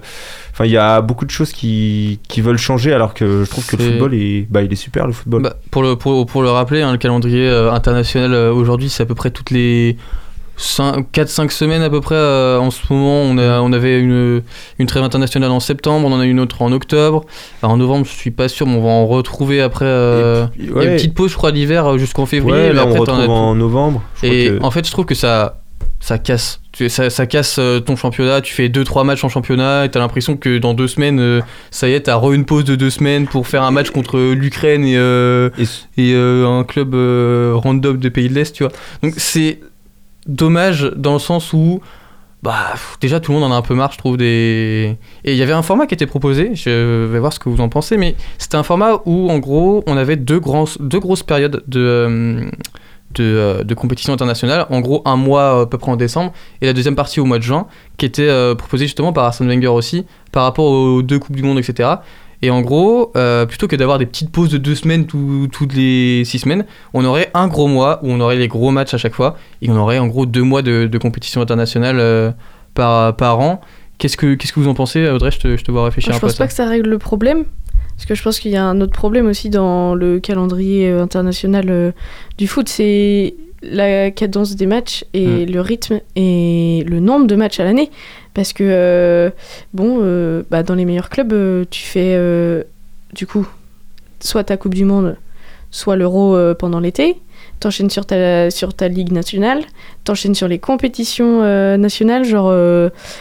enfin, 0.52 0.66
il 0.66 0.70
y 0.70 0.76
a 0.76 1.00
beaucoup 1.00 1.24
de 1.24 1.30
choses 1.30 1.52
qui, 1.52 2.20
qui 2.28 2.40
veulent 2.40 2.58
changer, 2.58 2.92
alors 2.92 3.12
que 3.12 3.44
je 3.44 3.50
trouve 3.50 3.66
que 3.66 3.76
le 3.76 3.82
football 3.82 4.14
est, 4.14 4.46
bah, 4.50 4.62
il 4.62 4.72
est 4.72 4.76
super, 4.76 5.06
le 5.06 5.12
football. 5.12 5.42
Bah, 5.42 5.56
pour, 5.70 5.82
le, 5.82 5.96
pour, 5.96 6.26
pour 6.26 6.42
le 6.42 6.50
rappeler, 6.50 6.82
hein, 6.82 6.92
le 6.92 6.98
calendrier 6.98 7.48
international 7.48 8.34
aujourd'hui, 8.34 8.88
c'est 8.88 9.02
à 9.02 9.06
peu 9.06 9.16
près 9.16 9.30
toutes 9.30 9.50
les 9.50 9.96
4-5 10.58 11.50
semaines 11.50 11.82
à 11.82 11.90
peu 11.90 12.00
près. 12.00 12.14
euh, 12.16 12.58
en 12.58 12.70
ce 12.70 12.80
moment, 12.90 13.22
on, 13.22 13.38
a, 13.38 13.60
on 13.60 13.72
avait 13.72 14.00
une, 14.00 14.42
une 14.78 14.86
trêve 14.86 15.02
internationale 15.04 15.50
en 15.50 15.60
septembre, 15.60 16.06
on 16.08 16.12
en 16.12 16.20
a 16.20 16.26
une 16.26 16.40
autre 16.40 16.62
en 16.62 16.72
octobre. 16.72 17.24
Alors, 17.62 17.74
en 17.74 17.76
novembre, 17.76 18.04
je 18.06 18.12
suis 18.12 18.30
pas 18.30 18.48
sûr, 18.48 18.66
mais 18.66 18.74
on 18.74 18.82
va 18.82 18.88
en 18.90 19.06
retrouver 19.06 19.60
après. 19.62 19.84
euh, 19.86 20.46
puis, 20.48 20.64
Il 20.64 20.68
y 20.68 20.72
a 20.72 20.74
ouais. 20.74 20.86
une 20.86 20.94
petite 20.96 21.14
pause, 21.14 21.30
je 21.30 21.36
crois, 21.36 21.50
l'hiver 21.52 21.86
euh, 21.86 21.98
jusqu'en 21.98 22.26
février. 22.26 22.68
Ouais, 22.68 22.72
là, 22.72 22.82
on 22.84 22.88
après, 22.88 22.98
retrouve 23.00 23.30
en 23.30 23.54
novembre. 23.54 24.02
Je 24.22 24.26
crois 24.26 24.36
Et 24.38 24.46
que- 24.48 24.62
en 24.62 24.70
fait, 24.70 24.86
je 24.86 24.90
trouve 24.90 25.04
que 25.06 25.14
ça, 25.14 25.60
ça 26.00 26.18
casse. 26.18 26.60
Ça, 26.88 27.10
ça 27.10 27.26
casse 27.26 27.58
ton 27.86 27.96
championnat. 27.96 28.40
Tu 28.40 28.54
fais 28.54 28.68
2-3 28.68 29.02
matchs 29.04 29.24
en 29.24 29.28
championnat 29.28 29.84
et 29.84 29.88
t'as 29.90 29.98
l'impression 29.98 30.36
que 30.36 30.58
dans 30.58 30.74
deux 30.74 30.86
semaines, 30.86 31.42
ça 31.72 31.88
y 31.88 31.92
est, 31.94 32.02
t'as 32.02 32.14
re 32.14 32.32
une 32.32 32.44
pause 32.44 32.62
de 32.64 32.76
deux 32.76 32.90
semaines 32.90 33.26
pour 33.26 33.48
faire 33.48 33.64
un 33.64 33.72
match 33.72 33.90
contre 33.90 34.16
l'Ukraine 34.32 34.84
et, 34.84 34.96
euh, 34.96 35.50
Et- 35.96 36.12
et 36.12 36.14
un 36.16 36.62
club 36.62 36.94
random 36.94 37.96
de 37.98 38.08
pays 38.08 38.28
de 38.28 38.34
l'Est, 38.34 38.52
tu 38.52 38.62
vois. 38.62 38.72
Donc 39.02 39.14
c'est 39.16 39.58
dommage 40.28 40.92
dans 40.96 41.14
le 41.14 41.18
sens 41.18 41.52
où. 41.52 41.80
Bah, 42.40 42.74
déjà 43.00 43.18
tout 43.18 43.32
le 43.32 43.40
monde 43.40 43.50
en 43.50 43.54
a 43.54 43.58
un 43.58 43.62
peu 43.62 43.74
marre, 43.74 43.90
je 43.90 43.98
trouve. 43.98 44.16
Des... 44.16 44.96
Et 45.24 45.32
il 45.32 45.36
y 45.36 45.42
avait 45.42 45.52
un 45.52 45.62
format 45.62 45.86
qui 45.86 45.94
était 45.94 46.06
proposé, 46.06 46.54
je 46.54 47.04
vais 47.06 47.18
voir 47.18 47.32
ce 47.32 47.40
que 47.40 47.48
vous 47.48 47.60
en 47.60 47.68
pensez, 47.68 47.96
mais 47.96 48.14
c'était 48.38 48.56
un 48.56 48.62
format 48.62 49.00
où 49.06 49.28
en 49.28 49.38
gros 49.38 49.82
on 49.88 49.96
avait 49.96 50.14
deux, 50.14 50.40
deux 50.78 51.00
grosses 51.00 51.22
périodes 51.24 51.64
de, 51.66 51.80
euh, 51.80 52.50
de, 53.14 53.24
euh, 53.24 53.64
de 53.64 53.74
compétition 53.74 54.12
internationale, 54.12 54.66
en 54.70 54.80
gros 54.80 55.02
un 55.04 55.16
mois 55.16 55.58
euh, 55.58 55.62
à 55.64 55.66
peu 55.66 55.78
près 55.78 55.90
en 55.90 55.96
décembre, 55.96 56.32
et 56.60 56.66
la 56.66 56.74
deuxième 56.74 56.94
partie 56.94 57.18
au 57.18 57.24
mois 57.24 57.38
de 57.38 57.42
juin, 57.42 57.66
qui 57.96 58.06
était 58.06 58.54
proposée 58.54 58.84
justement 58.84 59.12
par 59.12 59.24
Arsène 59.24 59.48
Wenger 59.48 59.66
aussi, 59.66 60.06
par 60.30 60.44
rapport 60.44 60.66
aux 60.66 61.02
deux 61.02 61.18
Coupes 61.18 61.34
du 61.34 61.42
Monde, 61.42 61.58
etc. 61.58 61.88
Et 62.42 62.50
en 62.50 62.60
gros, 62.62 63.10
euh, 63.16 63.46
plutôt 63.46 63.66
que 63.66 63.74
d'avoir 63.76 63.98
des 63.98 64.06
petites 64.06 64.30
pauses 64.30 64.50
de 64.50 64.58
deux 64.58 64.74
semaines 64.76 65.06
tout- 65.06 65.48
toutes 65.50 65.74
les 65.74 66.24
six 66.24 66.38
semaines, 66.38 66.64
on 66.94 67.04
aurait 67.04 67.30
un 67.34 67.48
gros 67.48 67.66
mois 67.66 67.98
où 68.02 68.10
on 68.12 68.20
aurait 68.20 68.36
les 68.36 68.46
gros 68.48 68.70
matchs 68.70 68.94
à 68.94 68.98
chaque 68.98 69.14
fois, 69.14 69.36
et 69.60 69.68
on 69.70 69.76
aurait 69.76 69.98
en 69.98 70.06
gros 70.06 70.24
deux 70.26 70.42
mois 70.44 70.62
de, 70.62 70.86
de 70.86 70.98
compétition 70.98 71.40
internationale 71.40 71.96
euh, 71.98 72.30
par, 72.74 73.16
par 73.16 73.40
an. 73.40 73.60
Qu'est-ce 73.98 74.16
que, 74.16 74.34
qu'est-ce 74.34 74.52
que 74.52 74.60
vous 74.60 74.68
en 74.68 74.74
pensez, 74.74 75.08
Audrey? 75.08 75.32
Je 75.32 75.40
te, 75.40 75.56
je 75.56 75.64
te 75.64 75.72
vois 75.72 75.84
réfléchir 75.84 76.10
Moi, 76.12 76.14
je 76.14 76.18
un 76.18 76.20
peu 76.20 76.26
à 76.26 76.28
pense 76.30 76.38
pas 76.38 76.46
que 76.46 76.52
ça 76.52 76.66
règle 76.68 76.88
le 76.90 76.98
problème. 76.98 77.44
Parce 77.96 78.06
que 78.06 78.14
je 78.14 78.22
pense 78.22 78.38
qu'il 78.38 78.52
y 78.52 78.56
a 78.56 78.64
un 78.64 78.80
autre 78.80 78.92
problème 78.92 79.26
aussi 79.26 79.50
dans 79.50 79.96
le 79.96 80.20
calendrier 80.20 80.88
euh, 80.88 81.02
international 81.02 81.66
euh, 81.68 81.90
du 82.38 82.46
foot, 82.46 82.68
c'est 82.68 83.34
la 83.60 84.12
cadence 84.12 84.54
des 84.54 84.66
matchs 84.66 85.04
et 85.14 85.46
Mm. 85.46 85.50
le 85.50 85.60
rythme 85.60 86.00
et 86.14 86.84
le 86.86 87.00
nombre 87.00 87.26
de 87.26 87.34
matchs 87.34 87.58
à 87.58 87.64
l'année. 87.64 87.90
Parce 88.38 88.52
que, 88.52 88.62
euh, 88.62 89.30
bon, 89.74 89.98
euh, 90.00 90.44
bah, 90.48 90.62
dans 90.62 90.76
les 90.76 90.84
meilleurs 90.84 91.08
clubs, 91.10 91.32
euh, 91.32 91.64
tu 91.70 91.82
fais 91.82 92.16
du 93.12 93.26
coup 93.26 93.48
soit 94.20 94.44
ta 94.44 94.56
Coupe 94.56 94.74
du 94.74 94.84
Monde, 94.84 95.16
soit 95.72 95.96
l'Euro 95.96 96.38
pendant 96.54 96.78
l'été. 96.78 97.16
T'enchaînes 97.58 97.90
sur 97.90 98.06
ta, 98.06 98.52
sur 98.52 98.74
ta 98.74 98.86
Ligue 98.86 99.10
nationale, 99.10 99.64
t'enchaînes 100.04 100.36
sur 100.36 100.46
les 100.46 100.60
compétitions 100.60 101.42
nationales, 101.78 102.24
genre 102.24 102.52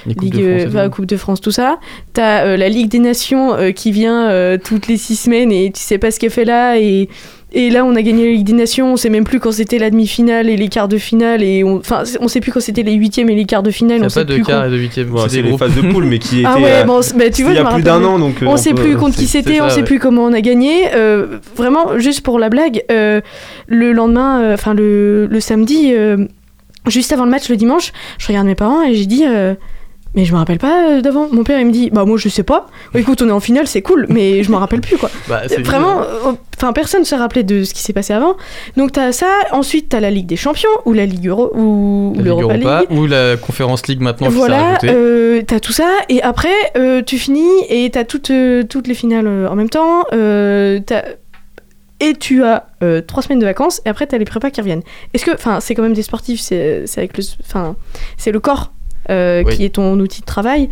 Ligue, 0.05 0.35
de 0.35 0.69
France 0.69 0.89
Coupe 0.91 1.07
de 1.07 1.17
France, 1.17 1.41
tout 1.41 1.49
ça. 1.49 1.79
T'as 2.13 2.55
la 2.55 2.69
Ligue 2.69 2.89
des 2.89 2.99
Nations 2.99 3.55
qui 3.73 3.91
vient 3.91 4.55
toutes 4.63 4.85
les 4.85 4.97
six 4.97 5.15
semaines 5.15 5.51
et 5.51 5.71
tu 5.71 5.81
sais 5.81 5.97
pas 5.97 6.11
ce 6.11 6.19
qu'elle 6.19 6.29
fait 6.29 6.45
là. 6.45 6.77
Et, 6.77 7.09
et 7.59 7.69
là, 7.71 7.83
on 7.83 7.95
a 7.95 8.01
gagné 8.03 8.25
la 8.25 8.31
Ligue 8.33 8.45
des 8.45 8.53
Nations, 8.53 8.93
on 8.93 8.97
sait 8.97 9.09
même 9.09 9.23
plus 9.23 9.39
quand 9.39 9.51
c'était 9.51 9.79
la 9.79 9.89
demi-finale 9.89 10.47
et 10.49 10.55
les 10.57 10.67
quarts 10.69 10.87
de 10.87 10.97
finale. 10.97 11.41
Et 11.41 11.63
on, 11.63 11.77
enfin, 11.77 12.03
on 12.21 12.27
sait 12.27 12.39
plus 12.39 12.51
quand 12.51 12.59
c'était 12.59 12.83
les 12.83 12.93
huitièmes 12.93 13.29
et 13.31 13.35
les 13.35 13.45
quarts 13.45 13.63
de 13.63 13.71
finale. 13.71 14.01
On 14.03 14.09
sait 14.09 14.19
pas 14.19 14.23
de 14.25 14.33
plus 14.35 14.43
quart 14.43 14.61
quand- 14.61 14.67
et 14.67 14.71
de 14.71 14.77
huitième. 14.77 15.07
Bon, 15.07 15.27
c'est 15.27 15.41
les 15.41 15.47
groupes. 15.49 15.59
phases 15.59 15.75
de 15.75 15.81
poule, 15.81 16.05
mais 16.05 16.19
qui 16.19 16.39
étaient. 16.41 16.47
Ah 16.47 16.57
ouais, 16.59 16.71
euh, 16.71 16.83
bon, 16.83 16.99
bah, 17.15 17.29
tu 17.31 17.41
vois, 17.43 17.51
il 17.53 17.55
y 17.55 17.59
a 17.59 17.65
plus 17.65 17.81
d'un 17.83 18.03
an, 18.03 18.19
donc. 18.19 18.43
euh, 18.43 18.45
On 18.47 18.57
sait 18.57 18.73
peut- 18.73 18.83
plus 18.83 18.95
contre 18.95 19.17
qui 19.17 19.25
c'était, 19.27 19.59
on 19.61 19.69
sait 19.69 19.77
ouais. 19.77 19.83
plus 19.83 19.99
comment 19.99 20.23
on 20.25 20.33
a 20.33 20.41
gagné. 20.41 20.93
Euh, 20.93 21.39
vraiment, 21.55 21.97
juste 21.97 22.21
pour 22.21 22.37
la 22.39 22.49
blague, 22.49 22.83
euh, 22.91 23.21
le 23.67 23.91
lendemain, 23.91 24.41
euh, 24.41 24.53
enfin 24.53 24.73
le, 24.73 25.25
le 25.25 25.39
samedi, 25.39 25.93
juste 26.87 27.11
avant 27.11 27.25
le 27.25 27.31
match, 27.31 27.49
le 27.49 27.57
dimanche, 27.57 27.91
je 28.17 28.27
regarde 28.27 28.47
mes 28.47 28.55
parents 28.55 28.83
et 28.83 28.93
j'ai 28.93 29.05
dit 29.05 29.23
euh, 29.25 29.55
mais 30.15 30.25
je 30.25 30.33
me 30.33 30.37
rappelle 30.37 30.57
pas 30.57 30.89
euh, 30.97 31.01
d'avant. 31.01 31.27
Mon 31.31 31.43
père 31.43 31.59
il 31.59 31.65
me 31.67 31.71
dit 31.71 31.89
bah 31.91 32.05
moi 32.05 32.17
je 32.17 32.29
sais 32.29 32.43
pas. 32.43 32.67
Écoute 32.95 33.21
on 33.21 33.27
est 33.29 33.31
en 33.31 33.39
finale 33.39 33.67
c'est 33.67 33.81
cool 33.81 34.05
mais 34.09 34.43
je 34.43 34.51
m'en 34.51 34.57
rappelle 34.59 34.81
plus 34.81 34.97
quoi. 34.97 35.09
Bah, 35.27 35.41
Vraiment, 35.59 36.01
euh, 36.01 36.33
enfin 36.57 36.73
personne 36.73 37.01
ne 37.01 37.05
se 37.05 37.15
rappelait 37.15 37.43
de 37.43 37.63
ce 37.63 37.73
qui 37.73 37.81
s'est 37.81 37.93
passé 37.93 38.13
avant. 38.13 38.35
Donc 38.75 38.91
t'as 38.93 39.11
ça. 39.11 39.27
Ensuite 39.51 39.89
t'as 39.89 39.99
la 39.99 40.09
Ligue 40.11 40.27
des 40.27 40.35
Champions 40.37 40.69
ou 40.85 40.93
la 40.93 41.05
Ligue 41.05 41.27
Euro 41.27 41.51
ou 41.55 42.13
l'Europa 42.17 42.55
League. 42.57 42.91
ou 42.91 43.05
la 43.07 43.37
Conférence 43.37 43.87
League 43.87 44.01
maintenant 44.01 44.27
qui 44.29 44.33
Voilà, 44.35 44.63
rajoutée. 44.63 44.89
euh, 44.91 45.41
t'as 45.45 45.59
tout 45.59 45.71
ça, 45.73 45.89
et 46.09 46.21
après, 46.23 46.49
euh, 46.77 47.01
tu 47.03 47.17
finis, 47.17 47.47
et 47.69 47.89
t'as 47.91 48.03
toutes, 48.03 48.31
euh, 48.31 48.63
toutes 48.63 48.87
les 48.87 48.93
finales 48.95 49.27
euh, 49.27 49.47
en 49.49 49.55
même 49.55 49.69
temps, 49.69 50.03
euh, 50.13 50.79
t'as- 50.85 51.03
et 51.99 52.13
tu 52.13 52.43
as 52.43 52.67
euh, 52.83 53.01
trois 53.01 53.23
semaines 53.23 53.39
de 53.39 53.45
vacances, 53.45 53.81
et 53.85 53.89
après, 53.89 54.05
t'as 54.07 54.17
les 54.17 54.25
prépas 54.25 54.49
qui 54.51 54.61
reviennent. 54.61 54.83
Est-ce 55.13 55.25
que, 55.25 55.31
enfin, 55.31 55.59
c'est 55.59 55.73
quand 55.75 55.81
même 55.83 55.93
des 55.93 56.01
sportifs, 56.03 56.39
c'est 56.39 56.85
avec 56.97 57.17
le, 57.17 57.23
enfin, 57.45 57.75
c'est 58.17 58.31
le 58.31 58.39
corps 58.39 58.71
euh, 59.09 59.43
Oui. 59.45 59.55
qui 59.55 59.65
est 59.65 59.69
ton 59.75 59.99
outil 59.99 60.21
de 60.21 60.25
travail. 60.25 60.69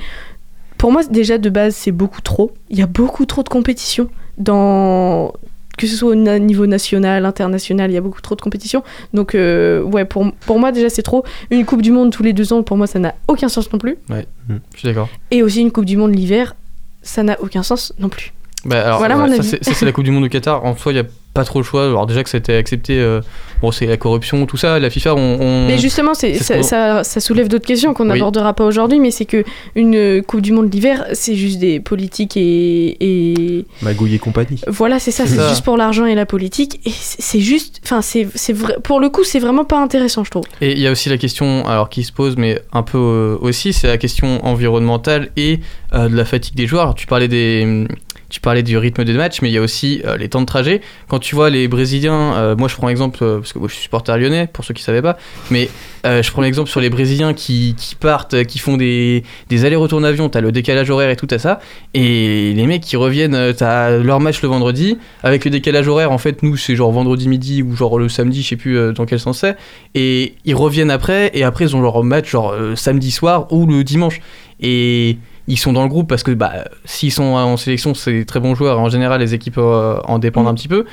Pour 0.78 0.92
moi, 0.92 1.04
déjà, 1.04 1.38
de 1.38 1.50
base, 1.50 1.76
c'est 1.76 1.92
beaucoup 1.92 2.22
trop. 2.22 2.54
Il 2.70 2.78
y 2.78 2.82
a 2.82 2.86
beaucoup 2.88 3.26
trop 3.26 3.44
de 3.44 3.50
compétition 3.50 4.10
dans... 4.38 5.34
Que 5.78 5.88
ce 5.88 5.98
soit 5.98 6.12
au 6.12 6.16
niveau 6.16 6.68
national, 6.68 7.26
international, 7.26 7.92
il 7.92 7.96
y 7.96 7.98
a 7.98 8.02
beaucoup 8.02 8.22
trop 8.22 8.36
de 8.36 8.42
compétition. 8.42 8.82
Donc, 9.14 9.36
euh, 9.36 9.82
ouais, 9.84 10.06
pour, 10.06 10.32
pour 10.46 10.58
moi, 10.58 10.72
déjà, 10.72 10.88
c'est 10.90 11.02
trop. 11.02 11.26
Une 11.52 11.66
Coupe 11.66 11.82
du 11.82 11.92
Monde 11.92 12.12
tous 12.14 12.24
les 12.24 12.32
deux 12.32 12.54
ans, 12.54 12.64
pour 12.64 12.78
moi, 12.78 12.88
ça 12.88 12.98
n'a 13.00 13.14
aucun 13.28 13.50
sens 13.50 13.70
non 13.74 13.78
plus. 13.78 13.98
Je 14.10 14.56
suis 14.78 14.88
d'accord. 14.88 15.10
Et 15.32 15.44
aussi 15.44 15.60
une 15.60 15.72
Coupe 15.72 15.84
du 15.84 15.98
Monde 15.98 16.16
l'hiver, 16.16 16.56
ça 17.02 17.24
n'a 17.24 17.36
aucun 17.42 17.62
sens 17.62 17.92
non 18.00 18.08
plus. 18.08 18.34
Bah, 18.64 18.86
alors, 18.86 19.00
Voilà 19.00 19.18
ouais, 19.18 19.28
mon 19.28 19.34
avis. 19.34 19.44
ça, 19.50 19.58
c'est 19.74 19.86
la 19.86 19.92
Coupe 19.92 20.06
du 20.06 20.12
Monde 20.12 20.24
au 20.24 20.30
Qatar. 20.30 20.64
En 20.64 20.78
soi, 20.78 20.94
il 20.94 20.96
n'y 20.96 21.02
a 21.02 21.06
pas 21.36 21.44
trop 21.44 21.60
le 21.60 21.66
choix. 21.66 21.84
Alors, 21.86 22.08
déjà 22.08 22.24
que 22.24 22.30
ça 22.30 22.38
a 22.38 22.40
été 22.40 22.56
accepté, 22.56 23.00
euh, 23.00 23.22
bon, 23.62 23.72
c'est 23.72 23.86
la 23.86 23.98
corruption, 23.98 24.44
tout 24.48 24.58
ça. 24.58 24.80
La 24.80 24.90
FIFA, 24.90 25.14
on. 25.16 25.38
on- 25.42 25.68
Mais 25.68 25.78
justement, 25.78 26.14
c'est, 26.16 26.34
c'est 26.36 26.62
ce 26.62 26.64
ça, 26.64 26.64
ça, 26.64 27.04
ça 27.04 27.20
soulève 27.20 27.48
d'autres 27.48 27.68
questions 27.68 27.94
qu'on 27.94 28.04
Oui. 28.10 28.10
n'abordera 28.18 28.54
pas 28.54 28.66
aujourd'hui, 28.66 29.00
mais 29.00 29.12
c'est 29.12 29.26
que 29.26 29.44
une 29.76 30.24
Coupe 30.24 30.42
du 30.42 30.52
Monde 30.54 30.74
l'hiver, 30.74 31.06
c'est 31.14 31.36
juste 31.36 31.60
des 31.60 31.80
politiques 31.80 32.38
et, 32.38 32.98
et... 33.00 33.66
Magouille 33.82 34.16
et 34.16 34.20
compagnie. 34.20 34.62
voilà, 34.68 34.98
c'est 35.00 35.12
ça, 35.12 35.28
C'est 35.28 35.48
juste 35.50 35.64
pour 35.64 35.78
l'argent 35.78 36.06
et 36.06 36.16
la 36.16 36.26
politique, 36.26 36.80
et 36.86 36.92
c'est 36.92 37.42
juste, 37.42 37.82
enfin, 37.84 38.02
c'est, 38.02 38.28
c'est 38.34 38.54
vrai, 38.54 38.78
pour 38.84 39.00
le 39.00 39.10
coup, 39.10 39.24
c'est 39.24 39.40
vraiment 39.40 39.66
pas 39.66 39.80
intéressant, 39.82 40.24
je 40.24 40.32
trouve. 40.32 40.46
Et 40.62 40.72
il 40.72 40.80
y 40.80 40.88
a 40.88 40.92
aussi 40.92 41.10
la 41.10 41.18
question, 41.18 41.68
alors 41.68 41.90
qui 41.90 42.04
se 42.04 42.12
pose, 42.14 42.38
mais 42.38 42.62
un 42.72 42.82
peu 42.84 42.98
euh, 42.98 43.38
aussi, 43.42 43.74
c'est 43.74 43.88
la 43.88 43.98
question 43.98 44.44
environnementale 44.46 45.30
et 45.36 45.60
euh, 45.94 46.08
de 46.08 46.16
la 46.16 46.24
fatigue 46.26 46.56
des 46.56 46.66
joueurs. 46.68 46.84
Alors, 46.84 46.96
tu 46.96 47.08
parlais 47.08 47.28
des. 47.28 47.86
Tu 48.36 48.42
parlais 48.42 48.64
du 48.64 48.78
rythme 48.78 49.06
des 49.06 49.14
matchs, 49.14 49.42
mais 49.42 49.50
il 49.50 49.54
y 49.54 49.58
a 49.58 49.62
aussi 49.62 50.02
euh, 50.04 50.18
les 50.18 50.28
temps 50.28 50.42
de 50.42 50.46
trajet. 50.46 50.82
Quand 51.08 51.20
tu 51.20 51.36
vois 51.36 51.50
les 51.50 51.70
Brésiliens, 51.70 52.36
euh, 52.36 52.54
moi 52.58 52.68
je 52.68 52.76
prends 52.76 52.90
l'exemple, 52.90 53.20
euh, 53.24 53.38
parce 53.38 53.54
que 53.54 53.60
moi 53.60 53.70
je 53.70 53.76
suis 53.76 53.84
supporter 53.84 54.18
lyonnais, 54.18 54.50
pour 54.52 54.66
ceux 54.66 54.74
qui 54.74 54.82
ne 54.82 54.86
savaient 54.86 55.02
pas, 55.02 55.18
mais 55.52 55.70
je 56.04 56.32
prends 56.32 56.42
l'exemple 56.42 56.70
sur 56.70 56.82
les 56.82 56.90
Brésiliens 56.90 57.34
qui, 57.34 57.76
qui 57.78 57.96
partent, 57.96 58.44
qui 58.44 58.60
font 58.60 58.76
des, 58.76 59.24
des 59.48 59.64
allers-retours 59.64 60.00
en 60.00 60.04
avion, 60.04 60.28
t'as 60.28 60.42
le 60.42 60.52
décalage 60.52 60.90
horaire 60.90 61.10
et 61.10 61.16
tout 61.16 61.30
à 61.32 61.40
ça, 61.40 61.62
et 61.94 62.52
les 62.54 62.68
mecs 62.68 62.84
qui 62.84 62.98
reviennent, 62.98 63.54
t'as 63.56 63.92
leur 63.98 64.20
match 64.20 64.42
le 64.42 64.50
vendredi, 64.50 64.98
avec 65.24 65.46
le 65.46 65.52
décalage 65.52 65.88
horaire, 65.88 66.12
en 66.12 66.18
fait, 66.18 66.44
nous 66.44 66.58
c'est 66.58 66.76
genre 66.76 66.92
vendredi 66.92 67.30
midi 67.30 67.64
ou 67.64 67.74
genre 67.76 67.98
le 67.98 68.10
samedi, 68.10 68.44
je 68.44 68.50
sais 68.50 68.56
plus 68.58 68.94
dans 68.94 69.06
quel 69.06 69.20
sens 69.20 69.40
c'est, 69.40 69.56
et 69.96 70.36
ils 70.44 70.56
reviennent 70.56 70.92
après, 70.92 71.32
et 71.34 71.44
après 71.44 71.66
ils 71.66 71.76
ont 71.76 71.82
leur 71.82 72.04
match 72.04 72.30
genre 72.30 72.54
samedi 72.76 73.12
soir 73.12 73.52
ou 73.52 73.66
le 73.66 73.84
dimanche. 73.86 74.20
Et 74.62 75.18
ils 75.48 75.58
sont 75.58 75.74
dans 75.74 75.84
le 75.84 75.90
groupe 75.90 76.10
parce 76.10 76.24
que 76.24 76.32
bah, 76.32 76.66
s'ils 76.86 77.12
sont 77.12 77.24
en 77.24 77.58
sélection, 77.58 77.94
c'est 77.94 78.26
très 78.26 78.40
bons 78.40 78.56
joueurs. 78.56 78.80
En 78.80 78.90
général, 78.90 79.20
les 79.20 79.34
équipes 79.34 79.58
euh, 79.58 80.00
en 80.06 80.20
dépendent 80.20 80.48
un 80.48 80.56
petit 80.56 80.68
peu. 80.68 80.86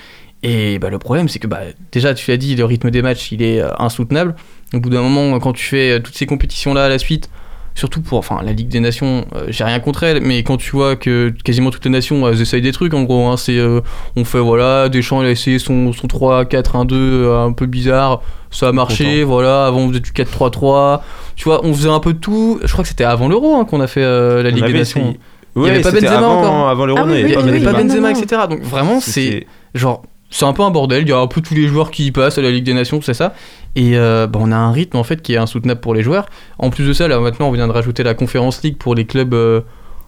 Et 0.42 0.78
bah, 0.78 0.90
le 0.90 0.98
problème, 0.98 1.28
c'est 1.28 1.38
que 1.38 1.46
bah, 1.46 1.60
déjà, 1.92 2.14
tu 2.14 2.30
l'as 2.30 2.36
dit, 2.36 2.56
le 2.56 2.64
rythme 2.64 2.90
des 2.90 3.02
matchs, 3.02 3.32
il 3.32 3.42
est 3.42 3.60
euh, 3.60 3.70
insoutenable. 3.78 4.34
Au 4.74 4.80
bout 4.80 4.90
d'un 4.90 5.02
moment, 5.02 5.38
quand 5.38 5.52
tu 5.52 5.64
fais 5.64 5.92
euh, 5.92 6.00
toutes 6.00 6.16
ces 6.16 6.26
compétitions-là 6.26 6.84
à 6.84 6.88
la 6.88 6.98
suite, 6.98 7.30
surtout 7.74 8.00
pour 8.02 8.18
enfin, 8.18 8.40
la 8.44 8.52
Ligue 8.52 8.68
des 8.68 8.80
Nations, 8.80 9.24
euh, 9.34 9.44
j'ai 9.48 9.64
rien 9.64 9.80
contre 9.80 10.02
elle, 10.02 10.20
mais 10.22 10.42
quand 10.42 10.56
tu 10.56 10.70
vois 10.72 10.96
que 10.96 11.32
quasiment 11.44 11.70
toutes 11.70 11.84
les 11.84 11.90
nations, 11.90 12.26
elles 12.28 12.40
essayent 12.40 12.60
des 12.62 12.72
trucs, 12.72 12.94
en 12.94 13.02
gros, 13.04 13.26
hein, 13.28 13.36
c'est, 13.36 13.56
euh, 13.58 13.80
on 14.16 14.24
fait, 14.24 14.38
voilà, 14.40 14.88
Deschamps, 14.88 15.22
il 15.22 15.26
a 15.26 15.30
essayé 15.30 15.58
son, 15.58 15.92
son 15.92 16.06
3, 16.06 16.44
4, 16.44 16.76
1, 16.76 16.84
2, 16.84 16.96
euh, 16.96 17.44
un 17.44 17.52
peu 17.52 17.66
bizarre, 17.66 18.20
ça 18.50 18.68
a 18.68 18.72
marché, 18.72 19.24
voilà, 19.24 19.66
avant 19.66 19.80
on 19.80 19.88
faisait 19.88 20.00
du 20.00 20.10
4-3-3, 20.12 21.00
tu 21.36 21.44
vois, 21.44 21.64
on 21.64 21.72
faisait 21.72 21.88
un 21.88 22.00
peu 22.00 22.12
de 22.12 22.18
tout, 22.18 22.58
je 22.62 22.70
crois 22.72 22.82
que 22.82 22.88
c'était 22.88 23.04
avant 23.04 23.28
l'Euro 23.28 23.56
hein, 23.56 23.64
qu'on 23.64 23.80
a 23.80 23.86
fait 23.86 24.02
euh, 24.02 24.42
la 24.42 24.50
On 24.50 24.54
Ligue 24.54 24.66
des 24.66 24.72
Nations. 24.74 25.00
essayé. 25.00 25.20
Il 25.54 25.60
y 25.60 25.64
Ouais, 25.64 25.70
avait 25.70 25.80
pas 25.82 25.90
Benzema 25.90 26.16
avant, 26.16 26.38
encore. 26.40 26.68
Avant 26.70 26.86
l'Euro, 26.86 27.00
Ah 27.02 27.06
oui, 27.06 27.20
Il 27.24 27.30
y 27.30 27.34
pas 27.34 27.40
avait 27.40 27.52
oui, 27.52 27.60
pas 27.64 27.72
Benzema, 27.74 28.08
non, 28.08 28.14
non. 28.14 28.22
etc. 28.22 28.42
Donc 28.48 28.62
vraiment, 28.62 29.00
c'est 29.00 29.46
genre 29.74 30.02
c'est 30.32 30.44
un 30.44 30.52
peu 30.52 30.62
un 30.62 30.70
bordel. 30.70 31.02
Il 31.02 31.08
y 31.08 31.12
a 31.12 31.18
un 31.18 31.26
peu 31.28 31.40
tous 31.40 31.54
les 31.54 31.68
joueurs 31.68 31.90
qui 31.90 32.06
y 32.06 32.10
passent 32.10 32.38
à 32.38 32.42
la 32.42 32.50
Ligue 32.50 32.64
des 32.64 32.74
Nations, 32.74 33.00
c'est 33.00 33.14
ça. 33.14 33.34
Et 33.76 33.96
euh, 33.96 34.26
bah, 34.26 34.40
on 34.42 34.50
a 34.50 34.56
un 34.56 34.72
rythme 34.72 34.96
en 34.96 35.04
fait 35.04 35.22
qui 35.22 35.34
est 35.34 35.38
insoutenable 35.38 35.80
pour 35.80 35.94
les 35.94 36.02
joueurs. 36.02 36.26
En 36.58 36.70
plus 36.70 36.86
de 36.86 36.92
ça, 36.92 37.06
là 37.06 37.20
maintenant, 37.20 37.48
on 37.48 37.52
vient 37.52 37.68
de 37.68 37.72
rajouter 37.72 38.02
la 38.02 38.14
Conférence 38.14 38.62
League 38.62 38.76
pour 38.78 38.94
les 38.94 39.04
clubs. 39.04 39.34
euh, 39.34 39.60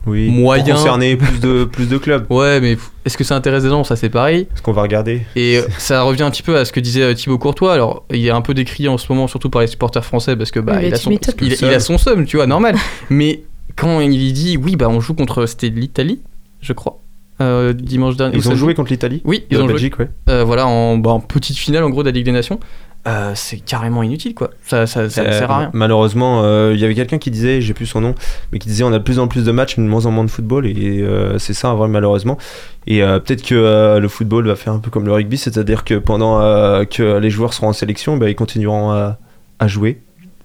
oui, 0.06 0.28
moyen. 0.30 0.64
Pour 0.64 0.74
concerner 0.74 1.16
plus 1.16 1.40
de, 1.40 1.64
plus 1.64 1.88
de 1.88 1.98
clubs. 1.98 2.26
Ouais, 2.30 2.60
mais 2.60 2.76
est-ce 3.04 3.16
que 3.16 3.24
ça 3.24 3.36
intéresse 3.36 3.62
des 3.62 3.68
gens? 3.68 3.84
Ça, 3.84 3.96
c'est 3.96 4.08
pareil. 4.08 4.48
Ce 4.54 4.62
qu'on 4.62 4.72
va 4.72 4.82
regarder? 4.82 5.22
Et 5.36 5.58
euh, 5.58 5.62
ça 5.78 6.02
revient 6.02 6.22
un 6.24 6.30
petit 6.30 6.42
peu 6.42 6.56
à 6.56 6.64
ce 6.64 6.72
que 6.72 6.80
disait 6.80 7.02
euh, 7.02 7.14
Thibaut 7.14 7.38
Courtois. 7.38 7.72
Alors, 7.72 8.04
il 8.10 8.26
est 8.26 8.30
un 8.30 8.40
peu 8.40 8.54
décrié 8.54 8.88
en 8.88 8.98
ce 8.98 9.10
moment, 9.12 9.28
surtout 9.28 9.50
par 9.50 9.62
les 9.62 9.68
supporters 9.68 10.04
français, 10.04 10.36
parce 10.36 10.50
que 10.50 10.60
bah, 10.60 10.82
il, 10.82 10.92
a 10.92 10.96
son, 10.96 11.10
il, 11.10 11.20
il 11.40 11.64
a 11.66 11.80
son 11.80 11.98
somme, 11.98 12.26
tu 12.26 12.36
vois, 12.36 12.46
normal. 12.46 12.76
mais 13.10 13.44
quand 13.76 14.00
il 14.00 14.32
dit, 14.32 14.56
oui, 14.56 14.76
bah, 14.76 14.88
on 14.88 15.00
joue 15.00 15.14
contre. 15.14 15.46
C'était 15.46 15.68
l'Italie, 15.68 16.20
je 16.60 16.72
crois, 16.72 17.00
euh, 17.40 17.72
dimanche 17.72 18.16
dernier. 18.16 18.36
Ils 18.36 18.48
ont 18.48 18.54
joué 18.54 18.74
contre 18.74 18.90
l'Italie 18.90 19.20
Oui, 19.24 19.44
ils 19.50 19.58
ont 19.58 19.62
joué. 19.64 19.72
Belgique, 19.74 19.98
ouais. 19.98 20.08
Euh, 20.28 20.44
voilà, 20.44 20.66
en, 20.66 20.98
bah, 20.98 21.10
en 21.10 21.20
petite 21.20 21.56
finale 21.56 21.84
en 21.84 21.90
gros 21.90 22.02
de 22.02 22.08
la 22.08 22.12
Ligue 22.12 22.24
des 22.26 22.32
Nations. 22.32 22.60
Euh, 23.06 23.32
c'est 23.34 23.58
carrément 23.58 24.02
inutile 24.02 24.34
quoi. 24.34 24.48
Ça, 24.62 24.86
ça, 24.86 25.10
ça 25.10 25.24
ne 25.24 25.30
sert 25.30 25.50
à 25.50 25.58
rien. 25.58 25.70
Malheureusement, 25.74 26.42
il 26.70 26.78
y 26.78 26.84
avait 26.84 26.94
quelqu'un 26.94 27.18
qui 27.18 27.30
disait, 27.30 27.60
j'ai 27.60 27.74
plus 27.74 27.84
son 27.86 28.00
nom, 28.00 28.14
mais 28.50 28.58
qui 28.58 28.68
disait 28.68 28.82
on 28.84 28.92
a 28.94 28.98
de 28.98 29.04
plus 29.04 29.18
en 29.18 29.28
plus 29.28 29.44
de 29.44 29.52
matchs, 29.52 29.76
mais 29.76 29.84
de 29.84 29.90
moins 29.90 30.06
en 30.06 30.10
moins 30.10 30.24
de 30.24 30.30
football, 30.30 30.66
et 30.66 31.04
c'est 31.38 31.52
ça, 31.52 31.74
vrai, 31.74 31.88
malheureusement. 31.88 32.38
Et 32.86 33.00
peut-être 33.00 33.42
que 33.42 33.98
le 33.98 34.08
football 34.08 34.46
va 34.46 34.56
faire 34.56 34.72
un 34.72 34.78
peu 34.78 34.90
comme 34.90 35.04
le 35.04 35.12
rugby, 35.12 35.36
c'est-à-dire 35.36 35.84
que 35.84 35.96
pendant 35.96 36.38
que 36.86 37.18
les 37.18 37.28
joueurs 37.28 37.52
seront 37.52 37.68
en 37.68 37.72
sélection, 37.74 38.16
bah, 38.16 38.30
ils 38.30 38.36
continueront 38.36 38.90
à, 38.92 39.18
à 39.58 39.68
jouer. 39.68 40.00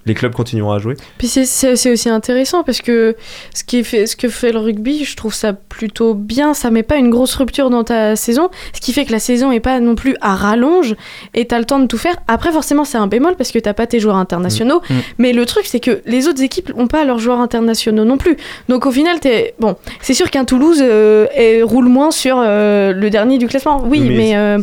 Les 0.06 0.14
clubs 0.14 0.32
continueront 0.32 0.72
à 0.72 0.78
jouer. 0.78 0.96
Puis 1.18 1.28
c'est- 1.28 1.90
aussi 1.92 2.08
intéressant 2.08 2.62
parce 2.62 2.80
que 2.80 3.16
ce, 3.54 3.64
qui 3.64 3.80
est 3.80 3.82
fait, 3.84 4.06
ce 4.06 4.16
que 4.16 4.28
fait 4.30 4.50
le 4.50 4.58
rugby, 4.58 5.04
je 5.04 5.14
trouve 5.14 5.34
ça 5.34 5.52
plutôt 5.52 6.14
bien. 6.14 6.54
Ça 6.54 6.70
met 6.70 6.82
pas 6.82 6.96
une 6.96 7.10
grosse 7.10 7.34
rupture 7.34 7.68
dans 7.68 7.84
ta 7.84 8.16
saison, 8.16 8.48
ce 8.74 8.80
qui 8.80 8.92
fait 8.94 9.04
que 9.04 9.12
la 9.12 9.18
saison 9.18 9.52
est 9.52 9.60
pas 9.60 9.78
non 9.80 9.94
plus 9.94 10.16
à 10.22 10.34
rallonge 10.34 10.94
et 11.34 11.46
t'as 11.46 11.58
le 11.58 11.64
temps 11.66 11.78
de 11.78 11.86
tout 11.86 11.98
faire. 11.98 12.16
Après, 12.28 12.50
forcément, 12.50 12.84
c'est 12.84 12.96
un 12.98 13.06
bémol 13.08 13.36
parce 13.36 13.52
que 13.52 13.58
t'as 13.58 13.74
pas 13.74 13.86
tes 13.86 14.00
joueurs 14.00 14.16
internationaux. 14.16 14.80
Mm. 14.88 14.94
Mm. 14.94 15.00
Mais 15.18 15.32
le 15.34 15.44
truc, 15.44 15.66
c'est 15.66 15.80
que 15.80 16.00
les 16.06 16.28
autres 16.28 16.42
équipes 16.42 16.72
ont 16.76 16.86
pas 16.86 17.04
leurs 17.04 17.18
joueurs 17.18 17.40
internationaux 17.40 18.04
non 18.04 18.16
plus. 18.16 18.36
Donc 18.70 18.86
au 18.86 18.90
final, 18.92 19.20
t'es 19.20 19.54
bon. 19.60 19.76
C'est 20.00 20.14
sûr 20.14 20.30
qu'un 20.30 20.44
Toulouse 20.46 20.78
euh, 20.82 21.26
est- 21.34 21.62
roule 21.62 21.88
moins 21.88 22.10
sur 22.10 22.36
euh, 22.38 22.92
le 22.92 23.10
dernier 23.10 23.36
du 23.36 23.46
classement. 23.48 23.82
Oui, 23.84 24.00
Mais 24.00 24.16
mais, 24.16 24.36
euh, 24.36 24.58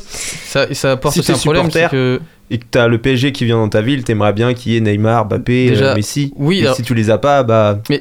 Ça, 0.46 0.74
ça 0.74 0.92
apporte 0.94 1.14
Si 1.14 1.20
aussi 1.20 1.32
un 1.32 1.36
problème, 1.36 1.66
c'est 1.72 1.72
supporter, 1.84 1.92
que 1.92 2.20
Et 2.50 2.60
que 2.60 2.66
t'as 2.70 2.88
le 2.88 2.98
PSG 2.98 3.32
qui 3.34 3.44
vient 3.46 3.58
dans 3.58 3.68
ta 3.70 3.82
ville, 3.82 4.04
t'aimerais 4.04 4.32
bien 4.34 4.54
qu'il 4.54 4.72
y 4.72 4.78
ait 4.78 4.82
Neymar, 4.82 5.26
Mbappé, 5.26 5.70
Déjà, 5.70 5.92
euh, 5.92 5.96
Messi. 5.96 6.32
oui, 6.38 6.60
Et 6.60 6.64
alors- 6.64 6.76
si 6.76 6.82
tu 6.84 6.94
les 6.94 7.10
as 7.10 7.18
pas, 7.18 7.44
bah. 7.44 7.80
mais 7.90 8.00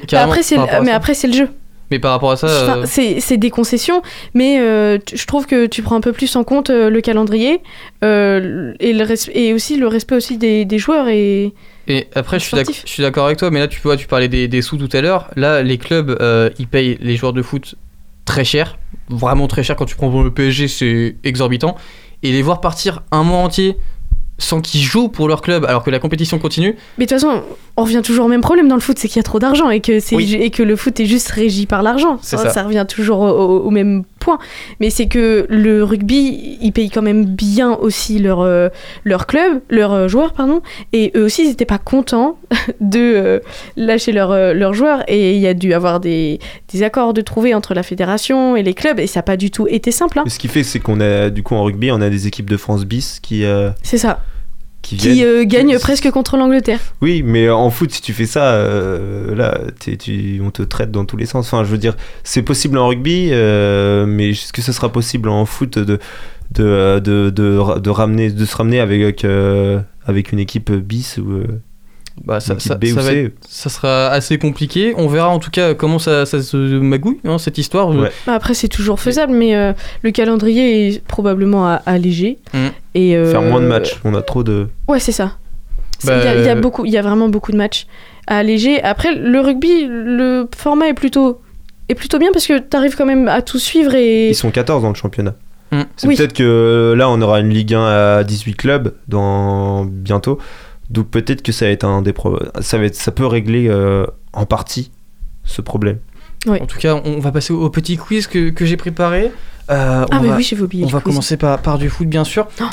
après 0.91 1.13
c'est 1.13 1.27
le 1.27 1.33
jeu. 1.33 1.49
mais 1.91 1.99
par 1.99 2.11
rapport 2.11 2.31
à 2.31 2.37
ça, 2.37 2.47
Enfin, 2.47 2.77
euh, 2.79 2.83
c'est 2.85 3.19
c'est 3.19 3.37
des 3.37 3.49
concessions, 3.49 4.01
mais 4.33 4.59
euh, 4.59 4.97
tu- 5.05 5.17
je 5.17 5.25
trouve 5.27 5.45
que 5.47 5.65
tu 5.65 5.81
prends 5.81 5.95
un 5.95 6.01
peu 6.01 6.13
plus 6.13 6.33
en 6.37 6.43
compte 6.45 6.69
euh, 6.69 6.89
le 6.89 7.01
calendrier 7.01 7.59
euh, 8.03 8.73
et, 8.79 8.93
le 8.93 9.03
res- 9.03 9.29
et 9.33 9.53
aussi 9.53 9.77
le 9.77 9.87
respect 9.87 10.15
aussi 10.15 10.37
des, 10.37 10.65
des 10.65 10.77
joueurs 10.77 11.07
et 11.09 11.53
Et 11.87 12.07
après, 12.15 12.39
je 12.39 12.45
suis 12.45 13.01
d'accord- 13.03 13.25
avec 13.25 13.37
toi, 13.37 13.49
mais 13.51 13.59
là, 13.59 13.67
tu 13.67 13.79
vois, 13.81 13.95
tu 13.97 14.07
parlais 14.07 14.27
des, 14.27 14.47
des 14.47 14.61
sous 14.61 14.77
tout 14.77 14.89
à 14.95 15.01
l'heure. 15.01 15.29
Là, 15.35 15.61
les 15.63 15.77
clubs, 15.77 16.15
euh, 16.21 16.49
ils 16.59 16.67
payent 16.67 16.97
les 17.01 17.15
joueurs 17.15 17.33
de 17.33 17.41
foot 17.41 17.75
très 18.25 18.43
cher, 18.43 18.77
vraiment 19.09 19.47
très 19.47 19.63
cher. 19.63 19.75
Quand 19.77 19.85
tu 19.85 19.95
prends 19.95 20.09
pour 20.09 20.23
le 20.23 20.31
PSG, 20.31 20.67
c'est 20.67 21.15
exorbitant. 21.23 21.75
Et 22.23 22.31
les 22.31 22.41
voir 22.41 22.59
partir 22.61 23.03
un 23.11 23.23
mois 23.23 23.39
entier 23.39 23.77
sans 24.37 24.61
qu'ils 24.61 24.81
jouent 24.81 25.09
pour 25.09 25.27
leur 25.27 25.41
club, 25.41 25.65
alors 25.65 25.83
que 25.83 25.89
la 25.89 25.99
compétition 25.99 26.37
continue, 26.39 26.75
Mais 26.97 27.05
de 27.05 27.09
toute 27.09 27.19
façon, 27.19 27.41
on 27.75 27.83
revient 27.83 28.01
toujours 28.03 28.25
au 28.25 28.29
même 28.29 28.41
problème 28.41 28.67
dans 28.67 28.75
le 28.75 28.81
foot, 28.81 28.97
c'est 28.99 29.07
qu'il 29.07 29.17
y 29.17 29.19
a 29.19 29.23
trop 29.23 29.39
d'argent 29.39 29.69
et 29.69 29.79
que 29.81 29.99
c'est 29.99 30.15
Oui. 30.15 30.35
et 30.39 30.49
que 30.51 30.63
le 30.63 30.75
foot 30.75 30.99
est 30.99 31.05
juste 31.05 31.29
régi 31.29 31.65
par 31.65 31.81
l'argent. 31.83 32.19
Ça, 32.21 32.49
ça. 32.49 32.63
revient 32.63 32.85
toujours 32.87 33.19
au, 33.21 33.69
même 33.71 34.03
point. 34.19 34.37
Mais 34.79 34.89
c'est 34.89 35.07
que 35.07 35.45
le 35.49 35.83
rugby, 35.83 36.57
ils 36.61 36.71
payent 36.71 36.89
quand 36.89 37.01
même 37.01 37.25
bien 37.25 37.73
aussi 37.75 38.19
leur 38.19 38.41
euh, 38.41 38.69
leur 39.03 39.25
club, 39.27 39.61
leurs 39.69 39.93
euh, 39.93 40.07
joueurs 40.07 40.33
pardon, 40.33 40.61
et 40.93 41.11
eux 41.15 41.23
aussi 41.25 41.43
ils 41.43 41.49
n'étaient 41.49 41.65
pas 41.65 41.77
contents 41.77 42.37
de 42.81 42.99
euh, 42.99 43.39
lâcher 43.75 44.11
leurs 44.11 44.53
leurs 44.53 44.73
joueurs 44.73 45.03
et 45.07 45.33
il 45.35 45.39
y 45.39 45.47
a 45.47 45.53
dû 45.53 45.73
avoir 45.73 45.99
des, 45.99 46.39
des 46.71 46.83
accords 46.83 47.13
de 47.13 47.21
trouver 47.21 47.53
entre 47.53 47.73
la 47.73 47.83
fédération 47.83 48.55
et 48.55 48.63
les 48.63 48.73
clubs 48.73 48.99
et 48.99 49.07
ça 49.07 49.19
n'a 49.19 49.23
pas 49.23 49.37
du 49.37 49.51
tout 49.51 49.67
été 49.67 49.91
simple. 49.91 50.19
hein. 50.19 50.23
Ce 50.27 50.39
qui 50.39 50.47
fait, 50.47 50.63
c'est 50.63 50.79
qu'on 50.79 50.99
a, 50.99 51.29
du 51.29 51.43
coup, 51.43 51.55
en 51.55 51.63
rugby, 51.63 51.91
on 51.91 52.01
a 52.01 52.09
des 52.09 52.27
équipes 52.27 52.49
de 52.49 52.57
France 52.57 52.85
bis 52.85 53.19
qui, 53.21 53.45
euh, 53.45 53.69
C'est 53.83 53.97
ça. 53.97 54.19
Qui 54.81 55.23
euh, 55.23 55.43
gagne 55.45 55.77
presque 55.79 56.09
contre 56.11 56.37
l'Angleterre. 56.37 56.79
Oui, 57.01 57.21
mais 57.23 57.49
en 57.49 57.69
foot, 57.69 57.91
si 57.91 58.01
tu 58.01 58.13
fais 58.13 58.25
ça, 58.25 58.53
euh, 58.53 59.35
là, 59.35 59.59
tu, 59.79 60.41
on 60.43 60.51
te 60.51 60.61
traite 60.61 60.91
dans 60.91 61.05
tous 61.05 61.17
les 61.17 61.25
sens. 61.25 61.47
Enfin, 61.47 61.63
je 61.63 61.69
veux 61.69 61.77
dire, 61.77 61.95
c'est 62.23 62.41
possible 62.41 62.77
en 62.77 62.87
rugby, 62.87 63.29
euh, 63.31 64.05
mais 64.05 64.29
est-ce 64.29 64.53
que 64.53 64.61
ce 64.61 64.71
sera 64.71 64.89
possible 64.91 65.29
en 65.29 65.45
foot 65.45 65.77
de, 65.77 65.99
de, 66.51 66.63
euh, 66.63 66.99
de, 66.99 67.29
de, 67.29 67.79
de 67.79 67.89
ramener, 67.89 68.31
de 68.31 68.45
se 68.45 68.55
ramener 68.55 68.79
avec, 68.79 69.25
euh, 69.25 69.81
avec 70.05 70.31
une 70.31 70.39
équipe 70.39 70.71
bis 70.71 71.17
ou, 71.17 71.31
euh, 71.31 71.47
Bah, 72.25 72.39
ça, 72.39 72.59
ça, 72.59 72.77
ça 72.81 72.91
ou 72.91 72.95
va 72.95 73.01
C. 73.03 73.23
être- 73.25 73.35
ça 73.47 73.69
sera 73.69 74.07
assez 74.07 74.37
compliqué. 74.37 74.93
On 74.97 75.07
verra 75.07 75.29
en 75.29 75.39
tout 75.39 75.51
cas 75.51 75.73
comment 75.73 75.99
ça, 75.99 76.25
ça 76.25 76.41
se 76.41 76.57
magouille, 76.57 77.19
hein, 77.25 77.37
cette 77.37 77.57
histoire. 77.57 77.89
Ouais. 77.89 78.11
Bah, 78.25 78.33
Après, 78.33 78.53
c'est 78.53 78.67
toujours 78.67 78.99
faisable, 78.99 79.33
mais 79.33 79.55
euh, 79.55 79.73
le 80.01 80.11
calendrier 80.11 80.87
est 80.89 81.03
probablement 81.05 81.67
à- 81.67 81.81
allégé. 81.85 82.39
Mm. 82.53 82.57
Et, 82.95 83.15
euh, 83.15 83.31
Faire 83.31 83.41
moins 83.41 83.61
de 83.61 83.67
matchs. 83.67 83.99
On 84.03 84.13
a 84.15 84.21
trop 84.21 84.43
de. 84.43 84.67
Ouais, 84.87 84.99
c'est 84.99 85.11
ça. 85.11 85.33
Bah, 86.05 86.17
Il 86.19 86.25
y 86.25 86.27
a- 86.27 86.35
il 86.35 86.45
y, 86.45 86.49
a 86.49 86.55
euh, 86.55 86.59
beaucoup, 86.61 86.85
il 86.85 86.91
y 86.91 86.97
a 86.97 87.01
vraiment 87.01 87.29
beaucoup 87.29 87.51
de 87.51 87.57
matchs 87.57 87.87
à 88.27 88.37
alléger. 88.37 88.81
Après, 88.83 89.15
le 89.15 89.39
rugby, 89.39 89.85
le 89.87 90.47
format 90.55 90.87
est 90.89 90.93
plutôt, 90.93 91.41
est 91.89 91.95
plutôt 91.95 92.19
bien 92.19 92.29
parce 92.33 92.45
que 92.47 92.59
tu 92.59 92.75
arrives 92.77 92.95
quand 92.95 93.05
même 93.05 93.27
à 93.27 93.41
tout 93.41 93.59
suivre 93.59 93.95
et. 93.95 94.29
Ils 94.29 94.35
sont 94.35 94.51
14 94.51 94.81
dans 94.83 94.89
le 94.89 94.95
championnat. 94.95 95.35
Mm. 95.71 95.81
C'est 95.97 96.07
Oui. 96.07 96.15
peut-être 96.15 96.33
que 96.33 96.93
là, 96.97 97.09
on 97.09 97.21
aura 97.21 97.39
une 97.39 97.49
Ligue 97.49 97.73
1 97.73 97.85
à 97.85 98.23
18 98.23 98.53
clubs 98.55 98.93
dans 99.07 99.85
bientôt. 99.85 100.39
Donc 100.89 101.07
peut-être 101.09 101.41
que 101.41 101.51
ça 101.51 101.65
va 101.65 101.71
être 101.71 101.83
un 101.83 102.01
des 102.01 102.13
pro- 102.13 102.39
ça 102.61 102.77
va 102.77 102.85
être 102.85 102.95
ça 102.95 103.11
peut 103.11 103.25
régler 103.25 103.67
euh, 103.69 104.05
en 104.33 104.45
partie 104.45 104.91
ce 105.43 105.61
problème. 105.61 105.97
En 106.47 106.65
tout 106.65 106.77
cas, 106.79 106.95
on 107.03 107.19
va 107.19 107.31
passer 107.31 107.51
au 107.51 107.69
petit 107.69 107.97
quiz 107.97 108.27
que, 108.27 108.49
que 108.51 108.65
j'ai 108.65 108.77
préparé. 108.77 109.31
Euh, 109.69 110.05
Ah, 110.09 110.17
on 110.17 110.21
mais 110.21 110.29
va, 110.29 110.35
oui, 110.37 110.43
j'avais 110.43 110.61
oublié. 110.61 110.85
on 110.85 110.87
va 110.87 110.99
quiz. 111.01 111.11
commencer 111.13 111.35
par, 111.35 111.59
par 111.61 111.77
du 111.77 111.89
foot, 111.89 112.07
bien 112.07 112.23
sûr. 112.23 112.47
Oh. 112.61 112.65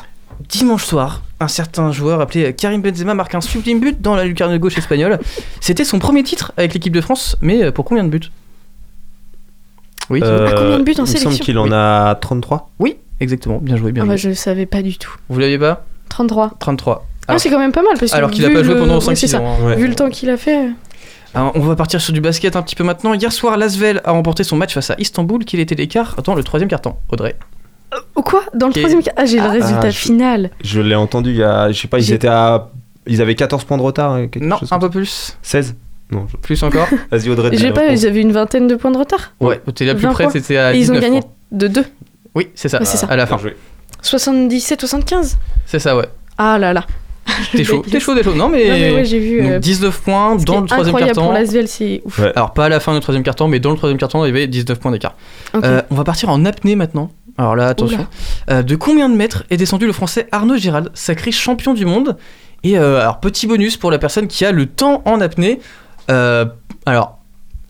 Dimanche 0.49 0.85
soir, 0.85 1.23
un 1.41 1.49
certain 1.49 1.91
joueur 1.93 2.21
appelé 2.21 2.53
Karim 2.55 2.83
Benzema 2.83 3.15
marque 3.15 3.35
un 3.35 3.41
sublime 3.41 3.81
but 3.81 4.01
dans 4.01 4.15
la 4.15 4.25
lucarne 4.25 4.57
gauche 4.59 4.77
espagnole. 4.79 5.19
C'était 5.61 5.85
son 5.85 5.99
premier 5.99 6.23
titre 6.23 6.53
avec 6.57 6.75
l'équipe 6.75 6.93
de 6.93 7.01
France, 7.01 7.37
mais 7.41 7.73
pour 7.73 7.85
combien 7.85 8.05
de 8.05 8.11
buts? 8.11 8.31
Oui, 10.11 10.21
Euh, 10.23 10.49
Ah, 10.51 10.55
combien 10.57 10.79
de 10.79 10.85
buts 10.85 10.93
en 10.93 10.95
il 10.99 11.01
me 11.03 11.07
semble 11.07 11.19
sélection? 11.19 11.45
qu'il 11.45 11.59
en 11.59 11.73
a 11.73 12.15
33. 12.17 12.71
oui, 12.79 12.97
exactement. 13.21 13.59
Bien 13.59 13.77
joué, 13.77 13.91
bien 13.93 14.03
Ah 14.05 14.07
bah, 14.07 14.17
joué. 14.17 14.33
je 14.33 14.37
savais 14.37 14.67
pas 14.67 14.83
du 14.83 14.99
tout. 14.99 15.15
Vous 15.29 15.39
l'aviez 15.39 15.59
pas? 15.59 15.85
33. 16.11 16.53
33. 16.61 17.07
Ah, 17.27 17.33
Alors, 17.33 17.41
c'est 17.41 17.51
quand 17.51 17.59
même 17.59 17.73
pas 17.73 17.83
mal 17.83 17.95
parce 17.99 18.13
que 18.13 18.17
alors 18.17 18.31
qu'il 18.31 18.45
a 18.45 18.49
vu 18.49 18.55
pas 18.55 18.63
joué 18.63 18.75
le- 18.75 18.81
pendant 18.81 18.99
oui, 18.99 19.03
5 19.05 19.17
c'est 19.17 19.27
ça. 19.29 19.41
ans. 19.41 19.57
Ouais. 19.65 19.77
Vu 19.77 19.87
le 19.89 19.95
temps 19.95 20.11
qu'il 20.11 20.29
a 20.31 20.37
fait. 20.37 20.69
Alors, 21.35 21.53
on 21.55 21.61
va 21.61 21.75
partir 21.75 22.01
sur 22.01 22.13
du 22.13 22.21
basket 22.21 22.55
un 22.57 22.63
petit 22.63 22.77
peu 22.77 22.85
maintenant. 22.85 23.15
Hier 23.15 23.33
soir, 23.33 23.57
Lasvel 23.57 24.01
a 24.05 24.13
remporté 24.13 24.45
son 24.45 24.57
match 24.57 24.75
face 24.75 24.91
à 24.91 24.95
Istanbul. 24.99 25.45
Quel 25.45 25.61
était 25.61 25.75
l'écart 25.75 26.17
dans 26.25 26.35
le 26.35 26.45
troisième 26.45 26.69
quart-temps 26.69 26.99
Audrey 27.11 27.35
Ou 28.17 28.23
quoi? 28.23 28.43
Dans 28.55 28.67
le 28.69 28.73
troisième. 28.73 29.01
Ah, 29.17 29.25
j'ai 29.25 29.41
le 29.41 29.49
résultat 29.49 29.91
je- 29.91 29.99
final. 29.99 30.51
Je 30.63 30.81
l'ai 30.81 30.95
entendu 30.95 31.31
il 31.31 31.37
y 31.37 31.43
a 31.43 31.73
je 31.73 31.81
sais 31.81 31.89
pas, 31.89 31.99
ils 31.99 32.05
J'ai- 32.05 32.15
étaient 32.15 32.29
à 32.29 32.71
ils 33.07 33.21
avaient 33.21 33.35
14 33.35 33.65
points 33.65 33.77
de 33.79 33.83
retard 33.83 34.13
hein, 34.13 34.27
Non, 34.41 34.59
chose 34.59 34.73
un 34.73 34.79
peu 34.79 34.89
plus. 34.91 35.07
ça. 35.11 35.33
16 35.43 35.75
Non, 36.13 36.27
je- 36.31 36.37
Plus 36.37 36.63
encore 36.63 36.87
vas-y 37.11 37.29
Audrey. 37.31 37.49
Je 37.51 37.57
dis 37.57 37.63
sais 37.63 37.69
la 37.69 37.73
pas, 37.75 37.81
réponse. 37.83 38.01
ils 38.03 38.07
avaient 38.07 38.21
une 38.21 38.33
vingtaine 38.33 38.69
de 38.69 38.75
points 38.77 38.91
de 38.93 38.99
retard. 38.99 39.33
Ouais, 39.41 39.61
t'es 39.75 39.85
la 39.87 39.95
plus 39.95 40.05
20 40.05 40.13
près, 40.13 40.31
c'était 40.31 40.57
à 40.59 40.75
Et 40.75 40.79
ils 40.79 40.91
ont 40.91 40.95
19 40.95 41.01
gagné 41.03 41.21
points. 41.21 41.31
de 41.53 41.69
2. 41.69 41.85
Oui, 42.37 42.49
c'est 42.55 42.69
ça, 42.69 42.79
Ouais, 42.79 42.85
c'est 42.85 42.97
ça. 42.97 43.07
à 43.09 43.17
la 43.17 43.27
fin. 43.27 43.37
Bien 43.37 43.43
joué. 43.43 43.57
77-75 44.03 45.37
C'est 45.67 45.79
ça, 45.79 45.97
ouais. 45.97 46.07
Ah 46.39 46.59
là 46.59 46.73
là. 46.73 46.85
T'es 47.53 47.65
chaud, 47.65 47.83
t'es 47.91 48.01
chaud, 48.01 48.15
t'es 48.15 48.23
chaud. 48.23 48.35
Non, 48.35 48.49
mais, 48.49 48.69
Non, 48.69 48.75
mais 48.75 48.95
ouais, 48.95 49.05
j'ai 49.05 49.19
vu. 49.19 49.41
donc, 49.43 49.51
euh, 49.53 49.59
19 49.59 50.01
points 50.03 50.35
ce 50.35 50.39
qui 50.39 50.45
dans 50.45 50.61
le 50.61 50.67
troisième 50.67 50.89
incroyable 50.95 51.15
quart-temps. 51.15 51.23
pour 51.25 51.33
l'Asvel, 51.33 51.69
c'est 51.69 52.03
ouf. 52.05 52.19
Ouais. 52.19 52.33
Alors, 52.37 52.53
pas 52.53 52.67
à 52.67 52.69
la 52.69 52.81
fin 52.81 52.95
du 52.95 53.01
troisième 53.01 53.23
quart-temps, 53.23 53.49
mais 53.49 53.61
dans 53.61 53.71
le 53.71 53.77
troisième 53.77 53.99
quart-temps, 53.99 54.25
il 54.25 54.29
y 54.29 54.31
avait 54.31 54.47
19 54.47 54.79
points 54.79 54.91
d'écart. 54.93 55.15
Euh, 55.55 55.83
on 55.91 55.95
va 55.95 56.05
partir 56.05 56.29
en 56.31 56.45
apnée 56.45 56.77
maintenant. 56.77 57.11
Alors 57.39 57.57
là, 57.57 57.69
attention. 57.69 58.07
Euh, 58.51 58.63
de 58.63 58.77
combien 58.77 59.09
de 59.09 59.17
mètres 59.17 59.45
est 59.51 59.57
descendu 59.57 59.87
le 59.87 59.93
français 59.93 60.29
Arnaud 60.33 60.57
Gérald, 60.57 60.91
sacré 60.95 61.33
champion 61.33 61.75
du 61.75 61.85
monde 61.85 62.17
Et 62.63 62.79
euh, 62.79 63.01
alors, 63.01 63.19
petit 63.21 63.47
bonus 63.47 63.77
pour 63.77 63.91
la 63.91 63.99
personne 63.99 64.29
qui 64.29 64.45
a 64.45 64.53
le 64.53 64.67
temps 64.67 65.03
en 65.05 65.21
apnée. 65.21 65.59
Euh, 66.11 66.45
alors, 66.87 67.19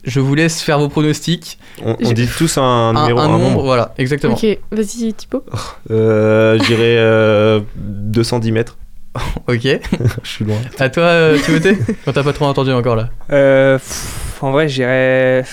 je 0.05 0.20
vous 0.20 0.34
laisse 0.34 0.61
faire 0.61 0.78
vos 0.78 0.88
pronostics. 0.90 1.59
On, 1.82 1.96
on 2.02 2.12
dit 2.12 2.28
tous 2.36 2.59
un, 2.59 2.92
numéro 2.92 3.18
un 3.20 3.24
un 3.24 3.28
nombre, 3.28 3.44
nombre. 3.44 3.62
voilà, 3.62 3.94
exactement. 3.96 4.34
Ok, 4.34 4.44
vas-y 4.70 5.14
Thibaut. 5.14 5.44
Euh, 5.90 6.59
je 6.59 6.64
dirais 6.66 6.96
euh, 6.98 7.61
210 7.76 8.52
mètres. 8.52 8.76
Ok. 9.49 9.61
je 10.23 10.29
suis 10.29 10.45
loin. 10.45 10.57
À 10.79 10.89
toi, 10.89 11.05
euh, 11.05 11.39
Timothée 11.39 11.79
Quand 12.05 12.12
t'as 12.12 12.23
pas 12.23 12.33
trop 12.33 12.47
entendu 12.47 12.73
encore 12.73 12.97
là. 12.97 13.11
Euh, 13.31 13.79
pff, 13.79 14.39
en 14.43 14.51
vrai, 14.53 14.69
j'irais 14.69 15.45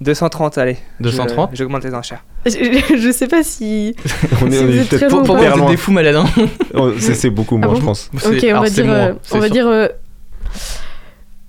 230, 0.00 0.58
allez. 0.58 0.76
230 1.00 1.50
Je- 1.52 1.56
J'augmente 1.56 1.84
les 1.84 1.94
enchères. 1.94 2.24
Je, 2.44 2.50
je 2.98 3.12
sais 3.12 3.26
pas 3.28 3.42
si. 3.42 3.94
On 4.42 4.50
est, 4.50 4.52
Si 4.52 4.58
on 4.62 4.66
vous 4.66 4.72
est 4.72 4.80
êtes 4.80 4.88
peut-être 4.88 5.00
très 5.00 5.08
Pour, 5.08 5.18
loin 5.20 5.24
pour 5.26 5.34
ou 5.34 5.38
moi, 5.38 5.44
pas 5.46 5.50
vous 5.50 5.54
êtes 5.56 5.62
loin. 5.62 5.70
des 5.70 5.76
fous 5.76 5.92
malades. 5.92 6.16
hein. 6.16 6.26
Oh, 6.74 6.92
C'est 6.98 7.14
c'est 7.14 7.30
beaucoup 7.30 7.56
moins, 7.56 7.68
Ah 7.68 7.74
bon 7.74 7.80
je 7.80 7.84
pense. 7.84 8.10
Ok, 8.14 8.20
C'est- 8.20 8.46
on 8.46 8.50
alors, 8.50 8.62
va 8.62 8.68
c'est 8.68 8.74
dire, 8.74 8.86
moi, 8.86 8.94
euh, 8.96 9.12
c'est 9.22 9.34
on 9.34 9.38
va 9.38 9.46
sûr. 9.46 9.52
dire 9.54 9.66
euh, 9.68 9.88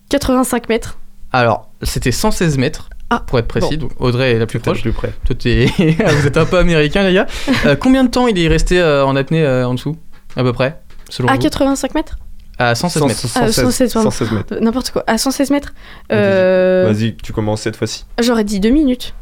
85 0.09 0.70
mètres. 0.70 0.97
Alors, 1.34 1.70
c'était 1.84 2.11
116 2.11 2.57
mètres. 2.57 2.89
Ah, 3.09 3.24
pour 3.26 3.39
être 3.39 3.47
précis, 3.47 3.78
donc 3.78 3.91
Audrey 3.99 4.32
est 4.34 4.39
la 4.39 4.45
plus 4.47 4.59
Peut-être 4.59 4.74
proche. 4.74 4.82
plus 4.82 4.91
près. 4.91 5.13
Toi, 5.26 5.36
t'es- 5.36 5.68
vous 5.78 6.28
êtes 6.28 6.36
un 6.38 6.45
peu 6.45 6.57
américain, 6.57 7.03
les 7.03 7.13
gars. 7.13 7.26
Euh, 7.65 7.76
combien 7.78 8.03
de 8.03 8.09
temps 8.09 8.28
il 8.28 8.38
est 8.38 8.47
resté 8.49 8.80
euh, 8.82 9.05
en 9.05 9.15
apnée 9.15 9.43
euh, 9.43 9.65
en 9.68 9.74
dessous 9.76 9.95
À 10.36 10.43
peu 10.43 10.51
près? 10.51 10.78
Selon 11.09 11.29
À 11.29 11.33
vous 11.35 11.39
85 11.39 11.95
mètres 11.95 12.17
À 12.59 12.75
116 12.75 13.03
mètres. 13.03 13.19
116, 13.19 13.55
116, 13.55 13.93
pardon. 13.93 14.11
116 14.11 14.31
mètres. 14.31 14.53
Euh, 14.55 14.59
N'importe 14.59 14.91
quoi. 14.91 15.03
À 15.07 15.17
116 15.17 15.51
mètres 15.51 15.73
euh, 16.11 16.91
Vas-y, 16.91 17.15
tu 17.15 17.33
commences 17.33 17.61
cette 17.61 17.75
fois-ci. 17.75 18.05
J'aurais 18.21 18.43
dit 18.43 18.59
2 18.59 18.69
minutes. 18.69 19.13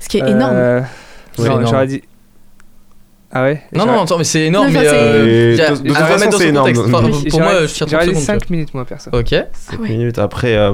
Ce 0.00 0.08
qui 0.08 0.18
est 0.18 0.28
énorme. 0.28 0.54
Euh, 0.54 0.80
énorme. 1.38 1.66
J'aurais 1.66 1.86
dit. 1.86 2.02
Ah 3.32 3.42
ouais? 3.42 3.62
Non, 3.74 3.86
non, 3.86 4.02
attends, 4.02 4.18
mais 4.18 4.24
c'est 4.24 4.42
énorme. 4.46 4.68
Non, 4.68 4.72
mais 4.80 4.86
euh, 4.86 5.52
a- 5.66 5.70
de- 5.72 5.76
toute 5.88 5.96
à 5.96 6.06
façon, 6.06 6.30
c'est 6.38 6.48
énorme. 6.48 6.70
Enfin, 6.70 7.04
Oui, 7.04 7.28
pour 7.28 7.40
moi, 7.40 7.66
je 7.66 7.72
tire 7.74 7.86
30 7.86 7.90
J'aurais 7.90 8.04
dit 8.06 8.10
secondes. 8.12 8.22
5 8.40 8.50
minutes, 8.50 8.72
moi, 8.74 8.84
perso. 8.84 9.10
Ok. 9.12 9.28
7 9.30 9.46
ouais. 9.80 9.88
minutes. 9.88 10.18
Après, 10.18 10.56
euh, 10.56 10.72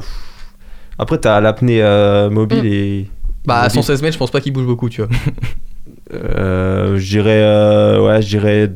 après 0.99 1.19
t'as 1.19 1.41
l'apnée 1.41 1.83
euh, 1.83 2.31
mobile 2.31 2.63
Mm. 2.63 2.67
et. 2.67 3.11
Bah, 3.47 3.57
à 3.57 3.63
mobile. 3.65 3.75
116 3.83 4.03
mètres, 4.03 4.13
je 4.15 4.19
pense 4.19 4.31
pas 4.31 4.41
qu'il 4.41 4.53
bouge 4.53 4.67
beaucoup, 4.67 4.89
tu 4.89 5.01
vois. 5.03 5.11
Euh, 6.15 6.99
je 6.99 7.09
dirais, 7.09 7.41
euh, 7.43 8.07
ouais, 8.07 8.21
je 8.23 8.29
dirais 8.29 8.71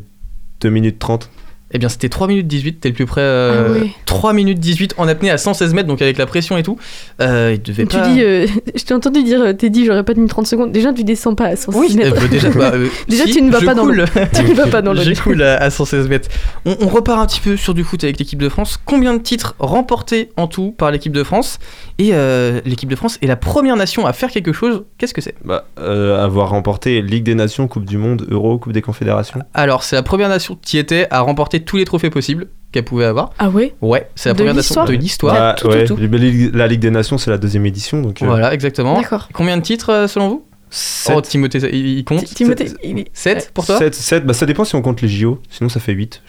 2 0.61 0.71
minutes 0.71 0.99
30. 0.99 1.29
Eh 1.77 1.79
bien, 1.79 1.91
c'était 1.91 2.09
3 2.09 2.27
minutes 2.27 2.47
18, 2.47 2.81
t'es 2.81 2.89
le 2.89 2.95
plus 2.95 3.05
près. 3.05 3.21
euh, 3.21 3.67
Ah 3.69 3.73
ouais. 3.73 3.91
3 4.07 4.33
minutes 4.33 4.59
18 4.59 4.95
en 4.97 5.07
apnée 5.09 5.31
à 5.31 5.37
116 5.37 5.75
mètres, 5.75 5.87
donc 5.89 6.01
avec 6.01 6.17
la 6.17 6.25
pression 6.25 6.57
et 6.57 6.63
tout. 6.63 6.79
Euh, 7.21 7.53
il 7.55 7.61
devait 7.63 7.85
Tu 7.85 7.99
pas. 7.99 8.09
dis, 8.09 8.23
euh, 8.23 8.47
je 8.75 8.83
t'ai 8.83 8.95
entendu 8.95 9.23
dire, 9.23 9.43
euh, 9.43 9.53
t'es 9.53 9.69
dit, 9.69 9.85
j'aurais 9.85 10.05
pas 10.05 10.15
tenu 10.15 10.27
30 10.27 10.47
secondes. 10.47 10.73
Déjà, 10.73 10.91
tu 10.95 11.05
descends 11.05 11.35
pas 11.35 11.49
à 11.49 11.57
116 11.57 11.79
Oui, 11.79 11.95
mètres. 11.97 12.27
déjà, 12.31 12.49
bah, 12.49 12.71
euh, 12.73 12.89
Déjà, 13.09 13.27
si, 13.27 13.33
tu 13.33 13.43
ne 13.43 13.51
vas 13.51 13.61
pas 13.61 13.75
dans 13.75 13.83
coule. 13.85 14.07
tu 14.35 14.43
ne 14.43 14.55
vas 14.55 14.69
pas 14.69 14.81
dans 14.81 14.95
le 14.95 15.03
Je 15.03 15.21
coule 15.21 15.43
à, 15.43 15.57
à 15.63 15.69
116 15.69 16.09
mètres. 16.09 16.31
On, 16.65 16.79
on 16.81 16.87
repart 16.87 17.21
un 17.21 17.27
petit 17.27 17.41
peu 17.41 17.59
sur 17.59 17.75
du 17.75 17.85
foot 17.85 18.03
avec 18.05 18.19
l'équipe 18.19 18.41
de 18.41 18.49
France. 18.49 18.79
Combien 18.83 19.13
de 19.13 19.21
titres 19.23 19.55
remportés 19.59 20.31
en 20.39 20.47
tout 20.47 20.73
par 20.73 20.91
l'équipe 20.91 21.13
de 21.13 21.25
France? 21.25 21.59
Et 21.99 22.11
euh, 22.15 22.63
l'équipe 22.65 22.89
de 22.89 22.97
France 22.97 23.19
est 23.21 23.27
la 23.27 23.37
première 23.37 23.77
nation 23.77 24.07
à 24.07 24.15
faire 24.15 24.31
quelque 24.31 24.55
chose. 24.55 24.85
Qu'est-ce 24.97 25.13
que 25.13 25.21
c'est? 25.21 25.35
Bah, 25.45 25.67
euh, 25.79 26.25
avoir 26.25 26.49
remporté 26.51 27.03
Ligue 27.03 27.25
des 27.25 27.35
Nations, 27.35 27.69
Coupe 27.69 27.85
du 27.85 27.99
Monde, 27.99 28.27
Euro, 28.31 28.57
Coupe 28.59 28.73
des 28.73 28.81
Confédérations. 28.83 29.41
Alors, 29.53 29.83
c'est 29.83 29.97
la 29.97 30.03
première 30.03 30.31
nation 30.31 30.57
qui 30.63 30.79
était 30.79 31.07
à 31.11 31.21
remporter 31.21 31.61
tous 31.67 31.77
les 31.77 31.85
trophées 31.85 32.09
possibles 32.11 32.47
qu'elle 32.73 32.85
pouvait 32.85 33.05
avoir. 33.05 33.31
Ah 33.39 33.51
ouais? 33.51 33.75
Ouais, 33.83 34.09
c'est 34.15 34.29
la 34.31 34.33
De 34.33 34.39
première 34.39 34.55
nation 34.55 34.85
de 34.85 34.93
l'histoire. 34.93 35.35
Ouais, 35.35 35.41
Bah, 35.41 35.55
tout, 35.59 35.67
ouais, 35.69 35.85
tout. 35.85 35.97
La, 35.97 36.07
Ligue, 36.19 36.55
la 36.55 36.67
Ligue 36.67 36.81
des 36.81 36.91
Nations, 36.91 37.19
c'est 37.19 37.31
la 37.31 37.39
deuxième 37.39 37.67
édition. 37.67 38.01
Donc, 38.01 38.23
euh, 38.23 38.27
Voilà, 38.27 38.55
exactement. 38.55 39.01
D'accord. 39.01 39.29
Combien 39.35 39.57
de 39.59 39.63
titres 39.63 39.91
euh, 39.91 40.07
selon 40.09 40.29
vous? 40.29 40.45
Sept- 40.71 41.15
Oh, 41.17 41.21
Timothée, 41.21 41.61
ça- 41.61 41.69
il, 41.69 42.05
compte 42.05 42.25
Ti- 42.25 42.35
Timothée, 42.35 42.67
il 42.83 42.99
est- 43.01 43.07
7 43.13 43.51
pour 43.55 43.65
toi? 43.67 43.79
Sept- 43.79 43.95
sept, 43.95 44.27
bah, 44.27 44.33
ça 44.35 44.47
dépend 44.47 44.65
si 44.65 44.75
on 44.75 44.83
compte 44.83 45.01
les 45.03 45.09
JO. 45.09 45.41
Sinon, 45.51 45.69
ça 45.69 45.79
fait 45.81 45.93
8. 45.93 46.23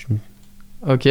Ok, 0.87 1.07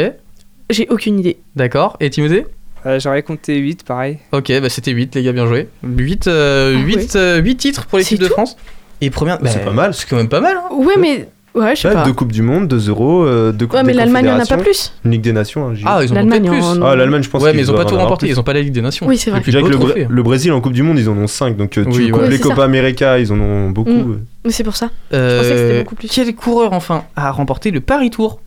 J'ai 0.71 0.87
aucune 0.91 1.19
idée. 1.21 1.39
d'accord. 1.55 1.97
Et 2.01 2.11
Timothée? 2.11 2.47
Euh, 2.87 3.01
J'aurais 3.01 3.23
compté 3.25 3.57
8, 3.59 3.83
pareil. 3.85 4.19
Ok, 4.33 4.53
bah 4.61 4.69
c'était 4.69 4.93
8, 4.93 5.15
les 5.17 5.23
gars, 5.25 5.33
bien 5.33 5.47
joué. 5.47 5.69
8, 5.83 6.29
euh, 6.29 6.77
Ah 6.77 6.81
8, 6.87 7.17
euh, 7.17 7.41
8 7.41 7.57
titres 7.57 7.87
pour 7.87 7.99
l'équipe 7.99 8.21
de 8.21 8.29
France. 8.29 8.57
Et 9.01 9.11
première. 9.11 9.39
C'est 9.45 9.65
pas 9.65 9.73
mal. 9.73 9.93
C'est 9.93 10.09
quand 10.09 10.17
même 10.17 10.29
pas 10.29 10.41
mal, 10.41 10.57
hein 10.57 10.75
Ouais, 10.75 10.95
mais. 10.99 11.29
Ouais, 11.57 11.75
je 11.75 11.81
sais 11.81 11.89
Ouais, 11.89 11.95
pas. 11.95 12.05
deux 12.05 12.13
Coupes 12.13 12.33
du 12.33 12.43
Monde, 12.43 12.69
deux 12.69 12.89
Euros, 12.91 13.25
euh, 13.25 13.51
deux 13.51 13.67
Coupes 13.67 13.77
Ouais, 13.77 13.83
mais 13.83 13.93
des 13.93 13.99
l'Allemagne 13.99 14.27
en 14.29 14.35
a 14.35 14.39
pas 14.41 14.57
Confédérations, 14.57 14.91
plus. 14.93 14.93
Une 15.07 15.11
Ligue 15.13 15.23
des 15.23 15.33
Nations, 15.33 15.75
JO. 15.75 15.85
Ah, 15.87 16.01
ils 16.03 16.09
en 16.09 16.13
ont 16.13 16.15
L'Allemagne 16.17 16.49
plus. 16.51 16.61
en- 16.63 16.83
Ah, 16.83 16.95
l'Allemagne, 16.97 17.23
je 17.23 17.31
pense 17.31 17.43
Ouais, 17.43 17.51
qu'ils 17.51 17.57
mais 17.57 17.63
ils 17.65 17.71
ont 17.71 17.75
pas 17.75 17.85
tout 17.85 17.89
avoir 17.95 18.03
remporté, 18.03 18.27
plus. 18.27 18.35
ils 18.35 18.39
ont 18.39 18.43
pas 18.43 18.53
la 18.53 18.61
Ligue 18.61 18.75
des 18.75 18.83
Nations. 18.83 19.07
Oui, 19.07 19.17
c'est 19.17 19.31
vrai. 19.31 19.41
Je 19.43 19.51
dirais 19.51 19.63
beau 19.63 19.69
que 19.69 19.73
le. 19.73 19.79
Br- 19.79 20.07
le 20.09 20.23
Brésil 20.23 20.53
en 20.53 20.61
Coupe 20.61 20.75
du 20.75 20.83
Monde, 20.83 20.99
ils 20.99 21.09
en 21.09 21.17
ont 21.17 21.27
5. 21.27 21.57
Donc, 21.57 21.79
euh, 21.79 21.85
tu 21.85 21.89
Oui, 21.99 22.11
coupes 22.11 22.21
ouais. 22.21 22.27
les 22.29 22.33
Ouais, 22.33 22.37
c'est 22.37 22.43
Copa 22.43 22.57
ça. 22.57 22.65
América, 22.65 23.19
ils 23.19 23.33
en 23.33 23.41
ont 23.41 23.71
beaucoup. 23.71 23.91
Mm. 23.91 24.13
euh. 24.13 24.19
Mais 24.45 24.53
c'est 24.53 24.65
pour 24.65 24.77
ça. 24.77 24.91
Euh, 25.15 25.39
pensais 25.39 25.51
que 25.51 25.57
c'était 25.57 25.79
beaucoup 25.83 25.95
plus. 25.95 26.09
Quel 26.13 26.35
coureur, 26.35 26.73
enfin, 26.75 27.05
a 27.17 27.31
remporté 27.31 27.71
le 27.71 27.81
Paris 27.81 28.11
Tour 28.11 28.41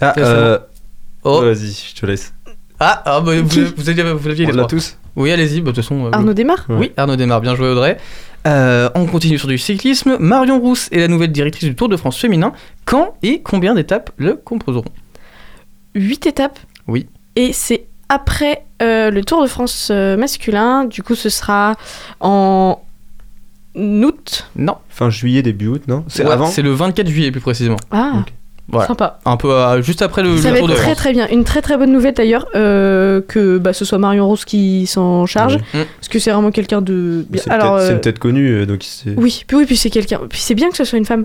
Ah, 0.00 0.14
euh, 0.18 0.58
Oh, 1.24 1.40
vas-y, 1.42 1.72
je 1.94 2.00
te 2.00 2.06
laisse. 2.06 2.32
ah, 2.78 3.02
ah, 3.04 3.20
bah, 3.20 3.32
vous, 3.42 3.48
Qui 3.48 3.64
vous 3.76 3.88
aviez, 3.90 4.04
vous 4.04 4.28
l'aviez 4.28 4.46
On 4.46 4.50
les 4.50 4.54
l'a 4.56 4.62
trois. 4.62 4.68
tous 4.68 4.96
Oui, 5.16 5.32
allez-y, 5.32 5.60
bah, 5.60 5.72
de 5.72 5.76
toute 5.76 5.82
façon. 5.84 6.06
euh, 6.06 6.10
Arnaud 6.12 6.32
démarre 6.34 6.64
Oui, 6.68 6.92
Arnaud 6.96 7.16
Desmar, 7.16 7.40
bien 7.40 7.56
joué 7.56 7.68
Audrey. 7.68 7.96
Euh, 8.46 8.88
on 8.94 9.06
continue 9.06 9.38
sur 9.38 9.48
du 9.48 9.58
cyclisme. 9.58 10.16
Marion 10.18 10.60
Rousse 10.60 10.88
est 10.92 10.98
la 10.98 11.08
nouvelle 11.08 11.32
directrice 11.32 11.68
du 11.68 11.74
Tour 11.74 11.88
de 11.88 11.96
France 11.96 12.18
féminin. 12.18 12.52
Quand 12.84 13.14
et 13.22 13.42
combien 13.42 13.74
d'étapes 13.74 14.10
le 14.16 14.34
composeront? 14.34 14.84
8 15.94 16.26
étapes? 16.26 16.58
Oui. 16.86 17.06
Et 17.36 17.52
c'est 17.52 17.86
après 18.08 18.64
euh, 18.80 19.10
le 19.10 19.24
Tour 19.24 19.42
de 19.42 19.48
France 19.48 19.88
euh, 19.90 20.16
masculin. 20.16 20.84
Du 20.84 21.02
coup, 21.02 21.14
ce 21.14 21.28
sera 21.28 21.76
en 22.20 22.80
août? 23.74 24.50
Non. 24.56 24.76
Fin 24.88 25.10
juillet, 25.10 25.42
début 25.42 25.66
août, 25.68 25.82
non? 25.88 26.04
C'est 26.08 26.24
Ouais, 26.24 26.32
avant? 26.32 26.46
C'est 26.46 26.62
le 26.62 26.72
24 26.72 27.08
juillet 27.08 27.30
plus 27.30 27.40
précisément. 27.40 27.76
Ah. 27.90 28.24
Voilà. 28.70 28.86
sympa. 28.86 29.18
Un 29.24 29.36
peu 29.38 29.50
euh, 29.50 29.80
juste 29.82 30.02
après 30.02 30.22
le, 30.22 30.36
Ça 30.36 30.48
le 30.48 30.54
va 30.54 30.60
Tour 30.60 30.68
être 30.68 30.74
de 30.74 30.78
très 30.78 30.84
France. 30.90 30.96
très 30.98 31.12
bien. 31.12 31.26
Une 31.28 31.44
très 31.44 31.62
très 31.62 31.76
bonne 31.78 31.90
nouvelle 31.90 32.12
d'ailleurs 32.14 32.46
euh, 32.54 33.22
que 33.26 33.56
bah, 33.58 33.72
ce 33.72 33.84
soit 33.86 33.96
Marion 33.98 34.26
Rose 34.26 34.44
qui 34.44 34.86
s'en 34.86 35.24
charge. 35.24 35.54
Oui. 35.74 35.80
Mm. 35.80 35.84
Parce 35.98 36.08
que 36.08 36.18
c'est 36.18 36.30
vraiment 36.30 36.50
quelqu'un 36.50 36.82
de. 36.82 37.24
bien- 37.30 37.40
C'est 37.42 37.50
Alors, 37.50 37.76
peut-être- 37.76 37.90
euh, 37.90 37.94
une 37.94 38.00
tête 38.00 38.18
connue, 38.18 38.48
euh, 38.50 38.66
donc 38.66 38.80
c'est. 38.82 39.14
Oui, 39.16 39.42
puis 39.46 39.56
oui, 39.56 39.64
puis 39.66 39.76
c'est 39.76 39.88
quelqu'un. 39.90 40.20
Puis 40.28 40.40
c'est 40.40 40.54
bien 40.54 40.68
que 40.70 40.76
ce 40.76 40.84
soit 40.84 40.98
une 40.98 41.06
femme. 41.06 41.24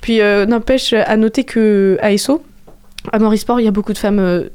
Puis 0.00 0.20
euh, 0.20 0.46
n'empêche 0.46 0.92
à 0.92 1.16
noter 1.16 1.44
que 1.44 1.96
à 2.00 2.10
ESSO, 2.12 2.42
à 3.12 3.18
Morisport, 3.20 3.60
il 3.60 3.64
y 3.64 3.68
a 3.68 3.72
beaucoup 3.72 3.92
de 3.92 3.98
femmes 3.98 4.18
euh, 4.18 4.48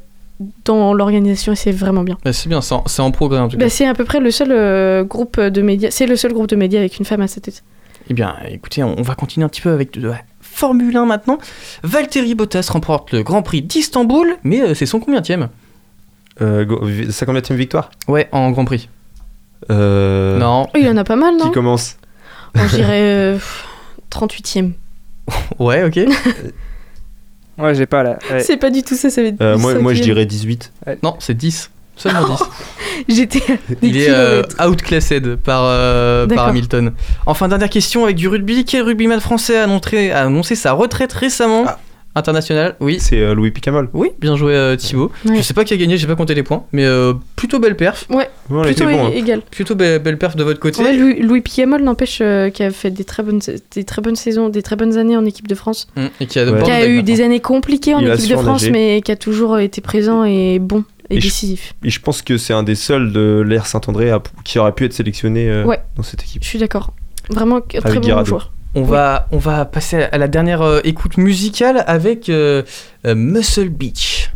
dans 0.65 0.93
l'organisation 0.93 1.53
et 1.53 1.55
c'est 1.55 1.71
vraiment 1.71 2.03
bien. 2.03 2.17
Bah, 2.25 2.33
c'est 2.33 2.49
bien, 2.49 2.59
c'est 2.59 2.73
en, 2.75 2.83
c'est 2.87 3.01
en 3.01 3.11
progrès 3.11 3.39
en 3.39 3.47
tout 3.47 3.55
cas. 3.57 3.63
Bah, 3.63 3.69
c'est 3.69 3.87
à 3.87 3.93
peu 3.93 4.03
près 4.03 4.19
le 4.19 4.31
seul 4.31 4.49
euh, 4.51 5.03
groupe 5.05 5.39
de 5.39 5.61
médias. 5.61 5.89
C'est 5.91 6.05
le 6.05 6.17
seul 6.17 6.33
groupe 6.33 6.47
de 6.47 6.57
médias 6.57 6.79
avec 6.81 6.97
une 6.99 7.05
femme 7.05 7.21
à 7.21 7.27
sa 7.27 7.39
tête. 7.39 7.63
Eh 8.09 8.13
bien, 8.13 8.35
écoutez, 8.49 8.83
on 8.83 8.99
on 8.99 9.01
va 9.03 9.15
continuer 9.15 9.45
un 9.45 9.49
petit 9.49 9.61
peu 9.61 9.71
avec 9.71 9.91
de 9.97 10.01
Formule 10.55 10.95
1 10.95 11.05
maintenant. 11.05 11.37
Valtteri 11.83 12.33
Bottas 12.33 12.69
remporte 12.71 13.11
le 13.11 13.23
Grand 13.23 13.41
Prix 13.41 13.61
d'Istanbul, 13.61 14.37
mais 14.43 14.61
euh, 14.61 14.73
c'est 14.73 14.85
son 14.85 15.01
combienième 15.01 15.49
Euh, 16.41 16.65
sa 17.11 17.25
combienième 17.25 17.57
victoire? 17.57 17.91
Ouais, 18.07 18.29
en 18.31 18.51
Grand 18.51 18.63
Prix. 18.63 18.87
Euh, 19.69 20.39
Non. 20.39 20.67
Oh, 20.73 20.77
il 20.79 20.87
en 20.87 20.95
a 20.95 21.03
pas 21.03 21.17
mal, 21.17 21.35
Qui 21.37 21.43
non 21.45 21.51
commence 21.51 21.97
On 22.57 22.65
dirait 22.67 23.01
euh, 23.01 23.37
38ème. 24.09 24.71
Ouais, 25.59 25.83
ok. 25.83 25.99
Moi, 27.57 27.73
j'ai 27.73 27.85
pas 27.85 28.03
là. 28.03 28.17
Ouais. 28.31 28.39
C'est 28.39 28.55
pas 28.57 28.69
du 28.69 28.81
tout 28.81 28.95
ça, 28.95 29.09
ça 29.09 29.21
va 29.21 29.27
être. 29.27 29.41
Euh, 29.41 29.57
moi, 29.57 29.73
moi, 29.75 29.93
je 29.93 30.01
dirais 30.01 30.25
18. 30.25 30.71
Non, 31.03 31.15
c'est 31.19 31.33
10. 31.35 31.69
Seulement 31.95 32.25
10. 32.27 32.43
J'étais 33.15 33.41
Il 33.81 33.97
est 33.97 34.09
euh, 34.09 34.41
outclassed 34.65 35.35
par, 35.37 35.61
euh, 35.65 36.27
par. 36.27 36.47
Hamilton. 36.47 36.91
Enfin, 37.25 37.47
dernière 37.47 37.69
question 37.69 38.03
avec 38.05 38.15
du 38.15 38.27
rugby. 38.27 38.65
Quel 38.65 38.83
rugbyman 38.83 39.19
français 39.19 39.57
a 39.57 39.63
annoncé, 39.63 40.11
a 40.11 40.23
annoncé 40.23 40.55
sa 40.55 40.73
retraite 40.73 41.13
récemment 41.13 41.63
Ah. 41.67 41.79
International 42.17 42.75
Oui. 42.79 42.97
C'est 43.01 43.19
euh, 43.19 43.33
Louis 43.35 43.51
Picamol. 43.51 43.89
Oui, 43.93 44.11
bien 44.21 44.37
joué 44.37 44.53
euh, 44.55 44.77
Thibaut. 44.77 45.11
Ouais. 45.25 45.35
Je 45.35 45.41
sais 45.41 45.53
pas 45.53 45.65
qui 45.65 45.73
a 45.73 45.77
gagné, 45.77 45.97
j'ai 45.97 46.07
pas 46.07 46.15
compté 46.15 46.33
les 46.33 46.43
points, 46.43 46.63
mais 46.71 46.85
euh, 46.85 47.11
plutôt 47.35 47.59
belle 47.59 47.75
perf. 47.75 48.05
Ouais, 48.09 48.29
plutôt 48.63 48.85
bon. 48.85 49.07
hein. 49.07 49.11
égal. 49.13 49.41
Plutôt 49.51 49.75
belle, 49.75 49.99
belle 50.01 50.17
perf 50.17 50.37
de 50.37 50.43
votre 50.45 50.61
côté. 50.61 50.81
Ouais, 50.81 50.93
Louis, 50.93 51.19
Louis 51.21 51.41
Picamol 51.41 51.81
n'empêche 51.83 52.19
euh, 52.21 52.49
qui 52.49 52.63
a 52.63 52.71
fait 52.71 52.89
des 52.89 53.03
très 53.03 53.21
bonnes 53.21 53.41
des 53.71 53.83
très 53.83 54.01
bonnes 54.01 54.15
saisons, 54.15 54.47
des 54.47 54.61
très 54.61 54.77
bonnes 54.77 54.97
années 54.97 55.17
en 55.17 55.25
équipe 55.25 55.49
de 55.49 55.55
France. 55.55 55.87
Hum, 55.97 56.07
Et 56.21 56.25
qui 56.25 56.39
a, 56.39 56.45
Qui 56.45 56.51
eu 56.51 56.53
maintenant. 56.53 57.01
des 57.03 57.21
années 57.21 57.41
compliquées 57.41 57.93
en 57.95 57.99
Il 57.99 58.07
équipe 58.07 58.29
de 58.31 58.37
France, 58.37 58.65
mais 58.71 59.01
qui 59.03 59.11
a 59.11 59.17
toujours 59.17 59.59
été 59.59 59.81
présent 59.81 60.23
et 60.23 60.59
bon 60.59 60.85
et, 61.09 61.17
Et 61.17 61.21
je- 61.21 61.25
décisif. 61.27 61.73
Et 61.83 61.89
je 61.89 61.99
pense 61.99 62.21
que 62.21 62.37
c'est 62.37 62.53
un 62.53 62.63
des 62.63 62.75
seuls 62.75 63.11
de 63.11 63.43
l'ère 63.45 63.65
Saint-André 63.65 64.11
à- 64.11 64.21
qui 64.43 64.59
aurait 64.59 64.71
pu 64.73 64.85
être 64.85 64.93
sélectionné 64.93 65.49
euh, 65.49 65.63
Ouais. 65.65 65.79
dans 65.95 66.03
cette 66.03 66.23
équipe. 66.23 66.43
Je 66.43 66.47
suis 66.47 66.59
d'accord. 66.59 66.93
Vraiment 67.29 67.61
très 67.61 67.79
bon 67.95 67.99
Guirado. 68.01 68.25
joueur. 68.25 68.51
On 68.77 68.83
va, 68.83 69.27
on 69.31 69.37
va 69.37 69.63
passer 69.65 70.03
à 70.03 70.17
la 70.17 70.27
dernière 70.27 70.61
euh, 70.61 70.81
écoute 70.83 71.17
musicale 71.17 71.83
avec 71.87 72.27
euh, 72.29 72.61
euh, 73.05 73.15
Muscle 73.15 73.69
Beach. 73.69 74.31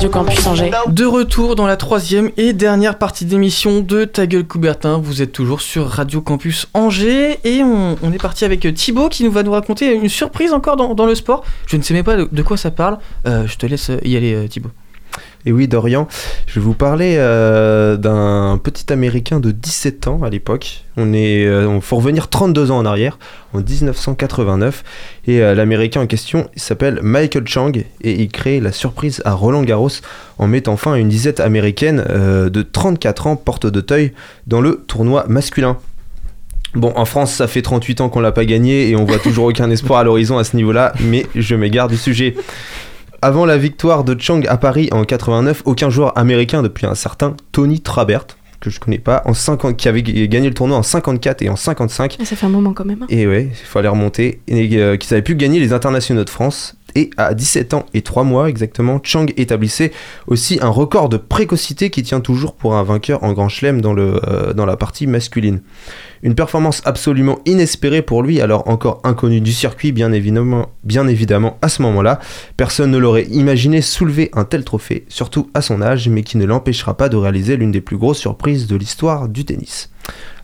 De 0.00 1.04
retour 1.04 1.56
dans 1.56 1.66
la 1.66 1.76
troisième 1.76 2.30
et 2.38 2.54
dernière 2.54 2.96
partie 2.96 3.26
d'émission 3.26 3.80
de 3.80 4.06
Ta 4.06 4.26
gueule 4.26 4.46
Coubertin. 4.46 4.96
Vous 4.96 5.20
êtes 5.20 5.32
toujours 5.32 5.60
sur 5.60 5.86
Radio 5.86 6.22
Campus 6.22 6.68
Angers 6.72 7.38
et 7.44 7.62
on, 7.62 7.96
est 8.10 8.22
parti 8.22 8.46
avec 8.46 8.66
Thibaut 8.72 9.10
qui 9.10 9.24
nous 9.24 9.30
va 9.30 9.42
nous 9.42 9.52
raconter 9.52 9.92
une 9.92 10.08
surprise 10.08 10.54
encore 10.54 10.76
dans, 10.76 11.04
le 11.04 11.14
sport. 11.14 11.44
Je 11.66 11.76
ne 11.76 11.82
sais 11.82 11.92
même 11.92 12.04
pas 12.04 12.16
de, 12.16 12.26
de 12.32 12.42
quoi 12.42 12.56
ça 12.56 12.70
parle. 12.70 12.96
Euh, 13.26 13.46
je 13.46 13.58
te 13.58 13.66
laisse 13.66 13.90
y 14.02 14.16
aller, 14.16 14.32
euh, 14.32 14.48
Thibaut. 14.48 14.70
Et 15.46 15.52
oui, 15.52 15.68
Dorian, 15.68 16.06
je 16.46 16.60
vais 16.60 16.64
vous 16.64 16.74
parler 16.74 17.14
euh, 17.16 17.96
d'un 17.96 18.58
petit 18.62 18.92
Américain 18.92 19.40
de 19.40 19.50
17 19.52 20.06
ans 20.06 20.20
à 20.22 20.28
l'époque. 20.28 20.84
On 20.98 21.14
est, 21.14 21.46
euh, 21.46 21.80
faut 21.80 21.96
revenir 21.96 22.28
32 22.28 22.70
ans 22.70 22.78
en 22.78 22.84
arrière, 22.84 23.18
en 23.54 23.60
1989. 23.60 24.84
Et 25.26 25.40
euh, 25.40 25.54
l'Américain 25.54 26.02
en 26.02 26.06
question, 26.06 26.50
s'appelle 26.56 27.00
Michael 27.02 27.48
Chang 27.48 27.72
et 27.74 28.12
il 28.22 28.28
crée 28.28 28.60
la 28.60 28.70
surprise 28.70 29.22
à 29.24 29.32
Roland 29.32 29.62
Garros 29.62 29.88
en 30.36 30.46
mettant 30.46 30.76
fin 30.76 30.92
à 30.92 30.98
une 30.98 31.08
disette 31.08 31.40
américaine 31.40 32.04
de 32.06 32.62
34 32.62 33.26
ans 33.26 33.36
porte 33.36 33.66
d'Auteuil 33.66 34.12
dans 34.46 34.60
le 34.60 34.84
tournoi 34.86 35.24
masculin. 35.28 35.78
Bon, 36.74 36.92
en 36.96 37.04
France, 37.04 37.32
ça 37.32 37.48
fait 37.48 37.62
38 37.62 38.00
ans 38.02 38.08
qu'on 38.10 38.20
l'a 38.20 38.30
pas 38.30 38.44
gagné 38.44 38.90
et 38.90 38.96
on 38.96 39.04
voit 39.04 39.18
toujours 39.18 39.46
aucun 39.46 39.70
espoir 39.70 40.00
à 40.00 40.04
l'horizon 40.04 40.38
à 40.38 40.44
ce 40.44 40.54
niveau-là, 40.54 40.92
mais 41.00 41.26
je 41.34 41.56
m'égare 41.56 41.88
du 41.88 41.96
sujet. 41.96 42.36
Avant 43.22 43.44
la 43.44 43.58
victoire 43.58 44.04
de 44.04 44.18
Chang 44.18 44.40
à 44.48 44.56
Paris 44.56 44.88
en 44.92 45.04
89, 45.04 45.62
aucun 45.66 45.90
joueur 45.90 46.16
américain 46.16 46.62
depuis 46.62 46.86
un 46.86 46.94
certain 46.94 47.34
Tony 47.52 47.80
Trabert, 47.80 48.26
que 48.60 48.70
je 48.70 48.80
connais 48.80 48.98
pas, 48.98 49.22
en 49.26 49.34
50, 49.34 49.76
qui 49.76 49.88
avait 49.88 50.02
gagné 50.02 50.48
le 50.48 50.54
tournoi 50.54 50.76
en 50.78 50.82
54 50.82 51.42
et 51.42 51.48
en 51.50 51.56
55, 51.56 52.16
Ah, 52.20 52.24
Ça 52.24 52.36
fait 52.36 52.46
un 52.46 52.50
moment 52.50 52.72
quand 52.72 52.84
même. 52.86 53.02
hein. 53.02 53.06
et 53.10 53.26
ouais, 53.26 53.48
il 53.50 53.54
fallait 53.66 53.88
remonter, 53.88 54.40
et 54.48 54.76
euh, 54.78 54.96
qui 54.96 55.12
avait 55.12 55.22
pu 55.22 55.34
gagner 55.34 55.60
les 55.60 55.72
internationaux 55.74 56.24
de 56.24 56.30
France. 56.30 56.76
Et 56.96 57.10
à 57.18 57.34
17 57.34 57.74
ans 57.74 57.86
et 57.94 58.02
3 58.02 58.24
mois 58.24 58.48
exactement, 58.48 58.98
Chang 59.04 59.26
établissait 59.36 59.92
aussi 60.26 60.58
un 60.60 60.68
record 60.70 61.08
de 61.08 61.18
précocité 61.18 61.88
qui 61.88 62.02
tient 62.02 62.18
toujours 62.20 62.54
pour 62.56 62.74
un 62.74 62.82
vainqueur 62.82 63.22
en 63.22 63.32
Grand 63.32 63.48
Chelem 63.48 63.80
dans, 63.80 63.92
le, 63.92 64.20
euh, 64.26 64.52
dans 64.54 64.66
la 64.66 64.76
partie 64.76 65.06
masculine. 65.06 65.60
Une 66.22 66.34
performance 66.34 66.82
absolument 66.84 67.38
inespérée 67.46 68.02
pour 68.02 68.22
lui, 68.22 68.42
alors 68.42 68.68
encore 68.68 69.00
inconnu 69.04 69.40
du 69.40 69.52
circuit, 69.52 69.90
bien 69.90 70.12
évidemment, 70.12 70.68
bien 70.84 71.08
évidemment 71.08 71.56
à 71.62 71.70
ce 71.70 71.80
moment-là. 71.80 72.20
Personne 72.58 72.90
ne 72.90 72.98
l'aurait 72.98 73.26
imaginé 73.30 73.80
soulever 73.80 74.30
un 74.34 74.44
tel 74.44 74.64
trophée, 74.64 75.06
surtout 75.08 75.48
à 75.54 75.62
son 75.62 75.80
âge, 75.80 76.10
mais 76.10 76.22
qui 76.22 76.36
ne 76.36 76.44
l'empêchera 76.44 76.94
pas 76.94 77.08
de 77.08 77.16
réaliser 77.16 77.56
l'une 77.56 77.72
des 77.72 77.80
plus 77.80 77.96
grosses 77.96 78.18
surprises 78.18 78.66
de 78.66 78.76
l'histoire 78.76 79.28
du 79.30 79.46
tennis. 79.46 79.90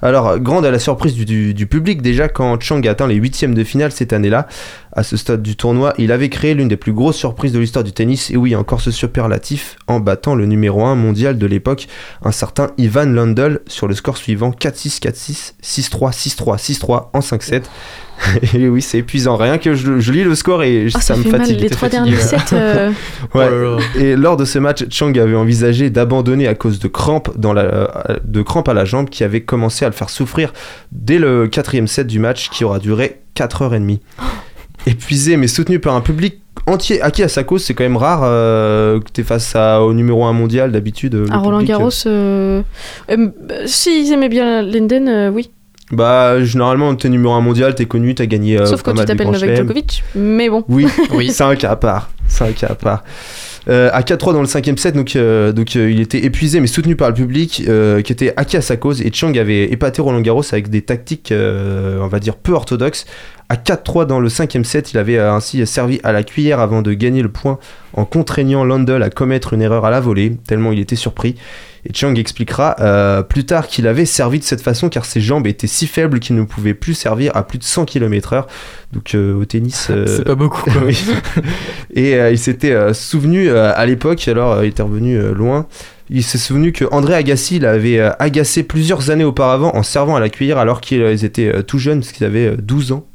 Alors, 0.03 0.39
grande 0.39 0.65
à 0.67 0.71
la 0.71 0.79
surprise 0.79 1.15
du, 1.15 1.25
du- 1.25 1.55
du 1.55 1.67
public, 1.67 2.03
déjà 2.03 2.29
quand 2.29 2.61
Chang 2.61 2.81
a 2.87 2.91
atteint 2.91 3.07
les 3.07 3.15
huitièmes 3.17 3.55
de 3.55 3.65
finale 3.65 3.93
cette 3.93 4.13
année-là, 4.13 4.47
à 4.93 5.03
ce 5.03 5.17
stade 5.17 5.43
du 5.43 5.57
tournoi, 5.57 5.93
il 5.99 6.11
avait 6.13 6.29
créé 6.31 6.55
l'une 6.55 6.69
des 6.69 6.77
plus 6.77 6.93
grosses 6.93 7.17
surprises 7.17 7.53
de 7.53 7.59
l'histoire 7.59 7.85
du 7.85 7.93
tennis, 7.93 8.31
et 8.31 8.37
oui, 8.37 8.55
encore 8.57 8.81
ce 8.81 8.91
superlatif, 8.91 9.77
en 9.89 10.01
battant 10.01 10.35
le 10.35 10.47
numéro 10.47 10.85
1 10.85 10.95
mondial 10.95 11.39
de 11.39 11.47
l'époque, 11.47 11.87
un 12.25 12.33
certain 12.33 12.69
Ivan 12.79 13.07
Lendl, 13.07 13.61
sur 13.67 13.87
le 13.89 13.95
score 13.95 14.17
suivant 14.17 14.51
4-6, 14.51 15.01
4-6, 15.01 15.53
6-3, 15.63 16.13
6-3, 16.13 16.59
6-3 16.59 17.09
en 17.13 17.21
5-7. 17.21 17.63
Et 18.55 18.67
oui, 18.67 18.81
c'est 18.81 18.97
épuisant. 18.99 19.37
Rien 19.37 19.59
que 19.59 19.75
je, 19.75 19.99
je 19.99 20.11
lis 20.13 20.25
le 20.25 20.35
score 20.35 20.63
et 20.63 20.87
Ah, 20.95 21.01
ça, 21.01 21.01
ça 21.01 21.17
me 21.17 21.23
fait 21.23 21.31
mal. 21.33 21.41
fatigue. 21.43 21.61
Les 21.61 21.69
trois 21.69 21.91
derniers 21.91 22.17
sets. 22.17 22.37
euh, 22.55 22.91
Ouais. 23.35 23.47
Oh. 23.53 23.79
Et 23.99 24.17
lors 24.17 24.39
de 24.39 24.47
ce 24.47 24.59
match, 24.59 24.87
Chang 24.89 25.13
avait 25.19 25.35
envisagé 25.35 25.91
d'abandonner 25.91 26.49
à 26.49 26.55
cause 26.55 26.79
de 26.79 26.89
crampes, 26.89 27.37
dans 27.37 27.53
la, 27.53 28.19
de 28.25 28.41
crampes 28.41 28.71
à 28.71 28.75
la 28.75 28.87
jambe 28.87 29.11
qui 29.11 29.23
avait 29.23 29.43
commencé 29.43 29.85
à 29.87 29.89
le 29.89 29.95
faire 29.95 30.11
souffrir 30.11 30.53
dès 30.93 31.19
le 31.19 31.47
quatrième 31.49 31.87
set 31.89 32.07
du 32.07 32.19
match 32.19 32.51
qui 32.51 32.65
aura 32.65 32.79
duré 32.79 33.21
4h30. 33.37 33.99
Épuisé 34.87 35.37
mais 35.37 35.49
soutenu 35.49 35.81
par 35.81 35.95
un 35.97 36.01
public 36.01 36.41
entier 36.67 37.01
acquis 37.03 37.23
à 37.25 37.29
sa 37.29 37.43
cause, 37.45 37.65
c'est 37.65 37.75
quand 37.75 37.83
même 37.85 37.97
rare 37.97 38.21
euh, 38.25 39.01
que 39.01 39.07
tu 39.13 39.21
es 39.21 39.25
face 39.25 39.55
à- 39.57 39.83
au 39.83 39.93
numéro 39.93 40.25
1 40.25 40.33
mondial 40.33 40.71
d'habitude. 40.71 41.15
le 41.15 41.33
à 41.33 41.39
Roland 41.39 41.63
Garros, 41.63 41.91
euh, 42.07 42.63
euh, 43.11 43.17
bah, 43.43 43.55
si 43.67 44.01
ils 44.05 44.13
aimaient 44.13 44.29
bien 44.29 44.63
Linden, 44.63 45.09
euh, 45.09 45.31
oui. 45.31 45.51
euh, 45.93 45.97
Bah, 45.97 46.45
généralement, 46.45 46.95
t'es 46.95 47.09
numéro 47.09 47.35
1 47.35 47.41
mondial, 47.41 47.75
t'es 47.75 47.87
connu, 47.87 48.15
t'as 48.15 48.27
gagné. 48.27 48.59
euh, 48.59 48.67
Sauf 48.67 48.83
quand 48.83 48.95
tu 48.95 49.05
t'appelles 49.05 49.31
Novak. 49.31 49.57
Djokovic. 49.57 50.05
Mais 50.15 50.49
bon. 50.49 50.65
Oui, 50.69 50.87
Oui. 51.13 51.31
c'est 51.33 51.45
un 51.45 51.57
cas 51.57 51.71
à 51.73 51.77
part. 51.77 52.11
C'est 52.29 52.45
un 52.45 52.53
cas 52.53 52.69
à 52.71 52.75
part. 52.77 53.03
Euh, 53.69 53.91
à 53.93 54.03
4-3 54.03 54.33
dans 54.33 54.41
le 54.41 54.47
cinquième 54.47 54.79
set, 54.79 54.95
donc, 54.95 55.17
euh, 55.17 55.53
euh, 55.53 55.91
il 55.91 56.01
était 56.01 56.25
épuisé 56.25 56.61
mais 56.61 56.69
soutenu 56.69 56.95
par 56.95 57.09
le 57.09 57.15
public 57.15 57.65
euh, 57.67 58.01
qui 58.01 58.13
était 58.13 58.33
acquis 58.37 58.57
à 58.57 58.61
sa 58.61 58.77
cause 58.77 59.03
et 59.03 59.13
Chang 59.13 59.37
avait 59.37 59.65
épaté 59.65 60.01
Roland 60.01 60.21
Garros 60.21 60.45
avec 60.53 60.69
des 60.71 60.83
tactiques, 60.83 61.33
on 61.33 62.07
va 62.07 62.19
dire, 62.21 62.37
peu 62.37 62.53
orthodoxes. 62.53 63.07
À 63.49 63.57
4-3 63.57 64.07
dans 64.07 64.19
le 64.19 64.29
cinquième 64.29 64.65
set, 64.65 64.93
il 64.93 64.99
avait 64.99 65.19
euh, 65.19 65.33
ainsi 65.33 65.65
servi 65.67 66.01
à 66.03 66.13
la 66.13 66.23
cuillère 66.25 66.61
avant 66.61 66.83
de 66.83 66.93
gagner 66.93 67.23
le 67.23 67.29
point 67.29 67.59
en 67.93 68.05
contraignant 68.05 68.65
Landel 68.65 69.03
à 69.03 69.11
commettre 69.11 69.55
une 69.55 69.63
erreur 69.63 69.85
à 69.85 69.91
la 69.91 70.01
volée, 70.01 70.37
tellement 70.47 70.73
il 70.73 70.81
était 70.81 70.97
surpris. 70.97 71.37
Et 71.89 71.95
Chang 71.95 72.15
expliquera 72.17 72.77
euh, 72.81 73.23
plus 73.23 73.47
tard 73.47 73.69
qu'il 73.69 73.87
avait 73.87 74.05
servi 74.05 74.41
de 74.41 74.45
cette 74.45 74.61
façon 74.61 74.89
car 74.89 75.05
ses 75.05 75.21
jambes 75.21 75.47
étaient 75.47 75.69
si 75.69 75.87
faibles 75.87 76.19
qu'il 76.19 76.35
ne 76.35 76.43
pouvait 76.43 76.75
plus 76.75 76.95
servir 76.95 77.37
à 77.37 77.47
plus 77.47 77.59
de 77.59 77.65
100 77.65 77.85
km/h. 77.85 78.45
Donc 78.93 79.15
euh, 79.15 79.35
au 79.35 79.45
tennis, 79.45 79.89
euh, 79.91 80.05
C'est 80.17 80.25
pas 80.25 80.35
beaucoup. 80.35 80.69
quoi. 80.69 80.83
oui. 80.85 80.99
Et 81.95 82.17
il 82.17 82.39
s'était 82.39 82.93
souvenu 82.93 83.51
à 83.51 83.87
l'époque, 83.87 84.27
alors 84.29 84.63
il 84.65 84.69
était 84.69 84.83
revenu 84.83 85.19
loin, 85.33 85.67
il 86.11 86.23
s'est 86.23 86.39
souvenu 86.39 86.73
que 86.73 86.85
André 86.91 87.15
Agassi 87.15 87.59
l'avait 87.59 88.01
agacé 88.19 88.63
plusieurs 88.63 89.11
années 89.11 89.25
auparavant 89.25 89.75
en 89.75 89.83
servant 89.83 90.17
à 90.17 90.21
la 90.21 90.29
cuillère 90.29 90.59
alors 90.59 90.81
qu'ils 90.81 91.25
étaient 91.25 91.63
tout 91.65 91.79
jeunes, 91.79 92.01
parce 92.01 92.13
qu'ils 92.13 92.27
avaient 92.27 92.49
euh, 92.49 92.57
12 92.57 92.93
ans 92.93 93.07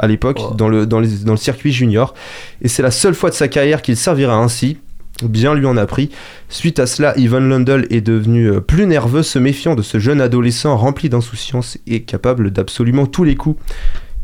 à 0.00 0.08
l'époque 0.08 0.40
dans, 0.56 0.68
le, 0.68 0.86
dans, 0.86 0.98
les- 0.98 1.24
dans 1.24 1.32
le 1.32 1.38
circuit 1.38 1.72
junior. 1.72 2.14
Et 2.62 2.68
c'est 2.68 2.82
la 2.82 2.90
seule 2.90 3.14
fois 3.14 3.30
de 3.30 3.34
sa 3.36 3.46
carrière 3.46 3.82
qu'il 3.82 3.96
servira 3.96 4.34
ainsi. 4.34 4.78
Bien 5.22 5.54
lui 5.54 5.66
en 5.66 5.76
a 5.76 5.86
pris. 5.86 6.10
Suite 6.48 6.78
à 6.78 6.86
cela, 6.86 7.12
Ivan 7.18 7.40
Lundell 7.40 7.86
est 7.90 8.00
devenu 8.00 8.46
euh, 8.50 8.60
plus 8.60 8.86
nerveux, 8.86 9.22
se 9.22 9.38
méfiant 9.38 9.74
de 9.74 9.82
ce 9.82 9.98
jeune 9.98 10.20
adolescent 10.20 10.74
rempli 10.76 11.10
d'insouciance 11.10 11.76
et 11.86 12.02
capable 12.02 12.50
d'absolument 12.50 13.06
tous 13.06 13.24
les 13.24 13.36
coups. 13.36 13.60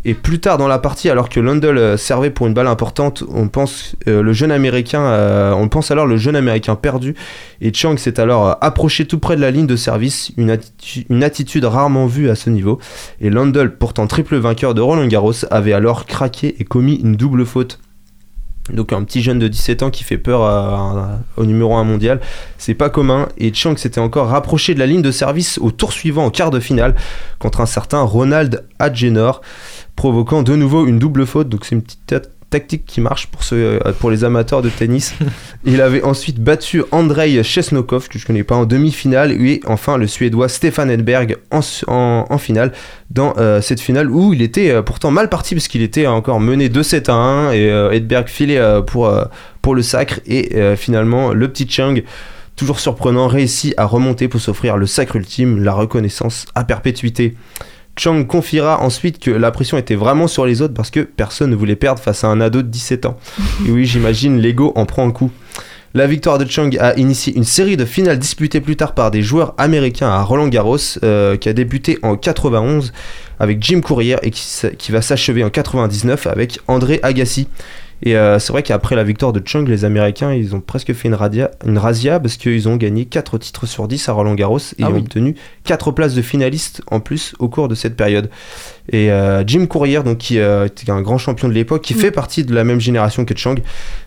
Et 0.08 0.14
plus 0.14 0.38
tard 0.38 0.56
dans 0.56 0.68
la 0.68 0.78
partie, 0.78 1.10
alors 1.10 1.28
que 1.28 1.40
Lundell 1.40 1.78
euh, 1.78 1.96
servait 1.96 2.30
pour 2.30 2.46
une 2.46 2.54
balle 2.54 2.68
importante, 2.68 3.24
on 3.28 3.48
pense 3.48 3.96
euh, 4.06 4.22
le 4.22 4.32
jeune 4.32 4.52
américain, 4.52 5.00
euh, 5.00 5.52
on 5.52 5.66
pense 5.66 5.90
alors 5.90 6.06
le 6.06 6.16
jeune 6.16 6.36
américain 6.36 6.76
perdu. 6.76 7.16
Et 7.60 7.74
Chang 7.74 7.96
s'est 7.96 8.20
alors 8.20 8.56
approché 8.60 9.06
tout 9.06 9.18
près 9.18 9.34
de 9.34 9.40
la 9.40 9.50
ligne 9.50 9.66
de 9.66 9.74
service, 9.74 10.30
une, 10.36 10.52
atti- 10.52 11.06
une 11.10 11.24
attitude 11.24 11.64
rarement 11.64 12.06
vue 12.06 12.30
à 12.30 12.36
ce 12.36 12.50
niveau. 12.50 12.78
Et 13.20 13.30
Lundell, 13.30 13.76
pourtant 13.76 14.06
triple 14.06 14.36
vainqueur 14.36 14.74
de 14.74 14.80
Roland 14.80 15.08
Garros, 15.08 15.44
avait 15.50 15.72
alors 15.72 16.06
craqué 16.06 16.54
et 16.60 16.64
commis 16.64 17.00
une 17.02 17.16
double 17.16 17.44
faute. 17.44 17.80
Donc 18.72 18.92
un 18.92 19.02
petit 19.04 19.22
jeune 19.22 19.38
de 19.38 19.48
17 19.48 19.82
ans 19.84 19.90
qui 19.90 20.02
fait 20.02 20.18
peur 20.18 21.20
au 21.36 21.44
numéro 21.44 21.74
1 21.76 21.84
mondial, 21.84 22.20
c'est 22.58 22.74
pas 22.74 22.90
commun. 22.90 23.28
Et 23.38 23.52
Chang 23.54 23.76
s'était 23.76 24.00
encore 24.00 24.28
rapproché 24.28 24.74
de 24.74 24.80
la 24.80 24.86
ligne 24.86 25.02
de 25.02 25.12
service 25.12 25.58
au 25.58 25.70
tour 25.70 25.92
suivant 25.92 26.24
en 26.24 26.30
quart 26.30 26.50
de 26.50 26.58
finale 26.58 26.94
contre 27.38 27.60
un 27.60 27.66
certain 27.66 28.02
Ronald 28.02 28.64
Adjenor, 28.80 29.40
provoquant 29.96 30.42
de 30.42 30.54
nouveau 30.54 30.86
une 30.86 30.98
double 30.98 31.26
faute. 31.26 31.48
Donc 31.48 31.64
c'est 31.64 31.74
une 31.74 31.82
petite 31.82 32.06
ta- 32.06 32.20
tactique 32.48 32.84
qui 32.86 33.00
marche 33.00 33.26
pour, 33.26 33.42
ceux, 33.42 33.80
euh, 33.84 33.92
pour 33.98 34.08
les 34.10 34.22
amateurs 34.22 34.62
de 34.62 34.68
tennis. 34.68 35.14
Il 35.64 35.80
avait 35.80 36.02
ensuite 36.04 36.38
battu 36.38 36.84
Andrei 36.92 37.42
Chesnokov, 37.42 38.06
que 38.08 38.20
je 38.20 38.24
connais 38.26 38.44
pas, 38.44 38.54
en 38.54 38.66
demi-finale, 38.66 39.32
et 39.32 39.60
enfin 39.66 39.96
le 39.96 40.06
Suédois 40.06 40.48
Stefan 40.48 40.88
Edberg 40.88 41.38
en, 41.50 41.58
en- 41.88 42.24
en 42.30 42.38
finale, 42.38 42.72
dans 43.10 43.34
euh, 43.38 43.60
cette 43.60 43.80
finale 43.80 44.08
où 44.10 44.32
il 44.32 44.42
était 44.42 44.70
euh, 44.70 44.82
pourtant 44.82 45.10
mal 45.10 45.28
parti, 45.28 45.56
parce 45.56 45.66
qu'il 45.66 45.82
était 45.82 46.06
encore 46.06 46.38
mené 46.38 46.68
2-7 46.68 47.10
à 47.10 47.14
1, 47.14 47.50
et 47.52 47.68
euh, 47.68 47.90
Edberg 47.90 48.28
filait 48.28 48.60
pour, 48.86 49.12
pour 49.60 49.74
le 49.74 49.82
sacre, 49.82 50.20
et 50.26 50.76
finalement 50.76 51.32
le 51.32 51.48
petit 51.48 51.68
Chang, 51.68 51.96
toujours 52.54 52.78
surprenant, 52.78 53.26
réussit 53.26 53.74
à 53.76 53.86
remonter 53.86 54.28
pour 54.28 54.40
s'offrir 54.40 54.76
le 54.76 54.86
sacre 54.86 55.16
ultime, 55.16 55.64
la 55.64 55.72
reconnaissance 55.72 56.46
à 56.54 56.62
perpétuité. 56.62 57.34
Chang 57.98 58.24
confiera 58.24 58.82
ensuite 58.82 59.18
que 59.18 59.30
la 59.30 59.50
pression 59.50 59.78
était 59.78 59.94
vraiment 59.94 60.28
sur 60.28 60.44
les 60.44 60.60
autres 60.62 60.74
parce 60.74 60.90
que 60.90 61.00
personne 61.00 61.50
ne 61.50 61.56
voulait 61.56 61.76
perdre 61.76 62.00
face 62.00 62.24
à 62.24 62.28
un 62.28 62.40
ado 62.40 62.62
de 62.62 62.68
17 62.68 63.06
ans. 63.06 63.16
Et 63.66 63.70
oui, 63.70 63.86
j'imagine, 63.86 64.38
l'ego 64.38 64.72
en 64.76 64.84
prend 64.84 65.06
un 65.06 65.10
coup. 65.10 65.30
La 65.94 66.06
victoire 66.06 66.36
de 66.36 66.44
Chang 66.44 66.68
a 66.78 66.94
initié 66.98 67.34
une 67.34 67.44
série 67.44 67.78
de 67.78 67.86
finales 67.86 68.18
disputées 68.18 68.60
plus 68.60 68.76
tard 68.76 68.92
par 68.92 69.10
des 69.10 69.22
joueurs 69.22 69.54
américains 69.56 70.10
à 70.10 70.22
Roland 70.22 70.48
Garros, 70.48 70.76
euh, 71.02 71.38
qui 71.38 71.48
a 71.48 71.54
débuté 71.54 71.98
en 72.02 72.16
91 72.16 72.92
avec 73.40 73.62
Jim 73.62 73.80
Courier 73.80 74.16
et 74.22 74.30
qui, 74.30 74.92
va 74.92 75.00
s'achever 75.00 75.42
en 75.42 75.48
99 75.48 76.26
avec 76.26 76.60
André 76.68 77.00
Agassi. 77.02 77.48
Et 78.02 78.16
euh, 78.16 78.38
c'est 78.38 78.52
vrai 78.52 78.62
qu'après 78.62 78.94
la 78.94 79.04
victoire 79.04 79.32
de 79.32 79.40
Chang, 79.44 79.64
les 79.66 79.84
Américains, 79.84 80.32
ils 80.32 80.54
ont 80.54 80.60
presque 80.60 80.92
fait 80.92 81.08
une, 81.08 81.14
radia, 81.14 81.50
une 81.66 81.78
razzia 81.78 82.20
parce 82.20 82.36
qu'ils 82.36 82.68
ont 82.68 82.76
gagné 82.76 83.06
4 83.06 83.38
titres 83.38 83.66
sur 83.66 83.88
10 83.88 84.08
à 84.08 84.12
Roland 84.12 84.34
Garros 84.34 84.58
et 84.58 84.82
Ah 84.82 84.90
ont 84.90 84.94
oui. 84.94 85.00
obtenu 85.00 85.34
4 85.64 85.92
places 85.92 86.14
de 86.14 86.22
finalistes 86.22 86.82
en 86.88 87.00
plus 87.00 87.34
au 87.38 87.48
cours 87.48 87.68
de 87.68 87.74
cette 87.74 87.96
période. 87.96 88.30
Et 88.92 89.10
euh, 89.10 89.44
Jim 89.46 89.66
Courier, 89.66 90.00
donc, 90.04 90.18
qui 90.18 90.38
euh, 90.38 90.66
était 90.66 90.90
un 90.90 91.00
grand 91.02 91.18
champion 91.18 91.48
de 91.48 91.52
l'époque, 91.52 91.82
qui 91.82 91.94
Mm. 91.94 91.98
fait 91.98 92.10
partie 92.10 92.44
de 92.44 92.54
la 92.54 92.64
même 92.64 92.80
génération 92.80 93.24
que 93.24 93.36
Chang, 93.36 93.56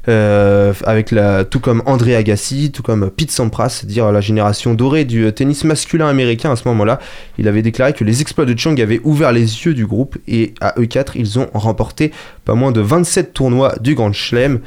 euh, 0.07 0.73
avec 0.85 1.11
la, 1.11 1.43
tout 1.43 1.59
comme 1.59 1.83
André 1.85 2.15
Agassi, 2.15 2.71
tout 2.71 2.83
comme 2.83 3.09
Pete 3.09 3.31
Sampras, 3.31 3.69
c'est-à-dire 3.69 4.11
la 4.11 4.21
génération 4.21 4.73
dorée 4.73 5.05
du 5.05 5.25
euh, 5.25 5.31
tennis 5.31 5.63
masculin 5.63 6.07
américain 6.07 6.51
à 6.51 6.55
ce 6.55 6.67
moment-là. 6.69 6.99
Il 7.37 7.47
avait 7.47 7.61
déclaré 7.61 7.93
que 7.93 8.03
les 8.03 8.21
exploits 8.21 8.45
de 8.45 8.57
Chang 8.57 8.75
avaient 8.79 9.01
ouvert 9.03 9.31
les 9.31 9.41
yeux 9.41 9.73
du 9.73 9.85
groupe 9.85 10.17
et 10.27 10.53
à 10.61 10.73
eux 10.79 10.85
quatre, 10.85 11.15
ils 11.15 11.37
ont 11.39 11.47
remporté 11.53 12.11
pas 12.45 12.55
moins 12.55 12.71
de 12.71 12.81
27 12.81 13.33
tournois 13.33 13.75
du 13.81 13.95
Grand 13.95 14.13
Chelem. 14.13 14.59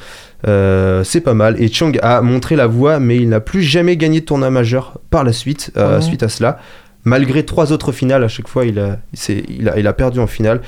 Euh, 0.47 1.05
c'est 1.05 1.21
pas 1.21 1.35
mal. 1.35 1.61
Et 1.63 1.73
Chang 1.73 1.93
a 2.03 2.21
montré 2.21 2.57
la 2.57 2.67
voie, 2.67 2.99
mais 2.99 3.17
il 3.17 3.29
n'a 3.29 3.41
plus 3.41 3.63
jamais 3.63 3.97
gagné 3.97 4.21
de 4.21 4.25
tournoi 4.25 4.51
majeur 4.51 4.99
par 5.11 5.25
la 5.25 5.33
suite, 5.33 5.71
euh, 5.77 5.97
non. 5.97 6.03
suite 6.03 6.23
à 6.23 6.29
cela. 6.29 6.59
Malgré 7.05 7.45
trois 7.45 7.73
autres 7.73 7.93
finales, 7.93 8.23
à 8.23 8.29
chaque 8.29 8.49
fois, 8.49 8.65
il 8.65 8.79
a, 8.79 8.99
il 9.29 9.69
a, 9.69 9.79
il 9.79 9.87
a 9.87 9.93
perdu 9.93 10.21
en 10.21 10.27
finale. 10.27 10.61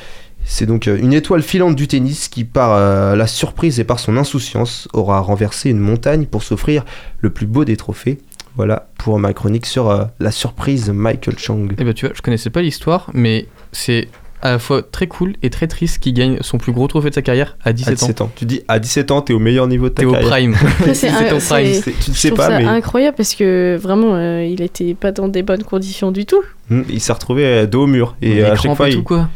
C'est 0.45 0.67
donc 0.67 0.89
euh, 0.89 0.99
une 0.99 1.13
étoile 1.13 1.43
filante 1.43 1.75
du 1.75 1.89
tennis 1.89 2.29
qui, 2.29 2.45
par 2.45 2.73
euh, 2.73 3.17
la 3.17 3.27
surprise 3.27 3.81
et 3.81 3.85
par 3.85 3.99
son 3.99 4.17
insouciance, 4.17 4.89
aura 4.93 5.21
renversé 5.21 5.71
une 5.71 5.79
montagne 5.79 6.27
pour 6.27 6.43
s'offrir 6.43 6.85
le 7.21 7.31
plus 7.31 7.47
beau 7.47 7.65
des 7.65 7.77
trophées. 7.77 8.19
Voilà 8.57 8.89
pour 8.99 9.19
ma 9.19 9.33
chronique 9.33 9.67
sur 9.67 9.91
euh, 9.91 10.05
la 10.21 10.31
surprise 10.31 10.91
Michael 10.91 11.39
Chang. 11.39 11.69
Eh 11.79 11.85
ben 11.85 11.95
tu 11.95 12.07
vois, 12.07 12.15
je 12.15 12.23
connaissais 12.23 12.51
pas 12.51 12.63
l'histoire, 12.63 13.11
mais 13.15 13.47
c'est 13.73 14.09
à 14.45 14.53
la 14.53 14.59
fois 14.61 14.83
très 14.83 15.07
cool 15.09 15.33
et 15.43 15.51
très 15.51 15.67
triste 15.67 15.99
qu'il 15.99 16.15
gagne 16.15 16.37
son 16.43 16.59
plus 16.59 16.71
gros 16.71 16.87
trophée 16.87 17.09
de 17.11 17.15
sa 17.15 17.23
carrière 17.23 17.57
à 17.65 17.73
17, 17.73 17.89
à 17.89 17.95
17 17.97 18.21
ans. 18.21 18.31
Tu 18.37 18.45
dis 18.45 18.61
à 18.69 18.79
17 18.79 19.11
ans, 19.11 19.21
t'es 19.23 19.33
au 19.33 19.39
meilleur 19.41 19.67
niveau 19.67 19.89
de 19.89 19.95
ta 19.95 20.03
T'es 20.03 20.07
au 20.07 20.13
carrière. 20.13 20.31
prime. 20.31 20.55
Ça, 20.85 20.95
c'est 20.95 21.09
un- 21.09 21.35
au 21.35 21.39
prime. 21.41 21.41
c'est- 21.41 21.73
C'est- 21.81 21.91
Tu 21.93 22.11
ne 22.11 22.15
Je 22.15 22.21
sais 22.21 22.29
trouve 22.29 22.37
pas, 22.39 22.49
ça 22.49 22.59
mais 22.59 22.65
incroyable 22.67 23.17
parce 23.17 23.35
que 23.35 23.77
vraiment, 23.81 24.15
euh, 24.15 24.45
il 24.45 24.61
était 24.63 24.95
pas 24.95 25.11
dans 25.13 25.27
des 25.29 25.43
bonnes 25.43 25.65
conditions 25.65 26.13
du 26.13 26.27
tout. 26.27 26.43
Hmm, 26.71 26.83
il 26.89 27.01
s'est 27.01 27.13
retrouvé 27.13 27.45
euh, 27.45 27.67
dos 27.67 27.83
au 27.83 27.87
mur. 27.87 28.17
Et 28.23 28.43
euh, 28.45 28.53
à 28.53 28.57
chaque 28.57 28.75
fois, 28.77 28.89
et 28.89 28.93
tout, 28.93 28.99
il, 28.99 29.05
quoi. 29.05 29.29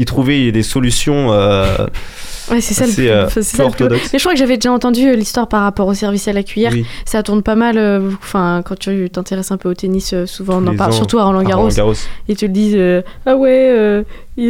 Il 0.00 0.04
trouvait 0.06 0.50
des 0.50 0.62
solutions. 0.62 1.32
euh, 1.32 1.86
Ouais, 2.50 2.60
c'est 2.60 2.74
ça 2.74 2.84
le 2.84 3.08
euh, 3.10 3.28
ça 3.28 3.64
le 3.64 3.70
plus-. 3.70 3.88
Mais 4.12 4.18
je 4.18 4.18
crois 4.18 4.32
que 4.32 4.38
j'avais 4.38 4.56
déjà 4.56 4.72
entendu 4.72 5.06
euh, 5.06 5.14
l'histoire 5.14 5.46
par 5.46 5.62
rapport 5.62 5.86
au 5.86 5.94
service 5.94 6.26
à 6.26 6.32
la 6.32 6.42
cuillère. 6.42 6.72
Oui. 6.72 6.84
Ça 7.04 7.22
tourne 7.22 7.44
pas 7.44 7.54
mal. 7.54 7.78
euh, 7.78 8.10
Enfin, 8.20 8.62
quand 8.64 8.76
tu 8.76 9.08
t'intéresses 9.08 9.52
un 9.52 9.56
peu 9.56 9.68
au 9.70 9.74
tennis, 9.74 10.12
euh, 10.14 10.26
souvent 10.26 10.60
on 10.60 10.66
en 10.66 10.74
parle, 10.74 10.92
surtout 10.92 11.20
à 11.20 11.24
Roland 11.24 11.44
Garros. 11.44 11.68
Ils 12.26 12.36
te 12.36 12.44
le 12.46 12.50
disent 12.50 13.04
ah 13.26 13.36
ouais, 13.36 14.04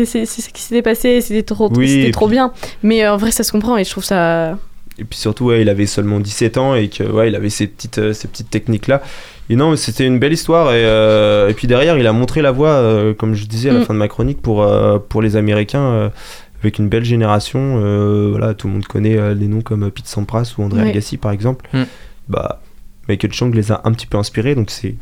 c'est 0.06 0.24
ce 0.24 0.48
qui 0.48 0.62
s'était 0.62 0.80
passé, 0.82 1.20
c'était 1.20 1.42
trop, 1.42 1.70
Oui, 1.74 2.10
trop 2.10 2.26
puis- 2.26 2.36
bien. 2.36 2.52
Mais 2.82 3.06
en 3.06 3.18
vrai, 3.18 3.32
ça 3.32 3.42
se 3.44 3.52
comprend 3.52 3.76
et 3.76 3.84
je 3.84 3.90
trouve 3.90 4.04
ça. 4.04 4.56
Et 4.98 5.04
puis 5.04 5.18
surtout, 5.18 5.46
ouais, 5.46 5.60
il 5.62 5.68
avait 5.68 5.86
seulement 5.86 6.20
17 6.20 6.56
ans 6.58 6.74
et 6.74 6.88
que 6.88 7.02
ouais, 7.04 7.28
il 7.28 7.34
avait 7.36 7.50
ces 7.50 7.66
petites, 7.66 8.12
ces 8.14 8.28
petites 8.28 8.50
techniques 8.50 8.86
là. 8.86 9.02
Et 9.50 9.56
non, 9.56 9.72
mais 9.72 9.76
c'était 9.76 10.06
une 10.06 10.18
belle 10.18 10.32
histoire. 10.32 10.68
Et, 10.72 10.84
euh, 10.84 11.48
et 11.48 11.54
puis 11.54 11.66
derrière, 11.66 11.98
il 11.98 12.06
a 12.06 12.12
montré 12.12 12.40
la 12.40 12.52
voie, 12.52 12.68
euh, 12.70 13.12
comme 13.14 13.34
je 13.34 13.44
disais 13.46 13.68
à 13.70 13.72
la 13.74 13.80
Mm. 13.80 13.84
fin 13.84 13.94
de 13.94 13.98
ma 13.98 14.08
chronique, 14.08 14.40
pour, 14.40 14.62
euh, 14.62 14.98
pour 14.98 15.20
les 15.22 15.34
Américains, 15.36 15.82
euh, 15.82 16.08
avec 16.60 16.78
une 16.78 16.88
belle 16.88 17.04
génération. 17.04 17.80
Euh, 17.82 18.28
voilà, 18.30 18.54
tout 18.54 18.68
le 18.68 18.74
monde 18.74 18.86
connaît 18.86 19.16
euh, 19.18 19.34
les 19.34 19.48
noms 19.48 19.60
comme 19.60 19.90
Pete 19.90 20.06
Sampras 20.06 20.54
ou 20.56 20.62
André. 20.62 20.88
Agassi, 20.88 21.16
par 21.16 21.32
exemple. 21.32 21.68
Mm. 21.72 21.82
Bah, 22.28 22.60
Michael 23.08 23.32
Chang 23.32 23.50
les 23.52 23.72
a 23.72 23.80
un 23.84 23.92
petit 23.92 24.06
peu 24.06 24.18
inspirés, 24.18 24.54
donc 24.54 24.70
c'est 24.70 24.94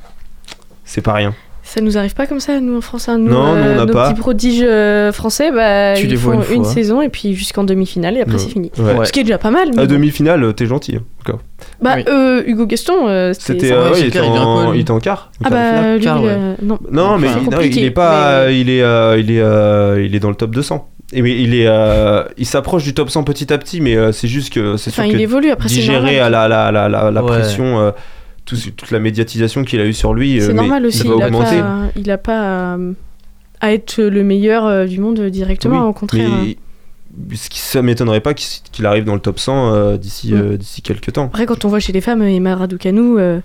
c'est 0.85 1.03
pas 1.03 1.13
rien. 1.13 1.35
Ça 1.71 1.83
nous 1.83 1.99
arrive 1.99 2.15
pas 2.15 2.27
comme 2.27 2.41
ça, 2.41 2.61
nous 2.61 2.79
en 2.79 2.81
France. 2.81 3.11
hein. 3.11 3.19
Nous, 3.19 3.29
Non, 3.31 3.55
nous, 3.55 3.61
on 3.61 3.75
n'a 3.77 3.85
nos 3.85 3.93
pas. 3.93 4.09
petits 4.11 4.19
prodiges 4.19 4.63
euh, 4.67 5.13
français, 5.13 5.53
bah, 5.53 5.93
Tu 5.97 6.05
ils 6.05 6.09
les 6.11 6.17
vois 6.17 6.41
font 6.41 6.55
une 6.55 6.65
saison 6.65 7.03
et 7.03 7.11
puis 7.11 7.35
jusqu'en 7.35 7.63
demi-finale 7.63 8.17
et 8.17 8.23
après 8.23 8.39
c'est 8.39 8.49
fini. 8.49 8.71
Ouais. 8.79 8.95
Ouais. 8.95 9.05
Ce 9.05 9.13
qui 9.13 9.21
est 9.21 9.25
déjà 9.25 9.37
pas 9.37 9.51
mal. 9.51 9.69
mais 9.75 9.83
À 9.83 9.87
bon. 9.87 9.93
demi-finale, 9.93 10.43
euh, 10.45 10.53
t'es 10.53 10.65
gentil. 10.65 10.97
hein, 10.97 11.03
encore. 11.21 11.41
Bah, 11.83 11.97
Oui. 11.97 12.05
euh, 12.09 12.43
Hugo 12.47 12.65
Gaston, 12.67 13.07
euh, 13.09 13.35
c'était. 13.39 13.71
Euh, 13.73 13.91
Ouais, 13.93 14.01
il, 14.01 14.07
était 14.07 14.21
en, 14.21 14.73
il 14.73 14.81
était 14.81 14.91
en 14.93 14.99
quart. 14.99 15.31
Ah 15.45 15.51
bah, 15.51 15.97
lui, 15.97 16.03
Quart, 16.05 16.23
ouais. 16.23 16.31
euh, 16.31 16.55
non. 16.63 16.79
Non, 16.91 17.19
mais 17.19 17.29
Enfin, 17.29 17.39
il, 17.43 17.51
non, 17.51 17.61
est 17.61 17.91
pas, 17.91 18.47
mais- 18.47 18.61
il 18.61 18.71
est, 18.71 18.83
euh, 18.83 19.19
il 19.21 19.31
est, 19.31 19.41
euh, 19.43 20.03
il 20.03 20.15
est 20.17 20.21
dans 20.21 20.31
le 20.31 20.37
top 20.37 20.53
200. 20.53 20.89
Et 21.13 21.21
mais 21.23 21.39
il 21.39 21.55
est, 21.55 21.67
euh, 21.67 22.23
il 22.39 22.47
s'approche 22.47 22.85
du 22.85 22.93
top 22.95 23.11
100 23.11 23.25
petit 23.25 23.53
à 23.53 23.59
petit, 23.59 23.81
mais 23.83 23.95
euh, 23.97 24.13
c'est 24.13 24.29
juste 24.29 24.53
que 24.53 24.77
c'est 24.79 24.91
Enfin, 24.91 25.03
sûr 25.05 25.13
il 25.13 25.17
que 25.19 25.23
évolue 25.23 25.51
après, 25.51 25.69
c'est 25.69 25.77
digérer 25.77 26.19
à 26.21 26.29
la, 26.31 26.49
la, 26.49 26.71
la, 26.71 26.89
la, 26.89 27.11
la 27.11 27.23
Ouais. 27.23 27.29
pression, 27.29 27.79
euh, 27.79 27.91
tout- 28.57 28.71
toute 28.77 28.91
la 28.91 28.99
médiatisation 28.99 29.65
qu'il 29.65 29.81
a 29.81 29.85
eu 29.87 29.93
sur 29.93 30.15
lui, 30.15 30.41
euh, 30.41 30.47
C'est 30.47 30.53
normal 30.55 30.87
aussi, 30.87 31.03
il 31.05 31.11
a, 31.23 31.27
augmenter. 31.27 31.59
pas, 31.61 31.79
il 31.97 32.11
a 32.11 32.19
pas 32.19 32.73
à, 32.75 32.79
à 33.61 33.73
être 33.73 34.01
le 34.03 34.25
meilleur 34.25 34.65
euh, 34.67 34.87
du 34.87 34.99
monde 35.01 35.21
directement, 35.29 35.83
Oui, 35.85 35.89
au 35.89 35.93
contraire. 35.93 36.29
hein. 36.33 36.45
mais 37.29 37.37
ce 37.37 37.51
qui, 37.51 37.59
ça 37.59 37.83
m'étonnerait 37.83 38.21
pas 38.21 38.35
qu'il 38.35 38.87
arrive 38.87 39.05
dans 39.05 39.15
le 39.15 39.21
top 39.21 39.39
100 39.39 39.73
euh, 39.75 39.97
d'ici, 39.97 40.33
Mm. 40.33 40.37
euh, 40.37 40.57
d'ici 40.57 40.83
quelques 40.83 41.13
temps. 41.13 41.25
Après, 41.27 41.47
quand 41.47 41.65
on 41.65 41.69
voit 41.69 41.81
chez 41.81 41.93
les 41.93 42.01
femmes 42.01 42.23
Emma 42.23 42.55
Raducanu, 42.57 43.19
euh, 43.19 43.41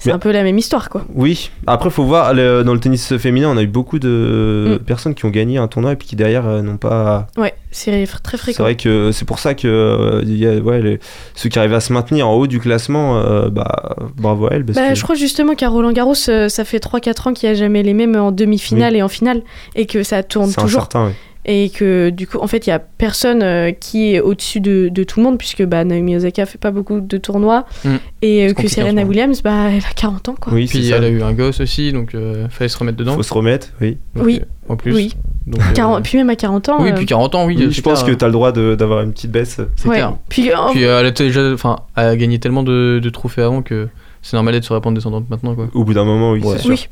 c'est 0.00 0.10
un 0.12 0.18
peu 0.18 0.32
la 0.32 0.42
même 0.42 0.58
histoire, 0.58 0.88
quoi. 0.88 1.04
Oui, 1.14 1.50
après 1.66 1.90
faut 1.90 2.04
voir, 2.04 2.34
le- 2.34 2.62
dans 2.64 2.74
le 2.74 2.80
tennis 2.80 3.16
féminin, 3.18 3.48
on 3.52 3.56
a 3.56 3.62
eu 3.62 3.66
beaucoup 3.68 3.98
de 3.98 4.78
Mm. 4.80 4.84
personnes 4.84 5.14
qui 5.14 5.24
ont 5.26 5.30
gagné 5.30 5.58
un 5.58 5.68
tournoi 5.68 5.92
et 5.92 5.96
puis 5.96 6.08
qui 6.08 6.16
derrière 6.16 6.46
euh, 6.48 6.62
n'ont 6.62 6.76
pas 6.78 7.26
Ouais, 7.36 7.54
c'est 7.70 7.90
très 8.22 8.36
C'est 8.36 8.42
fréquent. 8.42 8.62
vrai 8.64 8.76
que 8.76 9.12
c'est 9.12 9.24
pour 9.24 9.38
ça 9.38 9.54
que 9.54 9.68
euh, 9.68 10.22
y 10.26 10.46
a, 10.46 10.56
ouais, 10.58 10.80
les- 10.82 10.98
ceux 11.34 11.48
qui 11.48 11.58
arrivent 11.58 11.74
à 11.74 11.80
se 11.80 11.92
maintenir 11.92 12.28
en 12.28 12.34
haut 12.34 12.46
du 12.46 12.58
classement, 12.60 13.18
euh, 13.18 13.48
bah, 13.50 13.96
bravo 14.16 14.46
à 14.46 14.54
elles. 14.54 14.64
Parce 14.64 14.78
Bah, 14.78 14.88
que... 14.88 14.94
Je 14.94 15.02
crois 15.02 15.14
justement 15.16 15.54
qu'à 15.54 15.68
Roland 15.68 15.92
Garros, 15.92 16.14
ça 16.14 16.48
fait 16.64 16.78
3-4 16.80 17.28
ans 17.28 17.32
qu'il 17.32 17.48
n'y 17.48 17.54
a 17.54 17.58
jamais 17.58 17.82
les 17.82 17.94
mêmes 17.94 18.16
en 18.16 18.32
demi-finale 18.32 18.96
et 18.96 19.02
en 19.02 19.08
finale, 19.08 19.42
et 19.74 19.86
que 19.86 20.02
ça 20.02 20.22
tourne 20.22 20.48
c'est 20.50 20.60
toujours. 20.60 20.80
incertain. 20.80 21.06
ouais. 21.06 21.14
Et 21.52 21.68
que 21.68 22.10
du 22.10 22.28
coup, 22.28 22.38
en 22.38 22.46
fait, 22.46 22.68
il 22.68 22.70
y 22.70 22.72
a 22.72 22.78
personne 22.78 23.42
euh, 23.42 23.72
qui 23.72 24.14
est 24.14 24.20
au-dessus 24.20 24.60
de, 24.60 24.88
de 24.88 25.02
tout 25.02 25.18
le 25.18 25.24
monde, 25.24 25.36
puisque 25.36 25.64
bah, 25.64 25.82
Naomi 25.82 26.14
Osaka 26.14 26.46
fait 26.46 26.58
pas 26.58 26.70
beaucoup 26.70 27.00
de 27.00 27.16
tournois, 27.16 27.64
Mm. 27.84 27.88
et 28.22 28.46
euh, 28.48 28.52
que 28.54 28.68
Serena. 28.68 29.02
Williams, 29.02 29.42
bah, 29.42 29.70
elle 29.70 29.78
a 29.78 29.92
40 29.96 30.28
ans, 30.28 30.34
quoi. 30.40 30.52
Oui, 30.52 30.68
c'est 30.68 30.78
Puis 30.78 30.90
elle 30.90 31.02
a 31.02 31.08
eu 31.08 31.22
un 31.22 31.32
gosse 31.32 31.60
aussi, 31.60 31.92
donc 31.92 32.14
euh, 32.14 32.46
fallait 32.50 32.68
se 32.68 32.78
remettre 32.78 32.98
dedans. 32.98 33.16
Faut 33.16 33.22
se 33.24 33.34
remettre, 33.34 33.68
oui. 33.80 33.96
Donc, 34.14 34.26
Oui. 34.26 34.40
euh, 34.42 34.72
en 34.72 34.76
plus. 34.76 34.94
Oui. 34.94 35.16
Donc, 35.48 35.60
euh, 35.60 35.72
40 35.74 36.04
Puis 36.04 36.18
même 36.18 36.30
à 36.30 36.36
40 36.36 36.68
ans. 36.68 36.76
Oui, 36.80 36.90
euh, 36.90 36.94
puis 36.94 37.06
40 37.06 37.34
ans, 37.34 37.46
oui. 37.46 37.56
Je 37.70 37.80
pense 37.80 38.04
clair, 38.04 38.14
que 38.14 38.18
tu 38.18 38.24
as 38.24 38.28
le 38.28 38.32
droit 38.32 38.52
de- 38.52 38.76
d'avoir 38.76 39.00
une 39.02 39.12
petite 39.12 39.32
baisse. 39.32 39.60
C'est 39.74 39.88
ouais. 39.88 39.96
clair. 39.96 40.14
Puis, 40.28 40.52
euh, 40.52 40.54
Puis 40.70 40.82
elle 40.84 41.06
a 41.06 41.10
déjà, 41.10 41.52
enfin, 41.52 41.80
elle 41.96 42.04
a 42.06 42.16
gagné 42.16 42.38
tellement 42.38 42.62
de, 42.62 43.00
de 43.02 43.10
trophées 43.10 43.42
avant 43.42 43.62
que 43.62 43.88
c'est 44.22 44.36
normal 44.36 44.54
d'être 44.54 44.64
sur 44.64 44.74
la 44.74 44.80
pente 44.80 44.94
descendante 44.94 45.28
maintenant, 45.30 45.56
quoi. 45.56 45.68
Au 45.74 45.82
bout 45.82 45.94
d'un 45.94 46.04
moment, 46.04 46.30
oui, 46.32 46.40
Ouais. 46.44 46.56
c'est 46.58 46.62
sûr. 46.62 46.70
oui. 46.70 46.86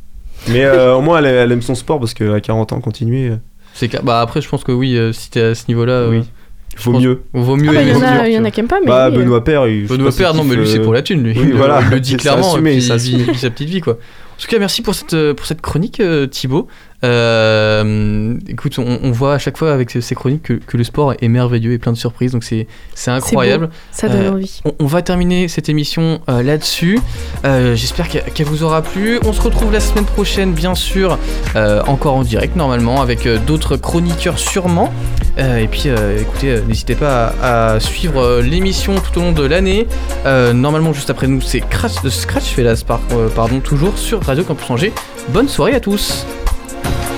Mais 0.48 0.64
euh, 0.64 0.94
au 0.96 1.00
moins, 1.00 1.18
elle, 1.18 1.26
elle 1.26 1.52
aime 1.52 1.62
son 1.62 1.74
sport 1.74 1.98
parce 2.00 2.14
qu'à 2.14 2.40
40 2.40 2.72
ans, 2.72 2.80
continuer, 2.80 3.28
euh, 3.28 3.36
C'est 3.78 3.88
clair. 3.88 4.02
Bah 4.02 4.20
après, 4.20 4.40
je 4.40 4.48
pense 4.48 4.64
que 4.64 4.72
oui, 4.72 4.96
euh, 4.96 5.12
si 5.12 5.30
t'es 5.30 5.40
à 5.40 5.54
ce 5.54 5.64
niveau-là, 5.68 6.08
Oui. 6.08 6.16
euh, 6.18 6.22
pense- 6.82 7.00
mieux. 7.00 7.22
vaut 7.32 7.56
mieux 7.56 7.68
Ah 7.70 7.74
bah, 7.74 7.82
il 7.82 7.88
y 7.88 7.94
en 7.94 8.02
a, 8.02 8.28
y 8.28 8.38
en 8.38 8.50
qui 8.50 8.60
aiment 8.60 8.66
pas, 8.66 8.80
mais. 8.80 8.86
Bah, 8.86 9.08
oui, 9.08 9.16
euh, 9.16 9.18
Benoît 9.20 9.44
Père, 9.44 9.68
il, 9.68 9.86
Benoît 9.86 10.10
Père, 10.16 10.34
non, 10.34 10.42
mais 10.44 10.56
lui, 10.56 10.66
c'est 10.66 10.80
euh, 10.80 10.82
pour 10.82 10.92
la 10.92 11.02
thune, 11.02 11.22
lui. 11.22 11.32
Oui, 11.38 11.46
Il- 11.50 11.54
voilà. 11.56 11.80
Il 11.82 11.90
le 11.90 12.00
dit 12.00 12.16
clairement, 12.16 12.52
assumé, 12.52 12.72
et 12.72 12.78
puis 12.78 12.86
il 12.86 13.16
vit, 13.30 13.38
sa 13.38 13.50
petite 13.50 13.68
vie, 13.68 13.80
quoi. 13.80 13.94
En 13.94 14.40
tout 14.40 14.48
cas, 14.48 14.58
merci 14.58 14.82
pour 14.82 14.94
cette, 14.94 15.14
euh, 15.14 15.32
pour 15.34 15.46
cette 15.46 15.60
chronique, 15.60 16.00
euh, 16.00 16.26
Thibaut. 16.26 16.66
Euh, 17.04 18.34
écoute, 18.48 18.78
on, 18.78 18.98
on 19.02 19.10
voit 19.10 19.34
à 19.34 19.38
chaque 19.38 19.56
fois 19.56 19.72
avec 19.72 19.90
ces, 19.90 20.14
chroniques 20.14 20.42
que, 20.42 20.52
que 20.54 20.76
le 20.76 20.84
sport 20.84 21.14
est 21.20 21.28
merveilleux 21.28 21.72
et 21.72 21.78
plein 21.78 21.92
de 21.92 21.96
surprises, 21.96 22.32
donc 22.32 22.44
c'est 22.44 22.66
incroyable. 23.06 23.70
Ça 23.92 24.08
donne 24.08 24.22
Euh, 24.22 24.32
envie. 24.32 24.60
On, 24.64 24.72
on 24.80 24.86
va 24.86 25.02
terminer 25.02 25.48
cette 25.48 25.68
émission 25.68 26.20
euh, 26.28 26.42
là-dessus. 26.42 26.98
J'espère 27.44 28.08
qu'elle 28.08 28.46
vous 28.46 28.62
aura 28.62 28.82
plu. 28.82 29.18
On 29.24 29.32
se 29.32 29.40
retrouve 29.40 29.72
la 29.72 29.80
semaine 29.80 30.04
prochaine, 30.04 30.52
bien 30.52 30.74
sûr, 30.74 31.18
encore 31.86 32.14
en 32.14 32.22
direct 32.22 32.56
normalement, 32.56 33.00
avec 33.00 33.26
d'autres 33.46 33.76
chroniqueurs 33.76 34.38
sûrement. 34.38 34.92
Et 35.38 35.68
puis, 35.68 35.84
écoutez, 36.20 36.60
n'hésitez 36.66 36.94
pas 36.94 37.32
à, 37.42 37.72
à 37.74 37.80
suivre 37.80 38.40
l'émission 38.40 38.94
tout 38.96 39.18
au 39.20 39.22
long 39.22 39.32
de 39.32 39.44
l'année. 39.44 39.86
Normalement, 40.26 40.92
juste 40.92 41.10
après 41.10 41.26
nous, 41.26 41.40
c'est 41.40 41.60
Crash- 41.60 42.06
Scratch 42.08 42.54
euh, 42.58 43.28
pardon, 43.34 43.60
toujours 43.60 43.96
sur 43.98 44.22
Radio 44.22 44.44
Campus 44.44 44.70
Angers. 44.70 44.92
Bonne 45.30 45.48
soirée 45.48 45.74
à 45.74 45.80
tous. 45.80 46.26
Bye. 46.82 47.17